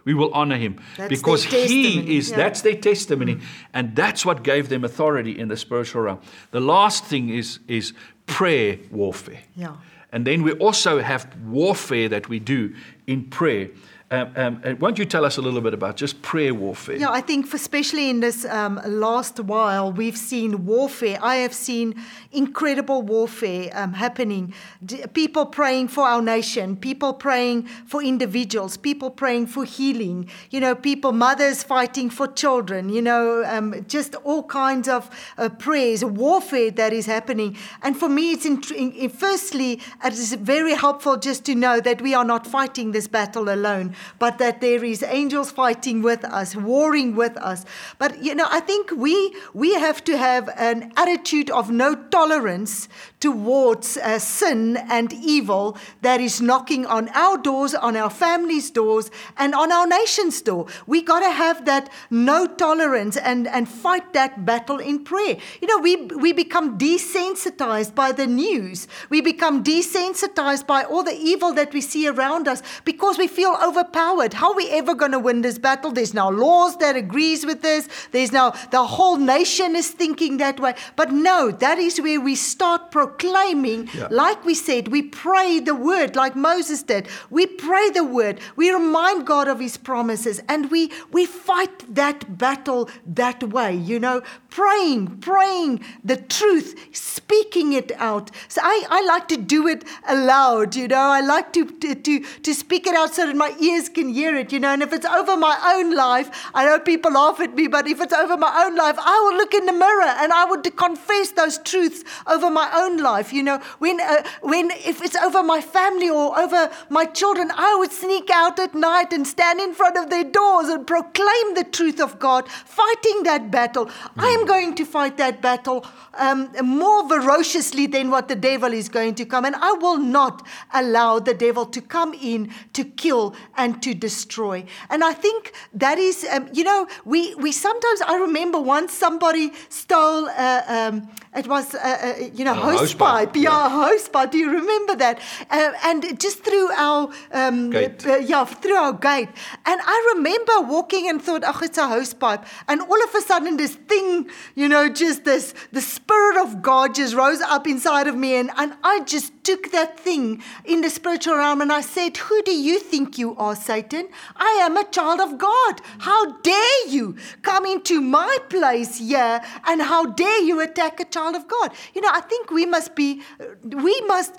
We 0.06 0.14
will 0.14 0.34
honor 0.34 0.58
him 0.58 0.80
That's 0.97 1.10
because 1.10 1.43
he 1.43 2.18
is, 2.18 2.32
yeah. 2.32 2.38
that's 2.38 2.62
their 2.62 2.76
testimony. 2.76 3.36
Mm. 3.36 3.41
And 3.74 3.95
that's 3.95 4.26
what 4.26 4.43
gave 4.43 4.70
them 4.70 4.84
authority 4.84 5.38
in 5.38 5.50
the 5.50 5.58
spiritual 5.58 6.04
realm. 6.04 6.20
The 6.52 6.62
last 6.62 7.06
thing 7.06 7.30
is, 7.30 7.60
is 7.68 7.93
prayer 8.26 8.80
warfare. 8.91 9.41
Yeah. 9.56 9.76
And 10.12 10.26
then 10.26 10.43
we 10.43 10.54
also 10.54 11.02
have 11.02 11.28
warfare 11.45 12.10
that 12.10 12.30
we 12.30 12.39
do 12.39 12.74
in 13.06 13.26
prayer. 13.26 13.70
Um, 14.12 14.32
um, 14.36 14.62
and 14.64 14.82
won't 14.82 14.97
you 14.97 15.05
tell 15.05 15.24
us 15.24 15.38
a 15.38 15.41
little 15.41 15.62
bit 15.62 15.76
about 15.76 15.95
just 15.95 16.20
prayer 16.24 16.51
warfare? 16.51 16.95
Yeah, 16.95 17.12
I 17.12 17.22
think, 17.22 17.53
especially 17.53 18.10
in 18.10 18.22
this 18.22 18.43
um, 18.45 18.82
last 18.84 19.39
while, 19.39 19.91
we've 19.91 20.18
seen 20.18 20.66
warfare. 20.66 21.20
I 21.22 21.36
have 21.36 21.53
seen 21.53 21.93
incredible 22.32 23.03
warfare 23.03 23.70
um, 23.74 23.93
happening. 23.93 24.51
D- 24.84 25.03
people 25.14 25.45
praying 25.45 25.89
for 25.89 26.05
our 26.05 26.24
nation, 26.24 26.76
people 26.76 27.14
praying 27.14 27.68
for 27.86 28.01
individuals, 28.01 28.78
people 28.78 29.12
praying 29.12 29.45
for 29.45 29.64
healing. 29.64 30.28
You 30.49 30.60
know, 30.60 30.74
people, 30.74 31.12
mothers 31.12 31.62
fighting 31.62 32.10
for 32.10 32.26
children. 32.26 32.89
You 32.89 33.03
know, 33.03 33.43
um, 33.45 33.86
just 33.88 34.16
all 34.24 34.41
kinds 34.41 34.88
of 34.88 35.07
uh, 35.38 35.49
prayers, 35.49 36.03
warfare 36.03 36.72
that 36.72 36.93
is 36.93 37.05
happening. 37.05 37.55
And 37.84 37.95
for 37.95 38.10
me, 38.10 38.32
it's 38.32 38.45
in, 38.47 38.64
in, 38.76 39.10
firstly, 39.10 39.82
it 40.03 40.14
is 40.14 40.34
very 40.34 40.74
helpful 40.74 41.18
just 41.18 41.45
to 41.45 41.53
know 41.53 41.80
that 41.80 42.01
we 42.01 42.16
are 42.16 42.26
not 42.26 42.47
fighting 42.47 42.91
this 42.91 43.07
battle 43.07 43.49
alone, 43.49 43.93
but 44.18 44.38
that 44.38 44.62
there 44.62 44.84
is 44.84 45.04
angels 45.04 45.52
fighting 45.52 46.02
with 46.02 46.24
us, 46.26 46.56
warring 46.56 47.16
with 47.16 47.38
us. 47.38 47.66
But 47.97 48.24
you 48.24 48.36
know, 48.36 48.47
I 48.50 48.60
think 48.60 48.91
we 48.91 49.36
we 49.54 49.74
have 49.76 50.04
to 50.06 50.18
have 50.18 50.50
an 50.58 50.91
attitude 50.97 51.50
of 51.50 51.70
no 51.70 51.95
tolerance 51.95 52.88
towards 53.20 53.98
uh, 53.98 54.18
sin 54.18 54.78
and 54.78 55.12
evil 55.14 55.78
that 56.02 56.22
is 56.22 56.42
knocking 56.42 56.86
on 56.86 57.10
our 57.10 57.38
doors, 57.38 57.76
on 57.76 57.96
our 57.96 58.10
families' 58.10 58.72
doors, 58.72 59.12
and 59.38 59.54
on 59.54 59.72
our 59.72 59.88
nation's 59.88 60.42
door. 60.42 60.68
We 60.88 61.02
got 61.02 61.20
to 61.20 61.32
have 61.32 61.66
that 61.66 61.90
no 62.10 62.48
tolerance 62.48 63.18
and 63.18 63.48
and 63.48 63.68
fight 63.68 64.14
that 64.14 64.46
battle 64.46 64.80
in 64.80 65.04
prayer. 65.04 65.38
You 65.62 65.68
know, 65.68 65.80
we 65.80 65.96
we 65.96 66.34
become 66.34 66.78
desensitized 66.78 67.94
by 67.96 68.12
the 68.12 68.28
news. 68.28 68.88
We 69.10 69.22
become 69.22 69.64
desensitized 69.64 70.66
by 70.66 70.84
all 70.84 71.04
the 71.04 71.18
evil 71.18 71.54
that 71.54 71.74
we 71.74 71.82
see 71.82 72.08
around 72.08 72.48
us 72.48 72.64
because 72.86 73.18
we 73.18 73.28
feel 73.28 73.56
overpowered. 73.62 74.34
How 74.34 74.52
are 74.52 74.56
we 74.56 74.70
ever 74.70 74.96
going 74.96 75.12
to 75.12 75.20
win 75.20 75.42
this 75.42 75.58
battle? 75.58 75.92
There's 75.92 76.14
now 76.14 76.30
laws 76.30 76.78
that 76.78 76.96
agrees 76.96 77.46
with 77.46 77.62
this. 77.62 77.88
There's 78.12 78.32
now 78.32 78.52
the 78.72 78.86
whole 78.86 79.18
nation 79.18 79.76
is 79.76 79.90
thinking 79.90 80.38
that 80.38 80.60
way. 80.60 80.76
But 80.96 81.12
no, 81.12 81.52
that 81.52 81.78
is 81.78 82.00
where 82.00 82.22
we 82.22 82.36
start 82.36 82.92
proclaiming, 83.10 83.89
Yeah. 83.93 84.07
like 84.12 84.45
we 84.45 84.53
said, 84.55 84.88
we 84.89 85.01
pray 85.01 85.60
the 85.60 85.76
word 85.76 86.16
like 86.16 86.36
Moses 86.36 86.84
did. 86.84 87.07
We 87.30 87.45
pray 87.45 87.89
the 87.89 88.03
word. 88.03 88.39
We 88.55 88.72
remind 88.72 89.26
God 89.26 89.47
of 89.47 89.60
his 89.60 89.78
promises 89.78 90.41
and 90.47 90.70
we 90.72 90.91
we 91.12 91.26
fight 91.26 91.95
that 91.95 92.38
battle 92.38 92.89
that 93.05 93.43
way, 93.43 93.76
you 93.76 93.99
know, 93.99 94.22
praying, 94.49 95.18
praying 95.22 95.84
the 96.03 96.18
truth, 96.18 96.76
speaking 96.91 97.74
it 97.74 97.91
out. 97.97 98.32
So 98.47 98.62
I, 98.64 98.86
I 98.89 99.01
like 99.05 99.28
to 99.30 99.38
do 99.38 99.68
it 99.68 99.84
aloud, 100.07 100.76
you 100.76 100.88
know. 100.88 100.97
I 101.20 101.22
like 101.22 101.53
to, 101.53 101.66
to 101.66 101.95
to 101.95 102.20
to 102.45 102.53
speak 102.53 102.88
it 102.88 102.95
out 102.95 103.14
so 103.16 103.26
that 103.28 103.36
my 103.36 103.51
ears 103.60 103.89
can 103.89 104.10
hear 104.10 104.36
it, 104.36 104.51
you 104.53 104.60
know. 104.60 104.74
And 104.74 104.82
if 104.84 104.93
it's 104.93 105.05
over 105.05 105.36
my 105.38 105.57
own 105.76 105.95
life, 105.95 106.30
I 106.53 106.66
know 106.66 106.80
people 106.80 107.12
laugh 107.14 107.39
at 107.39 107.53
me, 107.53 107.68
but 107.68 107.88
if 107.88 108.01
it's 108.01 108.14
over 108.14 108.38
my 108.38 108.53
own 108.66 108.76
life, 108.76 108.97
I 108.99 109.20
will 109.24 109.38
look 109.38 109.53
in 109.53 109.66
the 109.66 109.74
mirror 109.74 110.12
and 110.22 110.32
I 110.34 110.45
would 110.45 110.64
confess 110.76 111.32
those 111.32 111.57
truths 111.60 112.03
over 112.28 112.49
my 112.49 112.70
own 112.74 112.97
life. 113.00 113.34
You 113.34 113.43
know, 113.43 113.60
when 113.80 114.00
uh, 114.00 114.24
when 114.41 114.72
if 114.72 115.02
it's 115.02 115.16
over 115.16 115.43
my 115.43 115.62
family 115.62 116.10
or 116.10 116.38
over 116.38 116.70
my 116.89 117.06
children, 117.06 117.52
I 117.56 117.76
would 117.80 117.91
sneak 117.91 118.30
out 118.30 118.60
at 118.60 118.76
night 118.76 119.14
and 119.14 119.26
stand 119.26 119.60
in 119.60 119.74
front 119.74 119.97
of 119.97 120.10
their 120.10 120.24
doors 120.24 120.68
and 120.70 120.86
proclaim 120.86 121.56
the 121.56 121.64
truth 121.64 122.00
of 122.00 122.20
God, 122.20 122.47
fighting 122.50 123.24
that 123.24 123.52
battle. 123.52 123.89
I 124.18 124.30
am 124.30 124.45
going 124.45 124.76
to 124.76 124.86
fight 124.86 125.18
that 125.18 125.41
battle 125.41 125.86
um, 126.18 126.50
more 126.64 127.08
ferociously 127.08 127.88
than 127.88 128.12
what 128.12 128.28
the 128.28 128.36
devil 128.36 128.74
is 128.74 128.89
going 128.89 129.16
to 129.16 129.26
come, 129.26 129.45
and 129.45 129.56
I 129.56 129.74
will 129.74 129.97
not 129.97 130.45
allow 130.74 131.20
the 131.20 131.34
devil 131.34 131.66
to 131.66 131.82
come 131.82 132.14
in 132.14 132.52
to 132.74 132.84
kill 132.84 133.36
and 133.58 133.82
to 133.84 133.93
destroy. 133.93 134.66
And 134.89 135.04
I 135.04 135.14
think 135.14 135.54
that 135.74 135.97
is, 135.97 136.26
um, 136.32 136.50
you 136.54 136.64
know, 136.64 136.88
we 137.06 137.36
we 137.36 137.52
sometimes 137.52 138.02
I 138.02 138.16
remember 138.18 138.60
once 138.60 138.93
somebody 138.93 139.52
stole. 139.70 140.30
Uh, 140.30 140.62
um, 140.68 141.10
it 141.36 141.47
was, 141.47 141.76
uh, 141.76 141.78
uh, 141.80 142.26
you 142.34 142.43
know, 142.43 142.56
hose 142.92 142.98
pipe. 142.98 143.34
pipe, 143.34 143.36
Yeah, 143.36 143.70
hose 143.70 144.08
pipe. 144.10 144.32
Do 144.32 144.38
you 144.38 144.52
remember 144.52 144.96
that? 144.96 145.20
Uh, 145.50 145.72
and 145.84 146.20
just 146.20 146.44
through 146.44 146.70
our 146.72 147.10
um, 147.32 147.70
Gate. 147.70 148.06
uh, 148.06 148.18
yeah, 148.18 148.46
through 148.46 148.76
our 148.76 148.94
gate. 148.94 149.30
And 149.66 149.82
I 149.84 150.14
remember 150.16 150.62
walking 150.62 151.10
and 151.10 151.22
thought, 151.22 151.44
oh, 151.46 151.60
it's 151.62 151.78
a 151.78 151.88
hose 151.88 152.14
pipe. 152.14 152.46
And 152.68 152.82
all 152.82 153.04
of 153.04 153.16
a 153.16 153.22
sudden, 153.22 153.58
this 153.58 153.76
thing, 153.76 154.30
you 154.56 154.68
know, 154.68 154.90
just 154.90 155.26
this, 155.26 155.54
the 155.72 155.82
Spirit 155.82 156.38
of 156.42 156.62
God 156.62 156.96
just 156.96 157.16
rose 157.16 157.42
up 157.42 157.68
inside 157.68 158.08
of 158.08 158.16
me. 158.16 158.36
And, 158.36 158.52
and 158.58 158.74
I 158.84 159.02
just 159.02 159.34
took 159.44 159.72
that 159.72 160.00
thing 160.00 160.44
in 160.66 160.82
the 160.82 160.90
spiritual 160.90 161.36
realm 161.36 161.62
and 161.62 161.72
I 161.72 161.82
said, 161.82 162.18
Who 162.18 162.42
do 162.44 162.52
you 162.52 162.80
think 162.80 163.18
you 163.18 163.36
are, 163.36 163.56
Satan? 163.56 164.08
I 164.36 164.60
am 164.62 164.78
a 164.78 164.84
child 164.84 165.20
of 165.20 165.38
God. 165.38 165.82
How 166.00 166.34
dare 166.42 166.88
you 166.88 167.16
come 167.42 167.66
into 167.66 168.00
my 168.02 168.38
place 168.50 168.98
here 168.98 169.42
and 169.68 169.82
how 169.82 170.06
dare 170.06 170.42
you 170.42 170.62
attack 170.62 171.00
a 171.00 171.06
child 171.06 171.36
of 171.36 171.48
God? 171.48 171.72
You 171.94 172.02
know, 172.02 172.10
I 172.12 172.22
think 172.22 172.52
we 172.52 172.66
must 172.66 172.79
be, 172.88 173.22
we 173.64 174.02
must, 174.08 174.34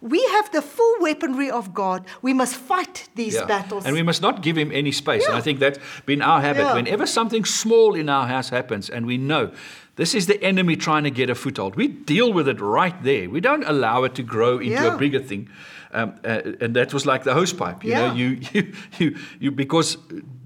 we, 0.00 0.22
have 0.30 0.50
the 0.52 0.62
full 0.62 0.94
weaponry 1.00 1.50
of 1.50 1.74
God. 1.74 2.06
We 2.22 2.32
must 2.32 2.54
fight 2.54 3.08
these 3.14 3.34
Yeah. 3.34 3.44
battles. 3.46 3.84
And 3.84 3.94
we 3.94 4.02
must 4.02 4.22
not 4.22 4.42
give 4.42 4.56
him 4.56 4.70
any 4.72 4.92
space. 4.92 5.26
And 5.26 5.36
I 5.36 5.40
think 5.42 5.58
that's 5.58 5.78
been 6.06 6.22
our 6.22 6.40
habit. 6.40 6.62
Yeah. 6.62 6.74
Whenever 6.74 7.06
something 7.06 7.44
small 7.44 7.94
in 7.94 8.08
our 8.08 8.26
house 8.26 8.48
happens 8.50 8.88
and 8.88 9.04
we 9.06 9.18
know 9.18 9.50
this 9.96 10.14
is 10.14 10.26
the 10.26 10.42
enemy 10.42 10.76
trying 10.76 11.04
to 11.04 11.10
get 11.10 11.28
a 11.30 11.34
foothold, 11.34 11.76
we 11.76 11.88
deal 11.88 12.32
with 12.32 12.48
it 12.48 12.60
right 12.60 13.02
there. 13.02 13.28
We 13.28 13.40
don't 13.40 13.64
allow 13.64 14.04
it 14.04 14.14
to 14.14 14.22
grow 14.22 14.58
into 14.58 14.70
Yeah. 14.82 14.94
a 14.94 14.98
bigger 14.98 15.20
thing. 15.20 15.48
Um, 15.92 16.14
uh, 16.24 16.42
and 16.60 16.74
that 16.76 16.92
was 16.92 17.06
like 17.06 17.24
the 17.24 17.32
hose 17.32 17.52
pipe, 17.54 17.82
you 17.84 17.94
know, 17.94 18.12
you, 18.12 18.38
you, 18.52 18.72
you, 18.98 19.16
you, 19.40 19.50
because 19.50 19.96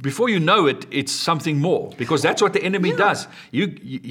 before 0.02 0.28
you 0.30 0.40
know 0.40 0.66
it, 0.66 0.86
it's 0.90 1.12
something 1.12 1.58
more. 1.60 1.92
Because 1.98 2.22
that's 2.22 2.40
what 2.42 2.52
the 2.52 2.62
enemy 2.62 2.90
Yeah. 2.90 2.96
does. 3.08 3.28
You, 3.50 3.66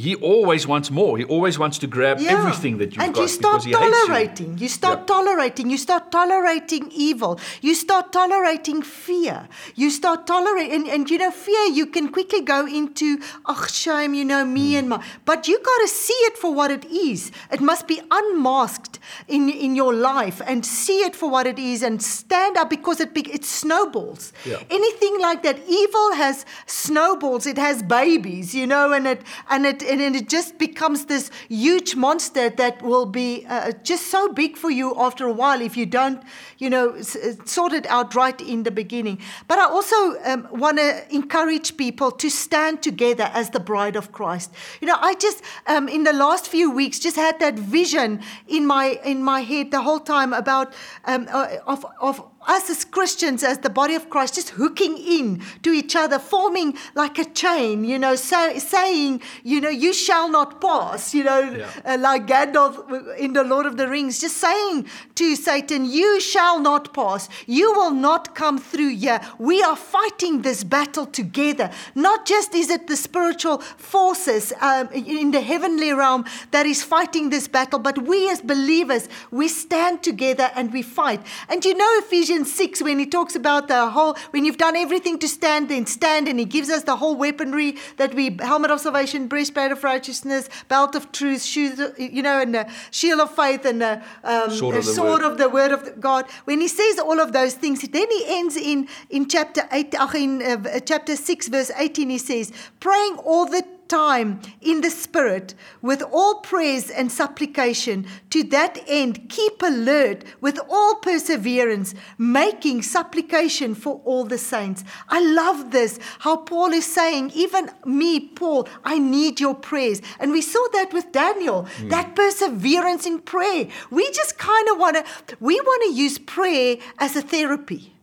he 0.05 0.15
always 0.15 0.67
wants 0.67 0.91
more. 0.91 1.17
He 1.17 1.23
always 1.25 1.57
wants 1.57 1.77
to 1.79 1.87
grab 1.87 2.19
Yeah. 2.19 2.33
everything 2.37 2.77
that 2.77 2.93
you've 2.93 3.03
and 3.03 3.13
got 3.13 3.21
you 3.21 3.27
start 3.27 3.63
because 3.63 3.65
he 3.65 3.71
hates 3.71 3.85
you. 3.85 4.07
tolerating. 4.07 4.57
You, 4.59 4.67
start 4.69 4.99
Yeah. 4.99 5.05
tolerating. 5.15 5.69
You 5.69 5.77
start 5.77 6.11
tolerating 6.11 6.91
evil. 6.93 7.39
You 7.61 7.73
start 7.75 8.11
tolerating 8.11 8.81
fear. 8.83 9.47
You 9.75 9.89
start 9.89 10.27
tolerating, 10.27 10.73
and, 10.75 10.87
and 10.87 11.09
you 11.09 11.17
know, 11.17 11.31
fear. 11.31 11.63
You 11.79 11.85
can 11.87 12.09
quickly 12.09 12.41
go 12.41 12.65
into, 12.67 13.19
oh, 13.47 13.65
shame. 13.69 14.13
You 14.13 14.25
know, 14.25 14.45
me 14.45 14.71
Hmm. 14.73 14.77
and 14.79 14.89
my. 14.89 14.99
But 15.25 15.47
you 15.47 15.57
got 15.71 15.79
to 15.81 15.87
see 15.87 16.19
it 16.29 16.37
for 16.37 16.53
what 16.53 16.69
it 16.71 16.85
is. 16.85 17.31
It 17.51 17.61
must 17.61 17.87
be 17.87 17.99
unmasked 18.11 18.99
in 19.27 19.49
in 19.49 19.75
your 19.75 19.93
life 19.93 20.41
and 20.45 20.65
see 20.65 20.99
it 21.07 21.15
for 21.15 21.29
what 21.29 21.45
it 21.47 21.57
is 21.57 21.81
and 21.83 22.01
stand 22.01 22.57
up 22.57 22.69
because 22.69 22.99
it 22.99 23.09
it 23.15 23.43
snowballs. 23.45 24.33
Yeah. 24.45 24.57
Anything 24.69 25.19
like 25.19 25.41
that, 25.43 25.57
evil 25.83 26.13
has 26.13 26.45
snowballs. 26.65 27.45
It 27.45 27.57
has 27.57 27.81
babies, 27.83 28.53
you 28.55 28.67
know, 28.67 28.91
and 28.93 29.07
it 29.07 29.21
and 29.49 29.65
it 29.65 29.81
and 29.83 30.15
it 30.15 30.29
just 30.29 30.57
becomes 30.57 31.05
this 31.05 31.31
huge 31.47 31.95
monster 31.95 32.49
that 32.49 32.81
will 32.81 33.05
be 33.05 33.45
uh, 33.47 33.71
just 33.83 34.07
so 34.07 34.31
big 34.33 34.57
for 34.57 34.69
you 34.69 34.93
after 34.97 35.27
a 35.27 35.31
while 35.33 35.61
if 35.61 35.77
you 35.77 35.85
don't, 35.85 36.21
you 36.57 36.69
know, 36.69 36.93
s- 36.93 37.15
uh, 37.15 37.33
sort 37.45 37.73
it 37.73 37.85
out 37.87 38.15
right 38.15 38.39
in 38.41 38.63
the 38.63 38.71
beginning. 38.71 39.19
But 39.47 39.59
I 39.59 39.65
also 39.65 39.95
um, 40.25 40.47
want 40.51 40.77
to 40.77 41.03
encourage 41.13 41.77
people 41.77 42.11
to 42.11 42.29
stand 42.29 42.81
together 42.83 43.29
as 43.33 43.49
the 43.51 43.59
bride 43.59 43.95
of 43.95 44.11
Christ. 44.11 44.51
You 44.81 44.87
know, 44.87 44.97
I 44.99 45.13
just 45.15 45.41
um, 45.67 45.87
in 45.87 46.03
the 46.03 46.13
last 46.13 46.47
few 46.47 46.71
weeks 46.71 46.99
just 46.99 47.15
had 47.15 47.39
that 47.39 47.55
vision 47.59 48.21
in 48.47 48.65
my 48.65 48.99
in 49.03 49.23
my 49.23 49.41
head 49.41 49.71
the 49.71 49.81
whole 49.81 49.99
time 49.99 50.33
about 50.33 50.73
um, 51.05 51.27
uh, 51.31 51.47
of 51.67 51.85
of 51.99 52.21
us 52.47 52.69
as 52.69 52.85
Christians, 52.85 53.43
as 53.43 53.59
the 53.59 53.69
body 53.69 53.95
of 53.95 54.09
Christ, 54.09 54.35
just 54.35 54.49
hooking 54.51 54.97
in 54.97 55.41
to 55.63 55.71
each 55.71 55.95
other, 55.95 56.19
forming 56.19 56.75
like 56.95 57.17
a 57.19 57.25
chain, 57.25 57.83
you 57.83 57.99
know, 57.99 58.15
so, 58.15 58.57
saying, 58.57 59.21
you 59.43 59.59
know, 59.61 59.69
you 59.69 59.93
shall 59.93 60.29
not 60.29 60.61
pass, 60.61 61.13
you 61.13 61.23
know, 61.23 61.39
Yeah. 61.41 61.67
uh, 61.85 61.97
like 61.99 62.27
Gandalf 62.27 63.17
in 63.17 63.33
the 63.33 63.43
Lord 63.43 63.65
of 63.65 63.75
the 63.77 63.87
Rings, 63.87 64.19
just 64.19 64.37
saying 64.37 64.85
to 65.15 65.35
Satan, 65.35 65.85
you 65.85 66.19
shall 66.21 66.59
not 66.59 66.93
pass. 66.93 67.27
You 67.45 67.73
will 67.73 67.91
not 67.91 68.35
come 68.35 68.57
through 68.57 68.95
here. 68.95 69.19
We 69.37 69.61
are 69.61 69.75
fighting 69.75 70.41
this 70.41 70.63
battle 70.63 71.05
together. 71.05 71.69
Not 71.93 72.25
just 72.25 72.55
is 72.55 72.69
it 72.69 72.87
the 72.87 72.95
spiritual 72.95 73.57
forces 73.77 74.53
um, 74.61 74.87
in 74.93 75.31
the 75.31 75.41
heavenly 75.41 75.91
realm 75.93 76.25
that 76.51 76.65
is 76.65 76.83
fighting 76.83 77.29
this 77.31 77.47
battle, 77.47 77.79
but 77.79 77.97
we 78.03 78.29
as 78.29 78.41
believers, 78.41 79.09
we 79.29 79.47
stand 79.49 80.03
together 80.03 80.51
and 80.55 80.71
we 80.71 80.81
fight. 80.81 81.21
And 81.49 81.63
you 81.65 81.75
know, 81.75 81.89
Ephesians 81.99 82.28
6, 82.45 82.81
when 82.81 82.99
he 82.99 83.05
talks 83.05 83.35
about 83.35 83.67
the 83.67 83.89
whole, 83.89 84.15
when 84.31 84.45
you've 84.45 84.57
done 84.57 84.75
everything 84.75 85.17
to 85.19 85.27
stand, 85.27 85.69
then 85.69 85.85
stand, 85.85 86.27
and 86.27 86.39
he 86.39 86.45
gives 86.45 86.69
us 86.69 86.83
the 86.83 86.95
whole 86.95 87.15
weaponry 87.15 87.75
that 87.97 88.13
we 88.13 88.37
helmet 88.39 88.71
of 88.71 88.79
salvation, 88.79 89.27
breastplate 89.27 89.71
of 89.71 89.83
righteousness, 89.83 90.49
belt 90.67 90.95
of 90.95 91.11
truth, 91.11 91.43
shoes, 91.43 91.79
you 91.97 92.21
know, 92.21 92.39
and 92.39 92.53
the 92.53 92.71
shield 92.91 93.19
of 93.19 93.35
faith, 93.35 93.65
and 93.65 93.81
the 93.81 94.01
um, 94.23 94.49
Sword 94.51 94.75
of 94.77 94.85
the 94.85 94.91
sword 94.91 95.21
word. 95.21 95.31
of 95.31 95.37
the 95.37 95.49
word 95.49 95.71
of 95.71 95.99
God. 95.99 96.25
When 96.45 96.61
he 96.61 96.67
says 96.67 96.99
all 96.99 97.19
of 97.19 97.33
those 97.33 97.55
things, 97.55 97.81
then 97.81 98.07
he 98.09 98.23
ends 98.27 98.55
in 98.55 98.87
in 99.09 99.27
chapter 99.27 99.67
eight, 99.71 99.93
in 100.15 100.41
uh, 100.41 100.79
chapter 100.81 101.15
six, 101.15 101.47
verse 101.47 101.71
eighteen. 101.77 102.09
He 102.09 102.17
says, 102.17 102.51
praying 102.79 103.17
all 103.17 103.45
the 103.45 103.65
time 103.89 104.39
in 104.61 104.81
the 104.81 104.89
Spirit 104.89 105.55
with 105.81 106.01
all 106.01 106.35
prayers 106.35 106.89
and 106.89 107.11
supplication. 107.11 108.05
To 108.29 108.43
that 108.45 108.81
end, 108.87 109.29
keep 109.29 109.61
alert 109.61 110.23
with 110.39 110.59
all 110.69 110.95
perseverance, 110.95 111.95
making 112.17 112.83
supplication 112.83 113.75
for 113.75 114.01
all 114.05 114.23
the 114.23 114.37
saints. 114.37 114.83
I 115.09 115.19
love 115.21 115.71
this, 115.71 115.99
how 116.19 116.37
Paul 116.37 116.71
is 116.71 116.85
saying, 116.85 117.31
even 117.33 117.71
me, 117.85 118.19
Paul, 118.19 118.67
I 118.83 118.99
need 118.99 119.39
your 119.39 119.55
prayers. 119.55 120.01
And 120.19 120.31
we 120.31 120.41
saw 120.41 120.65
that 120.73 120.93
with 120.93 121.11
Daniel, 121.11 121.67
mm. 121.77 121.89
that 121.89 122.15
perseverance 122.15 123.05
in 123.05 123.19
prayer. 123.19 123.67
We 123.89 124.09
just 124.11 124.37
kind 124.37 124.69
of 124.69 124.77
want 124.77 124.95
to, 124.97 125.35
we 125.39 125.59
want 125.59 125.83
to 125.83 126.01
use 126.01 126.19
prayer 126.19 126.77
as 126.99 127.15
a 127.15 127.21
therapy. 127.21 127.93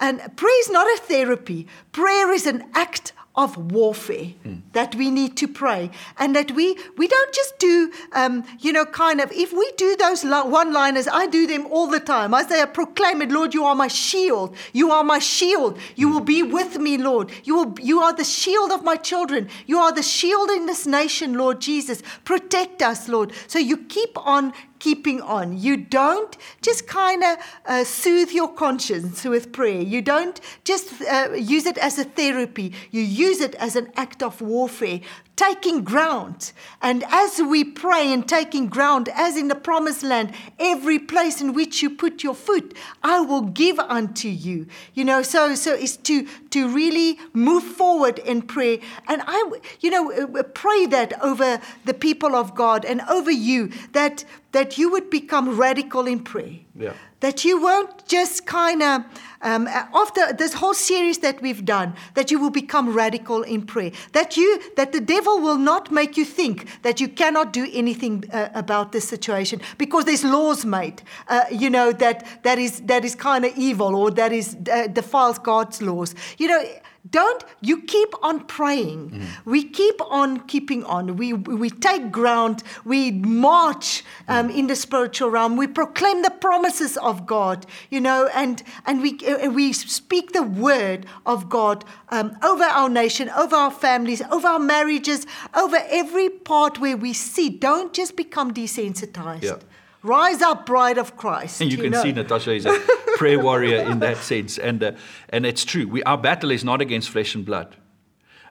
And 0.00 0.20
prayer 0.36 0.60
is 0.60 0.70
not 0.70 0.86
a 0.86 1.00
therapy. 1.02 1.66
Prayer 1.92 2.32
is 2.32 2.46
an 2.46 2.64
act 2.74 3.12
of 3.38 3.56
warfare 3.72 4.32
that 4.72 4.94
we 4.96 5.10
need 5.10 5.36
to 5.36 5.46
pray, 5.46 5.90
and 6.18 6.34
that 6.34 6.50
we 6.50 6.76
we 6.96 7.06
don't 7.06 7.32
just 7.32 7.58
do, 7.58 7.92
um, 8.12 8.44
you 8.58 8.72
know, 8.72 8.84
kind 8.84 9.20
of. 9.20 9.30
If 9.32 9.52
we 9.52 9.66
do 9.76 9.96
those 9.96 10.24
one-liners, 10.24 11.06
I 11.06 11.26
do 11.28 11.46
them 11.46 11.66
all 11.66 11.86
the 11.86 12.00
time. 12.00 12.34
I 12.34 12.42
say, 12.42 12.60
I 12.60 12.66
proclaim 12.66 13.22
it, 13.22 13.30
Lord, 13.30 13.54
you 13.54 13.64
are 13.64 13.76
my 13.76 13.88
shield. 13.88 14.56
You 14.72 14.90
are 14.90 15.04
my 15.04 15.20
shield. 15.20 15.78
You 15.94 16.08
will 16.10 16.26
be 16.36 16.42
with 16.42 16.78
me, 16.78 16.98
Lord. 16.98 17.30
You 17.44 17.54
will. 17.56 17.74
You 17.80 18.00
are 18.00 18.12
the 18.12 18.24
shield 18.24 18.72
of 18.72 18.82
my 18.82 18.96
children. 18.96 19.48
You 19.66 19.78
are 19.78 19.92
the 19.92 20.02
shield 20.02 20.50
in 20.50 20.66
this 20.66 20.84
nation, 20.86 21.34
Lord 21.34 21.60
Jesus. 21.60 22.02
Protect 22.24 22.82
us, 22.82 23.08
Lord. 23.08 23.32
So 23.46 23.58
you 23.60 23.76
keep 23.76 24.18
on 24.26 24.52
keeping 24.78 25.20
on. 25.20 25.58
You 25.58 25.76
don't 25.76 26.36
just 26.62 26.86
kind 26.86 27.22
of 27.22 27.38
uh, 27.66 27.84
soothe 27.84 28.30
your 28.30 28.52
conscience 28.52 29.24
with 29.24 29.52
prayer. 29.52 29.80
You 29.80 30.02
don't 30.02 30.40
just 30.64 31.02
uh, 31.02 31.32
use 31.34 31.66
it 31.66 31.78
as 31.78 31.98
a 31.98 32.04
therapy. 32.04 32.72
You 32.90 33.02
use 33.02 33.40
it 33.40 33.54
as 33.56 33.76
an 33.76 33.90
act 33.96 34.22
of 34.22 34.40
warfare 34.40 35.00
taking 35.38 35.84
ground. 35.84 36.52
And 36.82 37.04
as 37.08 37.40
we 37.40 37.62
pray 37.62 38.12
and 38.12 38.28
taking 38.28 38.66
ground, 38.66 39.08
as 39.14 39.36
in 39.36 39.46
the 39.46 39.54
promised 39.54 40.02
land, 40.02 40.32
every 40.58 40.98
place 40.98 41.40
in 41.40 41.54
which 41.54 41.80
you 41.80 41.90
put 41.90 42.24
your 42.24 42.34
foot, 42.34 42.76
I 43.04 43.20
will 43.20 43.42
give 43.42 43.78
unto 43.78 44.28
you. 44.28 44.66
You 44.94 45.04
know, 45.04 45.22
so 45.22 45.54
so 45.54 45.74
it's 45.74 45.96
to 46.08 46.26
to 46.50 46.68
really 46.68 47.18
move 47.32 47.62
forward 47.62 48.18
in 48.18 48.42
prayer. 48.42 48.78
And 49.06 49.22
I, 49.26 49.38
you 49.80 49.90
know, 49.90 50.10
uh, 50.12 50.42
pray 50.42 50.86
that 50.86 51.22
over 51.22 51.60
the 51.84 51.94
people 51.94 52.34
of 52.34 52.54
God 52.56 52.84
and 52.84 53.00
over 53.02 53.30
you 53.30 53.70
that 53.92 54.24
that 54.52 54.76
you 54.76 54.90
would 54.90 55.08
become 55.08 55.56
radical 55.56 56.06
in 56.06 56.20
prayer. 56.20 56.58
Yeah. 56.74 56.94
That 57.20 57.44
you 57.44 57.60
won't 57.60 58.06
just 58.06 58.46
kind 58.46 58.82
of, 58.82 59.04
um, 59.42 59.66
after 59.66 60.32
this 60.32 60.54
whole 60.54 60.74
series 60.74 61.18
that 61.18 61.42
we've 61.42 61.64
done, 61.64 61.94
that 62.14 62.30
you 62.30 62.38
will 62.38 62.50
become 62.50 62.92
radical 62.92 63.42
in 63.42 63.62
prayer. 63.62 63.90
That 64.12 64.36
you, 64.36 64.60
that 64.76 64.92
the 64.92 65.00
devil 65.00 65.40
will 65.40 65.58
not 65.58 65.90
make 65.90 66.16
you 66.16 66.24
think 66.24 66.82
that 66.82 67.00
you 67.00 67.08
cannot 67.08 67.52
do 67.52 67.68
anything 67.72 68.24
uh, 68.32 68.50
about 68.54 68.92
this 68.92 69.08
situation 69.08 69.60
because 69.78 70.04
there's 70.04 70.24
laws 70.24 70.64
made, 70.64 71.02
uh, 71.28 71.44
you 71.50 71.70
know, 71.70 71.92
that 71.92 72.42
that 72.44 72.58
is 72.58 72.80
that 72.82 73.04
is 73.04 73.14
kind 73.14 73.44
of 73.44 73.56
evil 73.56 73.96
or 73.96 74.10
that 74.12 74.32
is 74.32 74.56
uh, 74.72 74.86
defiles 74.86 75.38
God's 75.38 75.82
laws. 75.82 76.14
You 76.38 76.48
know. 76.48 76.64
Don't 77.10 77.44
you 77.60 77.82
keep 77.82 78.12
on 78.22 78.44
praying? 78.46 79.22
We 79.44 79.64
keep 79.64 80.00
on 80.00 80.40
keeping 80.46 80.84
on. 80.84 81.16
We 81.16 81.32
we 81.32 81.70
take 81.70 82.10
ground. 82.10 82.62
We 82.84 83.12
march 83.12 84.04
um, 84.26 84.50
in 84.50 84.66
the 84.66 84.76
spiritual 84.76 85.30
realm. 85.30 85.56
We 85.56 85.66
proclaim 85.66 86.22
the 86.22 86.30
promises 86.30 86.96
of 86.96 87.26
God. 87.26 87.66
You 87.90 88.00
know, 88.00 88.28
and 88.34 88.62
and 88.86 89.00
we 89.00 89.18
uh, 89.26 89.50
we 89.50 89.72
speak 89.72 90.32
the 90.32 90.42
word 90.42 91.06
of 91.24 91.48
God 91.48 91.84
um, 92.10 92.36
over 92.42 92.64
our 92.64 92.88
nation, 92.88 93.30
over 93.30 93.56
our 93.56 93.70
families, 93.70 94.22
over 94.30 94.48
our 94.48 94.58
marriages, 94.58 95.26
over 95.54 95.78
every 95.88 96.28
part 96.28 96.78
where 96.80 96.96
we 96.96 97.12
see. 97.12 97.48
Don't 97.48 97.92
just 97.92 98.16
become 98.16 98.52
desensitized. 98.52 99.42
Yeah. 99.42 99.56
Rise 100.02 100.42
up, 100.42 100.66
bride 100.66 100.98
of 100.98 101.16
Christ. 101.16 101.60
And 101.60 101.72
you 101.72 101.78
can 101.78 101.90
know. 101.90 102.02
see 102.02 102.12
Natasha 102.12 102.52
is 102.52 102.66
a 102.66 102.78
prayer 103.16 103.40
warrior 103.40 103.78
in 103.78 103.98
that 103.98 104.18
sense. 104.18 104.58
And, 104.58 104.82
uh, 104.82 104.92
and 105.30 105.44
it's 105.44 105.64
true. 105.64 105.88
We, 105.88 106.02
our 106.04 106.18
battle 106.18 106.50
is 106.50 106.64
not 106.64 106.80
against 106.80 107.10
flesh 107.10 107.34
and 107.34 107.44
blood. 107.44 107.76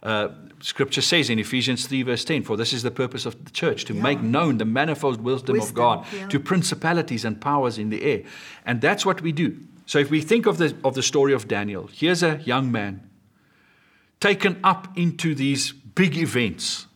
Uh, 0.04 0.30
scripture 0.60 1.02
says 1.02 1.30
in 1.30 1.40
Ephesians 1.40 1.88
3, 1.88 2.04
verse 2.04 2.26
10, 2.26 2.44
For 2.44 2.58
this 2.58 2.74
is 2.74 2.84
the 2.84 2.92
purpose 2.92 3.26
of 3.26 3.44
the 3.46 3.52
church, 3.52 3.86
to 3.86 3.94
make 3.94 4.22
known 4.22 4.58
the 4.58 4.66
manifold 4.66 5.22
wisdom, 5.22 5.60
of 5.60 5.74
God 5.74 6.06
yeah. 6.14 6.28
to 6.28 6.40
principalities 6.40 7.26
and 7.26 7.40
powers 7.40 7.78
in 7.78 7.90
the 7.90 8.04
air. 8.04 8.24
And 8.66 8.82
that's 8.82 9.06
what 9.06 9.22
we 9.22 9.32
do. 9.32 9.58
So 9.86 10.00
if 10.00 10.12
we 10.12 10.22
think 10.22 10.46
of 10.46 10.58
the, 10.58 10.76
of 10.84 10.96
the 10.96 11.04
story 11.04 11.34
of 11.34 11.48
Daniel, 11.48 11.90
here's 11.92 12.22
a 12.22 12.38
young 12.44 12.72
man 12.72 13.10
taken 14.20 14.60
up 14.64 14.98
into 14.98 15.36
these 15.36 15.72
big 15.72 16.18
events 16.18 16.88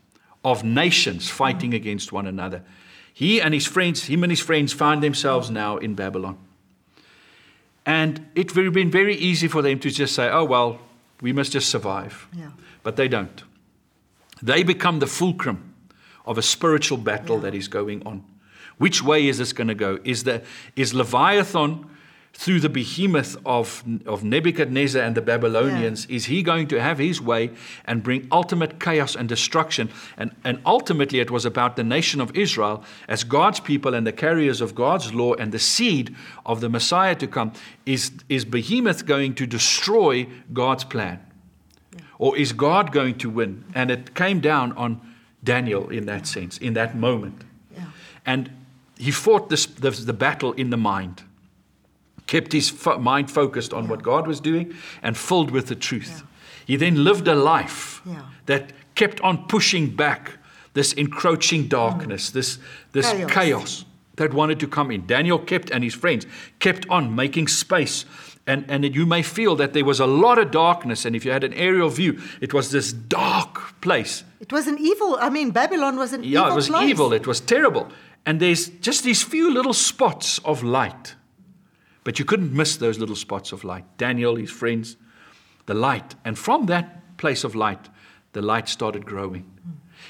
of 0.43 0.63
nations 0.63 1.29
fighting 1.29 1.73
against 1.73 2.11
one 2.11 2.27
another. 2.27 2.63
He 3.13 3.41
and 3.41 3.53
his 3.53 3.67
friends, 3.67 4.05
him 4.05 4.23
and 4.23 4.31
his 4.31 4.39
friends 4.39 4.73
find 4.73 5.03
themselves 5.03 5.49
now 5.49 5.77
in 5.77 5.95
Babylon. 5.95 6.37
And 7.85 8.27
it 8.35 8.55
would 8.55 8.65
have 8.65 8.73
been 8.73 8.91
very 8.91 9.15
easy 9.15 9.47
for 9.47 9.61
them 9.61 9.79
to 9.79 9.89
just 9.89 10.15
say, 10.15 10.29
oh, 10.29 10.43
well, 10.43 10.79
we 11.21 11.33
must 11.33 11.51
just 11.51 11.69
survive. 11.69 12.27
Yeah. 12.35 12.51
But 12.83 12.95
they 12.95 13.07
don't. 13.07 13.43
They 14.41 14.63
become 14.63 14.99
the 14.99 15.07
fulcrum 15.07 15.73
of 16.25 16.37
a 16.37 16.41
spiritual 16.41 16.97
battle 16.97 17.39
that 17.39 17.53
is 17.53 17.67
going 17.67 18.05
on. 18.05 18.23
Which 18.77 19.03
way 19.03 19.27
is 19.27 19.37
this 19.37 19.53
going 19.53 19.67
to 19.67 19.75
go? 19.75 19.99
Is, 20.03 20.23
the, 20.23 20.43
is 20.75 20.93
Leviathan 20.93 21.85
through 22.33 22.59
the 22.59 22.69
behemoth 22.69 23.37
of, 23.45 23.83
of 24.05 24.23
Nebuchadnezzar 24.23 25.01
and 25.01 25.15
the 25.15 25.21
Babylonians, 25.21 26.05
is 26.07 26.25
he 26.25 26.41
going 26.41 26.67
to 26.69 26.81
have 26.81 26.97
his 26.97 27.21
way 27.21 27.51
and 27.85 28.01
bring 28.01 28.27
ultimate 28.31 28.79
chaos 28.79 29.15
and 29.15 29.29
destruction? 29.29 29.89
And, 30.17 30.31
and 30.43 30.59
ultimately, 30.65 31.19
it 31.19 31.29
was 31.29 31.45
about 31.45 31.75
the 31.75 31.83
nation 31.83 32.19
of 32.19 32.35
Israel 32.35 32.83
as 33.07 33.23
God's 33.23 33.59
people 33.59 33.93
and 33.93 34.07
the 34.07 34.11
carriers 34.11 34.61
of 34.61 34.73
God's 34.73 35.13
law 35.13 35.33
and 35.35 35.51
the 35.51 35.59
seed 35.59 36.15
of 36.45 36.61
the 36.61 36.69
Messiah 36.69 37.15
to 37.15 37.27
come. 37.27 37.51
Is, 37.85 38.11
is 38.27 38.45
behemoth 38.45 39.05
going 39.05 39.35
to 39.35 39.45
destroy 39.45 40.27
God's 40.51 40.83
plan? 40.83 41.19
Or 42.17 42.37
is 42.37 42.53
God 42.53 42.91
going 42.91 43.17
to 43.19 43.29
win? 43.29 43.65
And 43.75 43.91
it 43.91 44.15
came 44.15 44.39
down 44.39 44.71
on 44.73 45.01
Daniel 45.43 45.89
in 45.89 46.05
that 46.05 46.27
sense, 46.27 46.57
in 46.59 46.73
that 46.73 46.95
moment. 46.95 47.43
Yeah. 47.75 47.85
And 48.25 48.51
he 48.97 49.11
fought 49.11 49.49
this, 49.49 49.65
the, 49.65 49.89
the 49.89 50.13
battle 50.13 50.53
in 50.53 50.69
the 50.69 50.77
mind, 50.77 51.23
kept 52.31 52.53
his 52.53 52.69
fo- 52.69 52.97
mind 52.99 53.29
focused 53.29 53.73
on 53.73 53.87
what 53.89 54.01
God 54.01 54.25
was 54.27 54.39
doing 54.41 54.73
and 55.03 55.17
filled 55.17 55.51
with 55.51 55.65
the 55.67 55.75
truth. 55.75 56.23
He 56.65 56.77
then 56.77 57.03
lived 57.03 57.27
a 57.27 57.35
life 57.35 58.01
Yeah. 58.05 58.21
that 58.45 58.63
kept 58.95 59.19
on 59.21 59.37
pushing 59.47 59.95
back 59.95 60.21
this 60.73 60.93
encroaching 60.93 61.63
mm. 61.65 61.69
darkness, 61.69 62.31
this, 62.31 62.59
this 62.93 63.11
Chaos. 63.11 63.31
chaos. 63.31 63.85
that 64.15 64.33
wanted 64.33 64.59
to 64.59 64.67
come 64.67 64.93
in. 64.95 65.05
Daniel 65.07 65.39
kept, 65.39 65.71
and 65.71 65.83
his 65.83 65.95
friends 65.95 66.25
kept 66.59 66.85
on 66.89 67.15
making 67.15 67.47
space. 67.49 68.05
And, 68.45 68.65
and 68.69 68.95
you 68.95 69.05
may 69.05 69.23
feel 69.23 69.55
that 69.55 69.71
there 69.73 69.85
was 69.85 69.99
a 69.99 70.05
lot 70.05 70.37
of 70.37 70.51
darkness. 70.51 71.05
And 71.05 71.15
if 71.15 71.25
you 71.25 71.31
had 71.33 71.43
an 71.43 71.53
aerial 71.53 71.89
view, 71.89 72.13
it 72.41 72.53
was 72.53 72.69
this 72.69 72.93
dark 72.93 73.81
place. 73.81 74.23
It 74.39 74.51
was 74.51 74.67
an 74.67 74.77
evil. 74.79 75.17
I 75.27 75.29
mean, 75.29 75.51
Babylon 75.51 75.97
was 75.97 76.13
an 76.13 76.23
Yeah, 76.23 76.39
evil 76.41 76.51
it 76.51 76.55
was 76.55 76.67
place. 76.67 76.89
evil. 76.89 77.13
It 77.13 77.27
was 77.27 77.39
terrible. 77.41 77.85
And 78.25 78.39
there's 78.39 78.69
just 78.81 79.03
these 79.03 79.23
few 79.23 79.51
little 79.53 79.73
spots 79.73 80.39
of 80.45 80.61
light. 80.63 81.15
But 82.03 82.19
you 82.19 82.25
couldn't 82.25 82.53
miss 82.53 82.77
those 82.77 82.99
little 82.99 83.15
spots 83.15 83.51
of 83.51 83.63
light. 83.63 83.85
Daniel, 83.97 84.35
his 84.35 84.49
friends, 84.49 84.97
the 85.65 85.73
light. 85.73 86.15
And 86.25 86.37
from 86.37 86.65
that 86.67 87.17
place 87.17 87.43
of 87.43 87.55
light, 87.55 87.89
the 88.33 88.41
light 88.41 88.67
started 88.67 89.05
growing. 89.05 89.45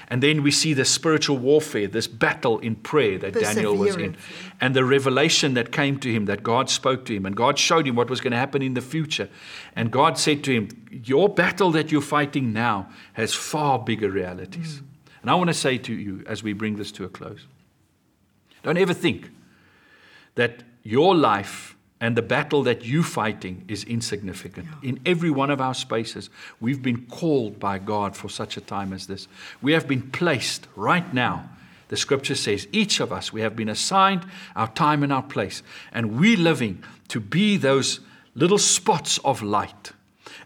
And 0.07 0.23
then 0.23 0.41
we 0.41 0.51
see 0.51 0.73
the 0.73 0.85
spiritual 0.85 1.37
warfare, 1.37 1.87
this 1.87 2.07
battle 2.07 2.59
in 2.59 2.75
prayer 2.75 3.17
that 3.19 3.33
Daniel 3.33 3.75
was 3.75 3.95
in. 3.97 4.15
And 4.59 4.73
the 4.73 4.85
revelation 4.85 5.53
that 5.55 5.71
came 5.71 5.99
to 5.99 6.11
him, 6.11 6.25
that 6.25 6.43
God 6.43 6.69
spoke 6.69 7.05
to 7.05 7.15
him, 7.15 7.25
and 7.25 7.35
God 7.35 7.59
showed 7.59 7.87
him 7.87 7.95
what 7.95 8.09
was 8.09 8.21
going 8.21 8.31
to 8.31 8.37
happen 8.37 8.61
in 8.61 8.73
the 8.73 8.81
future. 8.81 9.29
And 9.75 9.91
God 9.91 10.17
said 10.17 10.43
to 10.45 10.53
him, 10.53 10.69
Your 10.91 11.29
battle 11.29 11.71
that 11.71 11.91
you're 11.91 12.01
fighting 12.01 12.53
now 12.53 12.89
has 13.13 13.33
far 13.33 13.79
bigger 13.79 14.09
realities. 14.09 14.81
And 15.21 15.29
I 15.29 15.35
want 15.35 15.49
to 15.49 15.53
say 15.53 15.77
to 15.77 15.93
you 15.93 16.23
as 16.25 16.41
we 16.41 16.53
bring 16.53 16.77
this 16.77 16.91
to 16.93 17.03
a 17.03 17.09
close 17.09 17.45
don't 18.63 18.77
ever 18.77 18.93
think 18.93 19.31
that 20.35 20.63
your 20.83 21.15
life 21.15 21.75
and 22.02 22.18
the 22.18 22.22
battle 22.24 22.64
that 22.64 22.84
you're 22.84 23.04
fighting 23.04 23.64
is 23.68 23.84
insignificant. 23.84 24.68
In 24.82 24.99
every 25.06 25.30
one 25.30 25.52
of 25.52 25.62
our 25.62 25.76
spaces, 25.76 26.32
we've 26.60 26.82
been 26.82 27.06
called 27.06 27.60
by 27.60 27.78
God 27.78 28.18
for 28.18 28.28
such 28.28 28.58
a 28.58 28.62
time 28.62 28.91
as 28.91 29.06
this. 29.06 29.28
We 29.62 29.74
have 29.74 29.88
been 29.88 30.10
placed 30.10 30.68
right 30.76 31.14
now. 31.14 31.47
The 31.89 31.97
scripture 31.97 32.36
says, 32.36 32.68
each 32.72 32.99
of 32.99 33.14
us, 33.14 33.32
we 33.32 33.41
have 33.41 33.56
been 33.56 33.70
assigned 33.70 34.26
our 34.56 34.70
time 34.70 35.04
and 35.04 35.14
our 35.14 35.22
place, 35.22 35.62
and 35.91 36.20
we're 36.20 36.38
living 36.38 36.84
to 37.10 37.20
be 37.20 37.58
those 37.58 37.99
little 38.34 38.58
spots 38.58 39.20
of 39.20 39.43
light. 39.43 39.91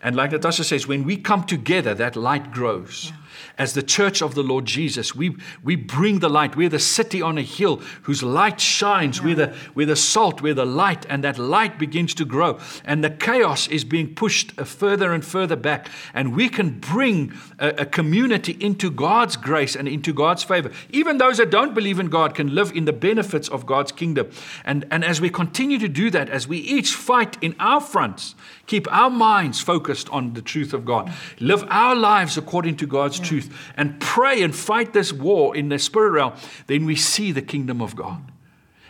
And 0.01 0.15
like 0.15 0.31
Natasha 0.31 0.63
says, 0.63 0.87
when 0.87 1.03
we 1.03 1.17
come 1.17 1.45
together, 1.45 1.93
that 1.93 2.15
light 2.15 2.51
grows. 2.51 3.13
As 3.57 3.73
the 3.73 3.83
church 3.83 4.21
of 4.21 4.35
the 4.35 4.43
Lord 4.43 4.65
Jesus, 4.65 5.15
we, 5.15 5.37
we 5.63 5.75
bring 5.77 6.19
the 6.19 6.29
light. 6.29 6.57
We're 6.57 6.69
the 6.69 6.79
city 6.79 7.21
on 7.21 7.37
a 7.37 7.41
hill 7.41 7.77
whose 8.03 8.21
light 8.21 8.59
shines. 8.59 9.21
We're, 9.21 9.35
the, 9.35 9.55
we're 9.73 9.85
the 9.85 9.95
salt, 9.95 10.41
we're 10.41 10.53
the 10.53 10.65
light, 10.65 11.05
and 11.09 11.23
that 11.23 11.37
light 11.37 11.79
begins 11.79 12.13
to 12.15 12.25
grow. 12.25 12.59
And 12.83 13.03
the 13.03 13.09
chaos 13.09 13.67
is 13.69 13.85
being 13.85 14.13
pushed 14.13 14.59
uh, 14.59 14.65
further 14.65 15.13
and 15.13 15.23
further 15.23 15.55
back. 15.55 15.87
And 16.13 16.35
we 16.35 16.49
can 16.49 16.79
bring 16.79 17.33
a, 17.57 17.69
a 17.69 17.85
community 17.85 18.57
into 18.59 18.91
God's 18.91 19.37
grace 19.37 19.75
and 19.75 19.87
into 19.87 20.13
God's 20.13 20.43
favor. 20.43 20.71
Even 20.89 21.17
those 21.17 21.37
that 21.37 21.49
don't 21.49 21.73
believe 21.73 21.99
in 21.99 22.09
God 22.09 22.35
can 22.35 22.53
live 22.53 22.71
in 22.73 22.83
the 22.83 22.93
benefits 22.93 23.47
of 23.47 23.65
God's 23.65 23.91
kingdom. 23.93 24.29
And, 24.65 24.85
and 24.91 25.05
as 25.05 25.21
we 25.21 25.29
continue 25.29 25.79
to 25.79 25.87
do 25.87 26.09
that, 26.11 26.29
as 26.29 26.47
we 26.47 26.57
each 26.57 26.93
fight 26.93 27.37
in 27.41 27.55
our 27.59 27.79
fronts, 27.79 28.35
keep 28.67 28.91
our 28.91 29.09
minds 29.09 29.61
focused 29.61 30.09
on 30.09 30.33
the 30.33 30.41
truth 30.41 30.73
of 30.73 30.85
God, 30.85 31.11
live 31.39 31.63
our 31.69 31.95
lives 31.95 32.37
according 32.37 32.75
to 32.77 32.85
God's 32.85 33.19
truth, 33.19 33.44
and 33.75 33.99
pray 33.99 34.41
and 34.41 34.55
fight 34.55 34.93
this 34.93 35.11
war 35.13 35.55
in 35.55 35.69
the 35.69 35.79
spirit 35.79 36.11
realm, 36.11 36.33
then 36.67 36.85
we 36.85 36.95
see 36.95 37.31
the 37.31 37.41
kingdom 37.41 37.81
of 37.81 37.95
God. 37.95 38.31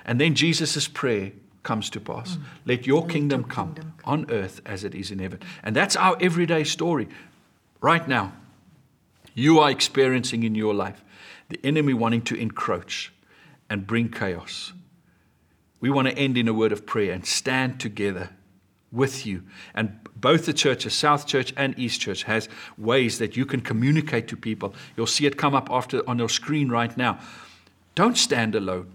And 0.06 0.22
then 0.22 0.36
Jesus' 0.36 0.88
prayer 0.88 1.32
comes 1.64 1.90
to 1.90 2.00
pass. 2.00 2.38
Mm. 2.38 2.42
Let 2.66 2.88
your 2.88 3.06
kingdom 3.08 3.44
come 3.44 3.76
on 4.06 4.30
earth 4.30 4.62
as 4.66 4.84
it 4.84 4.96
is 4.96 5.12
in 5.12 5.20
heaven. 5.20 5.40
And 5.64 5.76
that's 5.76 5.96
our 5.96 6.16
everyday 6.22 6.64
story. 6.64 7.08
Right 7.82 8.08
now, 8.08 8.34
you 9.34 9.60
are 9.60 9.70
experiencing 9.70 10.44
in 10.44 10.56
your 10.56 10.74
life 10.74 11.04
the 11.50 11.60
enemy 11.64 11.94
wanting 11.94 12.22
to 12.24 12.36
encroach 12.36 13.12
and 13.70 13.86
bring 13.86 14.10
chaos. 14.10 14.74
We 15.80 15.90
want 15.90 16.08
to 16.08 16.18
end 16.18 16.38
in 16.38 16.48
a 16.48 16.54
word 16.54 16.72
of 16.72 16.86
prayer 16.86 17.12
and 17.12 17.26
stand 17.26 17.80
together 17.80 18.30
with 18.92 19.26
you. 19.26 19.44
And 19.74 20.05
both 20.16 20.46
the 20.46 20.54
churches, 20.54 20.94
South 20.94 21.28
Church 21.28 21.54
and 21.58 21.78
East 21.78 22.02
Church, 22.02 22.24
has 22.24 22.48
ways 22.78 23.20
that 23.20 23.36
you 23.36 23.46
can 23.46 23.62
communicate 23.62 24.28
to 24.30 24.38
people. 24.38 24.74
You'll 24.96 25.08
see 25.08 25.26
it 25.26 25.38
come 25.38 25.54
up 25.54 25.70
after 25.70 26.08
on 26.10 26.18
your 26.20 26.30
screen 26.30 26.70
right 26.70 26.96
now. 26.96 27.20
Don't 27.96 28.18
stand 28.18 28.56
alone. 28.56 28.92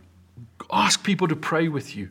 Ask 0.72 1.04
people 1.04 1.28
to 1.28 1.36
pray 1.36 1.68
with 1.68 1.96
you. 1.96 2.10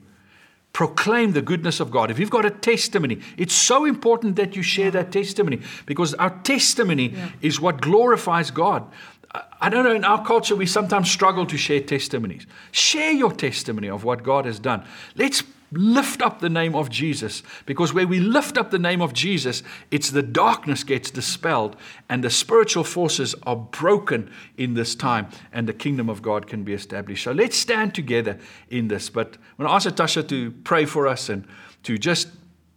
Proclaim 0.74 1.32
the 1.34 1.42
goodness 1.42 1.80
of 1.80 1.90
God. 1.90 2.12
If 2.12 2.20
you've 2.20 2.30
got 2.30 2.46
a 2.46 2.52
testimony, 2.52 3.20
it's 3.38 3.56
so 3.56 3.86
important 3.86 4.36
that 4.36 4.56
you 4.56 4.62
share 4.62 4.92
that 4.92 5.12
testimony 5.12 5.62
because 5.86 6.14
our 6.16 6.30
testimony 6.44 7.16
is 7.42 7.60
what 7.60 7.82
glorifies 7.82 8.52
God. 8.52 8.86
I- 9.34 9.44
I 9.62 9.70
don't 9.70 9.84
know, 9.84 9.94
in 9.94 10.06
our 10.06 10.24
culture, 10.24 10.56
we 10.56 10.66
sometimes 10.66 11.10
struggle 11.12 11.46
to 11.48 11.58
share 11.58 11.82
testimonies. 11.82 12.46
Share 12.72 13.12
your 13.12 13.32
testimony 13.32 13.90
of 13.90 14.04
what 14.04 14.24
God 14.24 14.46
has 14.46 14.60
done. 14.60 14.84
Let's 15.16 15.44
lift 15.72 16.22
up 16.22 16.40
the 16.40 16.50
name 16.50 16.76
of 16.76 16.90
Jesus 16.90 17.44
because 17.66 17.94
where 17.94 18.08
we 18.08 18.20
lift 18.20 18.58
up 18.58 18.72
the 18.72 18.80
name 18.80 19.02
of 19.02 19.14
Jesus, 19.14 19.64
it's 19.92 20.12
the 20.12 20.24
darkness 20.24 20.84
gets 20.84 21.12
dispelled 21.12 21.76
and 22.10 22.24
the 22.24 22.30
spiritual 22.30 22.84
forces 22.84 23.36
are 23.44 23.56
broken 23.56 24.32
in 24.58 24.74
this 24.74 24.96
time 24.96 25.28
and 25.52 25.68
the 25.68 25.74
kingdom 25.74 26.10
of 26.10 26.22
God 26.22 26.48
can 26.48 26.64
be 26.64 26.74
established. 26.74 27.24
So 27.24 27.32
let's 27.32 27.58
stand 27.58 27.94
together 27.94 28.38
in 28.70 28.88
this. 28.88 29.10
But 29.10 29.38
I 29.38 29.40
when 29.58 29.68
I 29.68 29.76
ask 29.76 29.86
Natasha 29.86 30.24
to 30.24 30.52
pray 30.64 30.86
for 30.86 31.08
us 31.08 31.30
and 31.30 31.48
to 31.84 31.98
just 31.98 32.30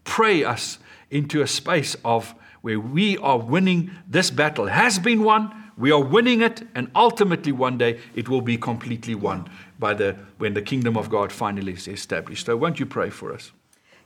pray 0.04 0.44
us 0.44 0.78
into 1.10 1.42
a 1.42 1.46
space 1.46 1.96
of 2.04 2.34
where 2.62 2.78
we 2.78 3.18
are 3.18 3.38
winning 3.38 3.90
this 4.08 4.30
battle 4.30 4.66
has 4.66 4.98
been 4.98 5.22
won 5.22 5.62
we 5.76 5.90
are 5.90 6.02
winning 6.02 6.42
it 6.42 6.62
and 6.74 6.90
ultimately 6.94 7.52
one 7.52 7.78
day 7.78 7.98
it 8.14 8.28
will 8.28 8.40
be 8.40 8.56
completely 8.56 9.14
won 9.14 9.48
by 9.82 9.92
the 10.02 10.10
when 10.38 10.54
the 10.54 10.62
kingdom 10.62 10.96
of 10.96 11.10
god 11.16 11.32
finally 11.32 11.72
is 11.72 11.88
established. 11.88 12.46
So 12.46 12.56
won't 12.56 12.78
you 12.80 12.86
pray 12.86 13.10
for 13.10 13.32
us 13.36 13.52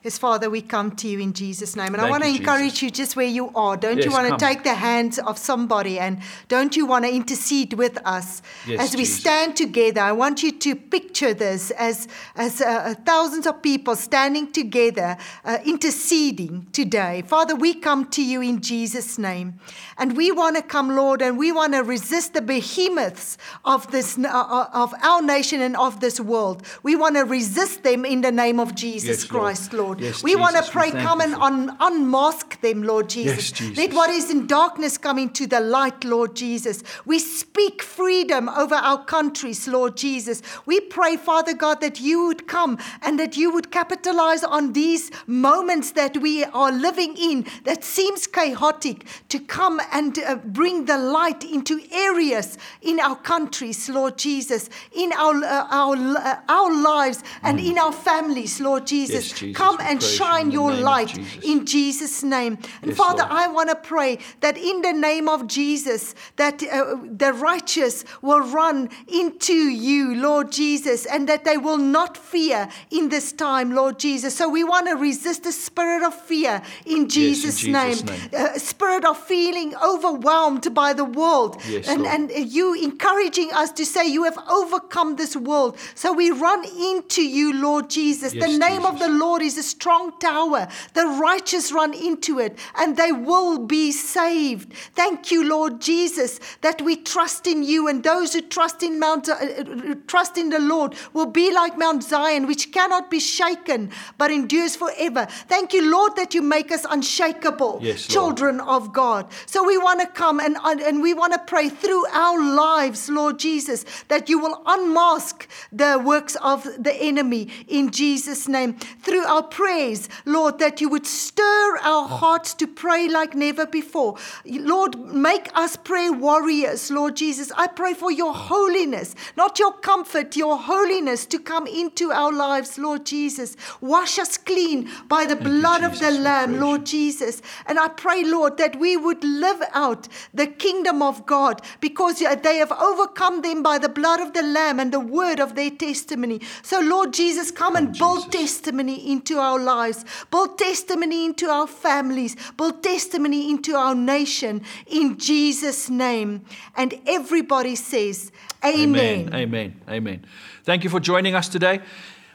Yes, 0.07 0.18
Father, 0.18 0.48
we 0.48 0.62
come 0.62 0.94
to 1.02 1.09
you 1.09 1.18
in 1.18 1.32
Jesus' 1.32 1.74
name. 1.74 1.92
And 1.92 2.00
I 2.00 2.09
want 2.09 2.22
to 2.22 2.28
encourage 2.28 2.74
Jesus. 2.74 2.82
you 2.82 2.90
just 2.92 3.16
where 3.16 3.26
you 3.26 3.50
are. 3.57 3.76
Don't 3.76 3.96
Yes, 3.96 4.04
you 4.04 4.12
want 4.12 4.28
to 4.28 4.36
take 4.36 4.62
the 4.62 4.74
hands 4.74 5.18
of 5.18 5.36
somebody 5.36 5.98
and 5.98 6.20
don't 6.46 6.76
you 6.76 6.86
want 6.86 7.04
to 7.07 7.12
intercede 7.12 7.72
with 7.72 7.98
us 8.07 8.40
Yes, 8.68 8.82
as 8.82 8.92
we 8.92 9.02
Jesus. 9.02 9.18
stand 9.18 9.57
together? 9.57 10.02
I 10.02 10.12
want 10.12 10.44
you 10.44 10.52
to 10.52 10.76
picture 10.76 11.34
this 11.34 11.72
as, 11.72 12.07
as 12.36 12.61
uh, 12.61 12.66
uh, 12.66 12.94
thousands 13.04 13.48
of 13.48 13.61
people 13.62 13.96
standing 13.96 14.52
together, 14.52 15.16
uh, 15.44 15.59
interceding 15.64 16.68
today. 16.70 17.24
Father, 17.26 17.57
we 17.57 17.74
come 17.74 18.09
to 18.11 18.24
you 18.24 18.40
in 18.40 18.61
Jesus' 18.61 19.18
name. 19.18 19.59
And 19.98 20.16
we 20.16 20.30
want 20.30 20.54
to 20.54 20.62
come, 20.62 20.94
Lord, 20.94 21.20
and 21.20 21.36
we 21.36 21.50
want 21.50 21.72
to 21.72 21.82
resist 21.82 22.34
the 22.34 22.42
behemoths 22.42 23.38
of, 23.64 23.90
this, 23.90 24.16
uh, 24.16 24.28
uh, 24.28 24.68
of 24.72 24.94
our 25.02 25.20
nation 25.20 25.61
and 25.62 25.76
of 25.76 25.98
this 25.98 26.20
world. 26.20 26.62
We 26.84 26.94
want 26.94 27.16
to 27.16 27.24
resist 27.24 27.82
them 27.82 28.04
in 28.04 28.20
the 28.20 28.30
name 28.30 28.61
of 28.61 28.76
Jesus 28.76 29.22
Yes, 29.24 29.32
Lord. 29.32 29.42
Christ, 29.42 29.72
Lord. 29.97 30.03
Yes, 30.03 30.22
we 30.22 30.36
want 30.36 30.57
to 30.57 30.70
pray, 30.70 30.90
come 30.90 31.20
and 31.20 31.34
un- 31.34 31.76
unmask 31.80 32.61
them, 32.61 32.82
Lord 32.82 33.09
Jesus. 33.09 33.51
Yes, 33.51 33.53
Jesus. 33.53 33.76
Let 33.78 33.92
what 33.92 34.11
is 34.11 34.30
in 34.30 34.47
darkness 34.47 34.99
come 34.99 35.18
into 35.18 35.47
the 35.47 35.61
light, 35.61 36.05
Lord 36.05 36.34
Jesus. 36.36 36.82
We 37.05 37.18
speak 37.18 37.82
freedom 37.82 38.49
over 38.49 38.74
our 38.74 39.05
countries, 39.05 39.66
Lord 39.66 39.97
Jesus. 39.97 40.42
We 40.66 40.80
pray, 40.80 41.16
Father 41.16 41.55
God, 41.55 41.80
that 41.80 42.01
you 42.01 42.26
would 42.26 42.47
come 42.47 42.78
and 43.03 43.18
that 43.18 43.36
you 43.36 43.51
would 43.53 43.70
capitalize 43.70 44.44
on 44.44 44.72
these 44.72 45.11
moments 45.26 45.92
that 45.92 46.18
we 46.18 46.44
are 46.44 46.72
living 46.72 47.16
in 47.16 47.47
that 47.64 47.84
seems 47.84 48.26
chaotic 48.26 49.07
to 49.28 49.38
come 49.38 49.80
and 49.92 50.18
uh, 50.18 50.36
bring 50.36 50.84
the 50.84 50.99
light 50.99 51.44
into 51.44 51.80
areas 51.92 52.59
in 52.82 53.01
our 53.01 53.16
countries, 53.16 53.88
Lord 53.88 54.18
Jesus, 54.18 54.68
in 54.92 55.12
our, 55.12 55.34
uh, 55.36 55.66
our, 55.70 55.97
uh, 55.97 56.36
our 56.49 56.82
lives 56.82 57.22
and 57.42 57.59
in 57.61 57.78
our 57.78 57.92
families, 57.92 58.61
Lord 58.61 58.86
Jesus. 58.86 59.26
Mm. 59.26 59.30
Yes, 59.30 59.40
Jesus, 59.40 59.57
Come 59.57 59.78
and 59.87 60.03
shine 60.03 60.51
your 60.51 60.72
light 60.72 61.09
Jesus. 61.09 61.45
in 61.45 61.66
Jesus' 61.66 62.22
name. 62.22 62.59
And 62.82 62.91
Yes, 62.91 62.97
Father, 62.97 63.22
Lord. 63.22 63.32
I 63.32 63.49
want 63.49 63.68
to 63.70 63.76
pray 63.76 64.18
that 64.41 64.57
in 64.59 64.82
the 64.82 64.93
name 64.93 65.28
of 65.28 65.47
Jesus, 65.47 66.14
that 66.37 66.62
uh, 66.62 66.97
the 67.11 67.32
righteous 67.32 68.05
will 68.22 68.41
run 68.41 68.89
into 69.07 69.55
you, 69.55 70.14
Lord 70.14 70.53
Jesus, 70.53 71.07
and 71.07 71.28
that 71.28 71.45
they 71.45 71.57
will 71.57 71.78
not 71.78 72.16
fear 72.16 72.68
in 72.91 73.09
this 73.09 73.32
time, 73.32 73.74
Lord 73.74 73.99
Jesus. 73.99 74.34
So 74.37 74.49
we 74.49 74.64
want 74.64 74.87
to 74.89 74.95
resist 74.95 75.45
the 75.45 75.53
spirit 75.53 76.03
of 76.03 76.14
fear 76.14 76.62
in 76.84 77.09
Jesus', 77.09 77.61
Jesus' 77.61 77.62
name, 77.64 77.99
name. 78.07 78.30
Uh, 78.37 78.59
spirit 78.59 79.05
of 79.05 79.16
feeling 79.18 79.74
overwhelmed 79.76 80.74
by 80.74 80.93
the 80.93 81.05
world, 81.05 81.61
Yes, 81.68 81.89
and 81.89 82.03
Lord. 82.03 82.14
and 82.14 82.53
you 82.53 82.74
encouraging 82.74 83.53
us 83.53 83.70
to 83.72 83.84
say 83.84 84.07
you 84.07 84.24
have 84.24 84.39
overcome 84.49 85.16
this 85.16 85.37
world. 85.37 85.76
So 85.95 86.12
we 86.12 86.30
run 86.30 86.64
into 86.64 87.22
you, 87.22 87.53
Lord 87.53 87.91
Jesus. 87.91 88.34
Yes, 88.34 88.45
the 88.47 88.59
name 88.59 88.84
of 88.84 88.99
the 88.99 89.09
Lord 89.09 89.43
is 89.43 89.57
a 89.59 89.62
strong 89.77 90.18
tower. 90.18 90.68
The 90.95 91.07
righteous 91.07 91.70
run 91.70 91.93
into 91.93 92.39
it 92.39 92.59
and 92.77 92.97
they 92.97 93.12
will 93.12 93.59
be 93.59 93.93
saved. 93.93 94.72
Thank 94.95 95.31
you, 95.31 95.47
Lord 95.49 95.81
Jesus, 95.81 96.41
that 96.62 96.81
we 96.81 96.97
trust 96.97 97.47
in 97.47 97.62
you 97.62 97.89
and 97.89 98.03
those 98.03 98.33
who 98.33 98.41
trust 98.41 98.83
in 98.83 98.99
Mount 98.99 99.29
uh, 99.29 99.35
uh, 99.35 99.95
trust 100.07 100.39
in 100.39 100.49
the 100.51 100.59
Lord 100.59 100.95
will 101.12 101.27
be 101.27 101.53
like 101.53 101.79
Mount 101.79 102.03
Zion 102.03 102.47
which 102.47 102.72
cannot 102.72 103.11
be 103.11 103.20
shaken 103.20 103.91
but 104.18 104.31
endures 104.31 104.77
forever. 104.77 105.27
Thank 105.49 105.72
you, 105.72 105.91
Lord, 105.91 106.16
that 106.16 106.35
you 106.35 106.43
make 106.43 106.72
us 106.72 106.87
unshakable 106.89 107.81
Yes, 107.83 108.07
children 108.07 108.61
of 108.61 108.93
God. 108.93 109.27
So 109.47 109.64
we 109.64 109.77
want 109.79 110.01
to 110.01 110.07
come 110.07 110.41
and, 110.41 110.57
and 110.64 111.03
we 111.03 111.12
want 111.12 111.33
to 111.35 111.39
pray 111.41 111.68
through 111.68 112.07
our 112.07 112.41
lives, 112.43 113.09
Lord 113.09 113.39
Jesus, 113.39 113.85
that 114.09 114.29
you 114.29 114.39
will 114.39 114.62
unmask 114.66 115.49
the 115.72 116.01
works 116.03 116.37
of 116.37 116.64
the 116.83 116.95
enemy 116.95 117.49
in 117.68 117.91
Jesus' 117.91 118.49
name. 118.49 118.74
Through 119.03 119.24
our 119.24 119.43
prayers, 119.57 120.07
Lord, 120.26 120.59
that 120.59 120.82
you 120.82 120.90
would 120.90 121.07
stir 121.07 121.78
our 121.78 122.07
hearts 122.07 122.52
to 122.57 122.66
pray 122.66 123.09
like 123.09 123.34
never 123.34 123.64
before. 123.66 124.16
Lord, 124.44 124.98
make 125.14 125.48
us 125.54 125.76
prayer 125.76 126.12
warriors, 126.12 126.90
Lord 126.90 127.16
Jesus. 127.16 127.50
I 127.57 127.68
pray 127.68 127.94
for 127.94 128.12
your 128.12 128.34
holiness, 128.34 129.14
not 129.34 129.59
your 129.59 129.72
comfort, 129.72 130.36
your 130.36 130.59
holiness 130.59 131.24
to 131.26 131.38
come 131.38 131.66
into 131.66 132.12
our 132.12 132.30
lives, 132.30 132.76
Lord 132.76 133.07
Jesus. 133.07 133.57
Wash 133.80 134.18
us 134.18 134.36
clean 134.36 134.90
by 135.09 135.24
the 135.24 135.36
you, 135.36 135.48
blood 135.48 135.82
of 135.82 135.98
the 136.00 136.11
Lamb, 136.11 136.61
Lord 136.61 136.84
Jesus. 136.84 137.40
And 137.64 137.78
I 137.78 137.88
pray, 137.88 138.24
Lord, 138.24 138.59
that 138.59 138.78
we 138.78 138.98
would 138.98 139.24
live 139.24 139.62
out 139.72 140.07
the 140.34 140.48
kingdom 140.48 141.00
of 141.00 141.24
God 141.24 141.62
because 141.80 142.18
they 142.18 142.59
have 142.59 142.72
overcome 142.72 143.40
them 143.40 143.62
by 143.62 143.78
the 143.78 143.88
blood 143.88 144.20
of 144.20 144.34
the 144.34 144.42
Lamb 144.42 144.78
and 144.78 144.92
the 144.92 145.00
word 145.00 145.40
of 145.40 145.54
their 145.54 145.70
testimony. 145.70 146.42
So, 146.62 146.80
Lord 146.80 147.14
Jesus, 147.14 147.50
come, 147.50 147.74
and 147.74 147.96
build 147.98 148.30
testimony 148.30 149.11
into 149.11 149.38
our 149.38 149.45
lives, 149.55 150.05
build 150.30 150.59
testimony 150.59 151.24
into 151.24 151.47
our 151.49 151.68
families, 151.68 152.36
build 152.57 152.82
testimony 152.82 153.51
into 153.51 153.76
our 153.76 153.94
nation 153.94 154.62
in 154.86 155.18
Jesus' 155.18 155.88
name. 155.88 156.44
And 156.76 157.01
everybody 157.07 157.76
says, 157.76 158.32
Amen. 158.64 159.28
Amen. 159.28 159.34
Amen. 159.34 159.80
Amen. 159.88 160.26
Thank 160.64 160.82
you 160.82 160.90
for 160.90 160.99
joining 160.99 161.36
us 161.36 161.49
today. 161.49 161.80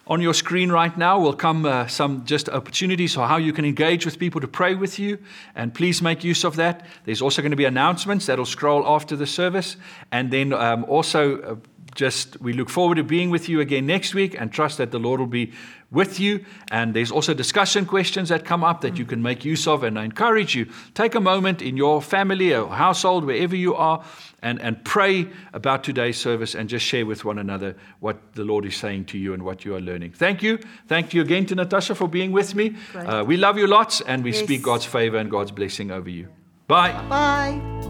On 0.07 0.19
your 0.19 0.33
screen 0.33 0.71
right 0.71 0.97
now 0.97 1.19
will 1.19 1.33
come 1.33 1.65
uh, 1.65 1.87
some 1.87 2.25
just 2.25 2.49
opportunities 2.49 3.13
for 3.13 3.27
how 3.27 3.37
you 3.37 3.53
can 3.53 3.65
engage 3.65 4.03
with 4.03 4.17
people 4.17 4.41
to 4.41 4.47
pray 4.47 4.73
with 4.73 4.97
you, 4.97 5.19
and 5.55 5.73
please 5.73 6.01
make 6.01 6.23
use 6.23 6.43
of 6.43 6.55
that. 6.55 6.85
There's 7.05 7.21
also 7.21 7.41
going 7.41 7.51
to 7.51 7.55
be 7.57 7.65
announcements 7.65 8.25
that'll 8.25 8.45
scroll 8.45 8.85
after 8.85 9.15
the 9.15 9.27
service, 9.27 9.77
and 10.11 10.31
then 10.31 10.53
um, 10.53 10.85
also 10.85 11.41
uh, 11.41 11.55
just 11.95 12.39
we 12.41 12.53
look 12.53 12.69
forward 12.69 12.95
to 12.95 13.03
being 13.03 13.29
with 13.29 13.49
you 13.49 13.59
again 13.59 13.85
next 13.85 14.13
week, 14.13 14.35
and 14.39 14.51
trust 14.51 14.77
that 14.77 14.91
the 14.91 14.99
Lord 14.99 15.19
will 15.19 15.27
be 15.27 15.51
with 15.91 16.19
you. 16.19 16.45
And 16.71 16.93
there's 16.93 17.11
also 17.11 17.33
discussion 17.33 17.85
questions 17.85 18.29
that 18.29 18.45
come 18.45 18.63
up 18.63 18.81
that 18.81 18.97
you 18.97 19.05
can 19.05 19.21
make 19.21 19.43
use 19.43 19.67
of, 19.67 19.83
and 19.83 19.99
I 19.99 20.05
encourage 20.05 20.55
you 20.55 20.67
take 20.93 21.15
a 21.15 21.19
moment 21.19 21.61
in 21.61 21.75
your 21.77 22.01
family 22.01 22.53
or 22.55 22.69
household, 22.69 23.25
wherever 23.25 23.55
you 23.55 23.75
are, 23.75 24.03
and, 24.41 24.61
and 24.61 24.83
pray 24.85 25.27
about 25.53 25.83
today's 25.83 26.17
service 26.17 26.55
and 26.55 26.69
just 26.69 26.85
share 26.85 27.05
with 27.05 27.25
one 27.25 27.37
another 27.37 27.75
what 27.99 28.33
the 28.35 28.43
Lord 28.43 28.65
is 28.65 28.75
saying 28.75 29.05
to 29.05 29.17
you 29.17 29.33
and 29.33 29.43
what 29.43 29.65
you 29.65 29.75
are 29.75 29.81
learning. 29.81 30.11
Thank 30.13 30.41
you. 30.41 30.59
Thank 30.87 31.13
you 31.13 31.21
again 31.21 31.45
to 31.47 31.55
Natasha 31.55 31.93
for 31.95 32.07
being 32.07 32.31
with 32.31 32.55
me. 32.55 32.75
Uh, 32.95 33.23
we 33.27 33.37
love 33.37 33.57
you 33.57 33.67
lots 33.67 34.01
and 34.01 34.23
we 34.23 34.31
Yes. 34.31 34.39
speak 34.43 34.61
God's 34.63 34.85
favor 34.85 35.17
and 35.17 35.29
God's 35.29 35.51
blessing 35.51 35.91
over 35.91 36.09
you. 36.09 36.27
Bye. 36.67 36.93
Bye. 37.09 37.81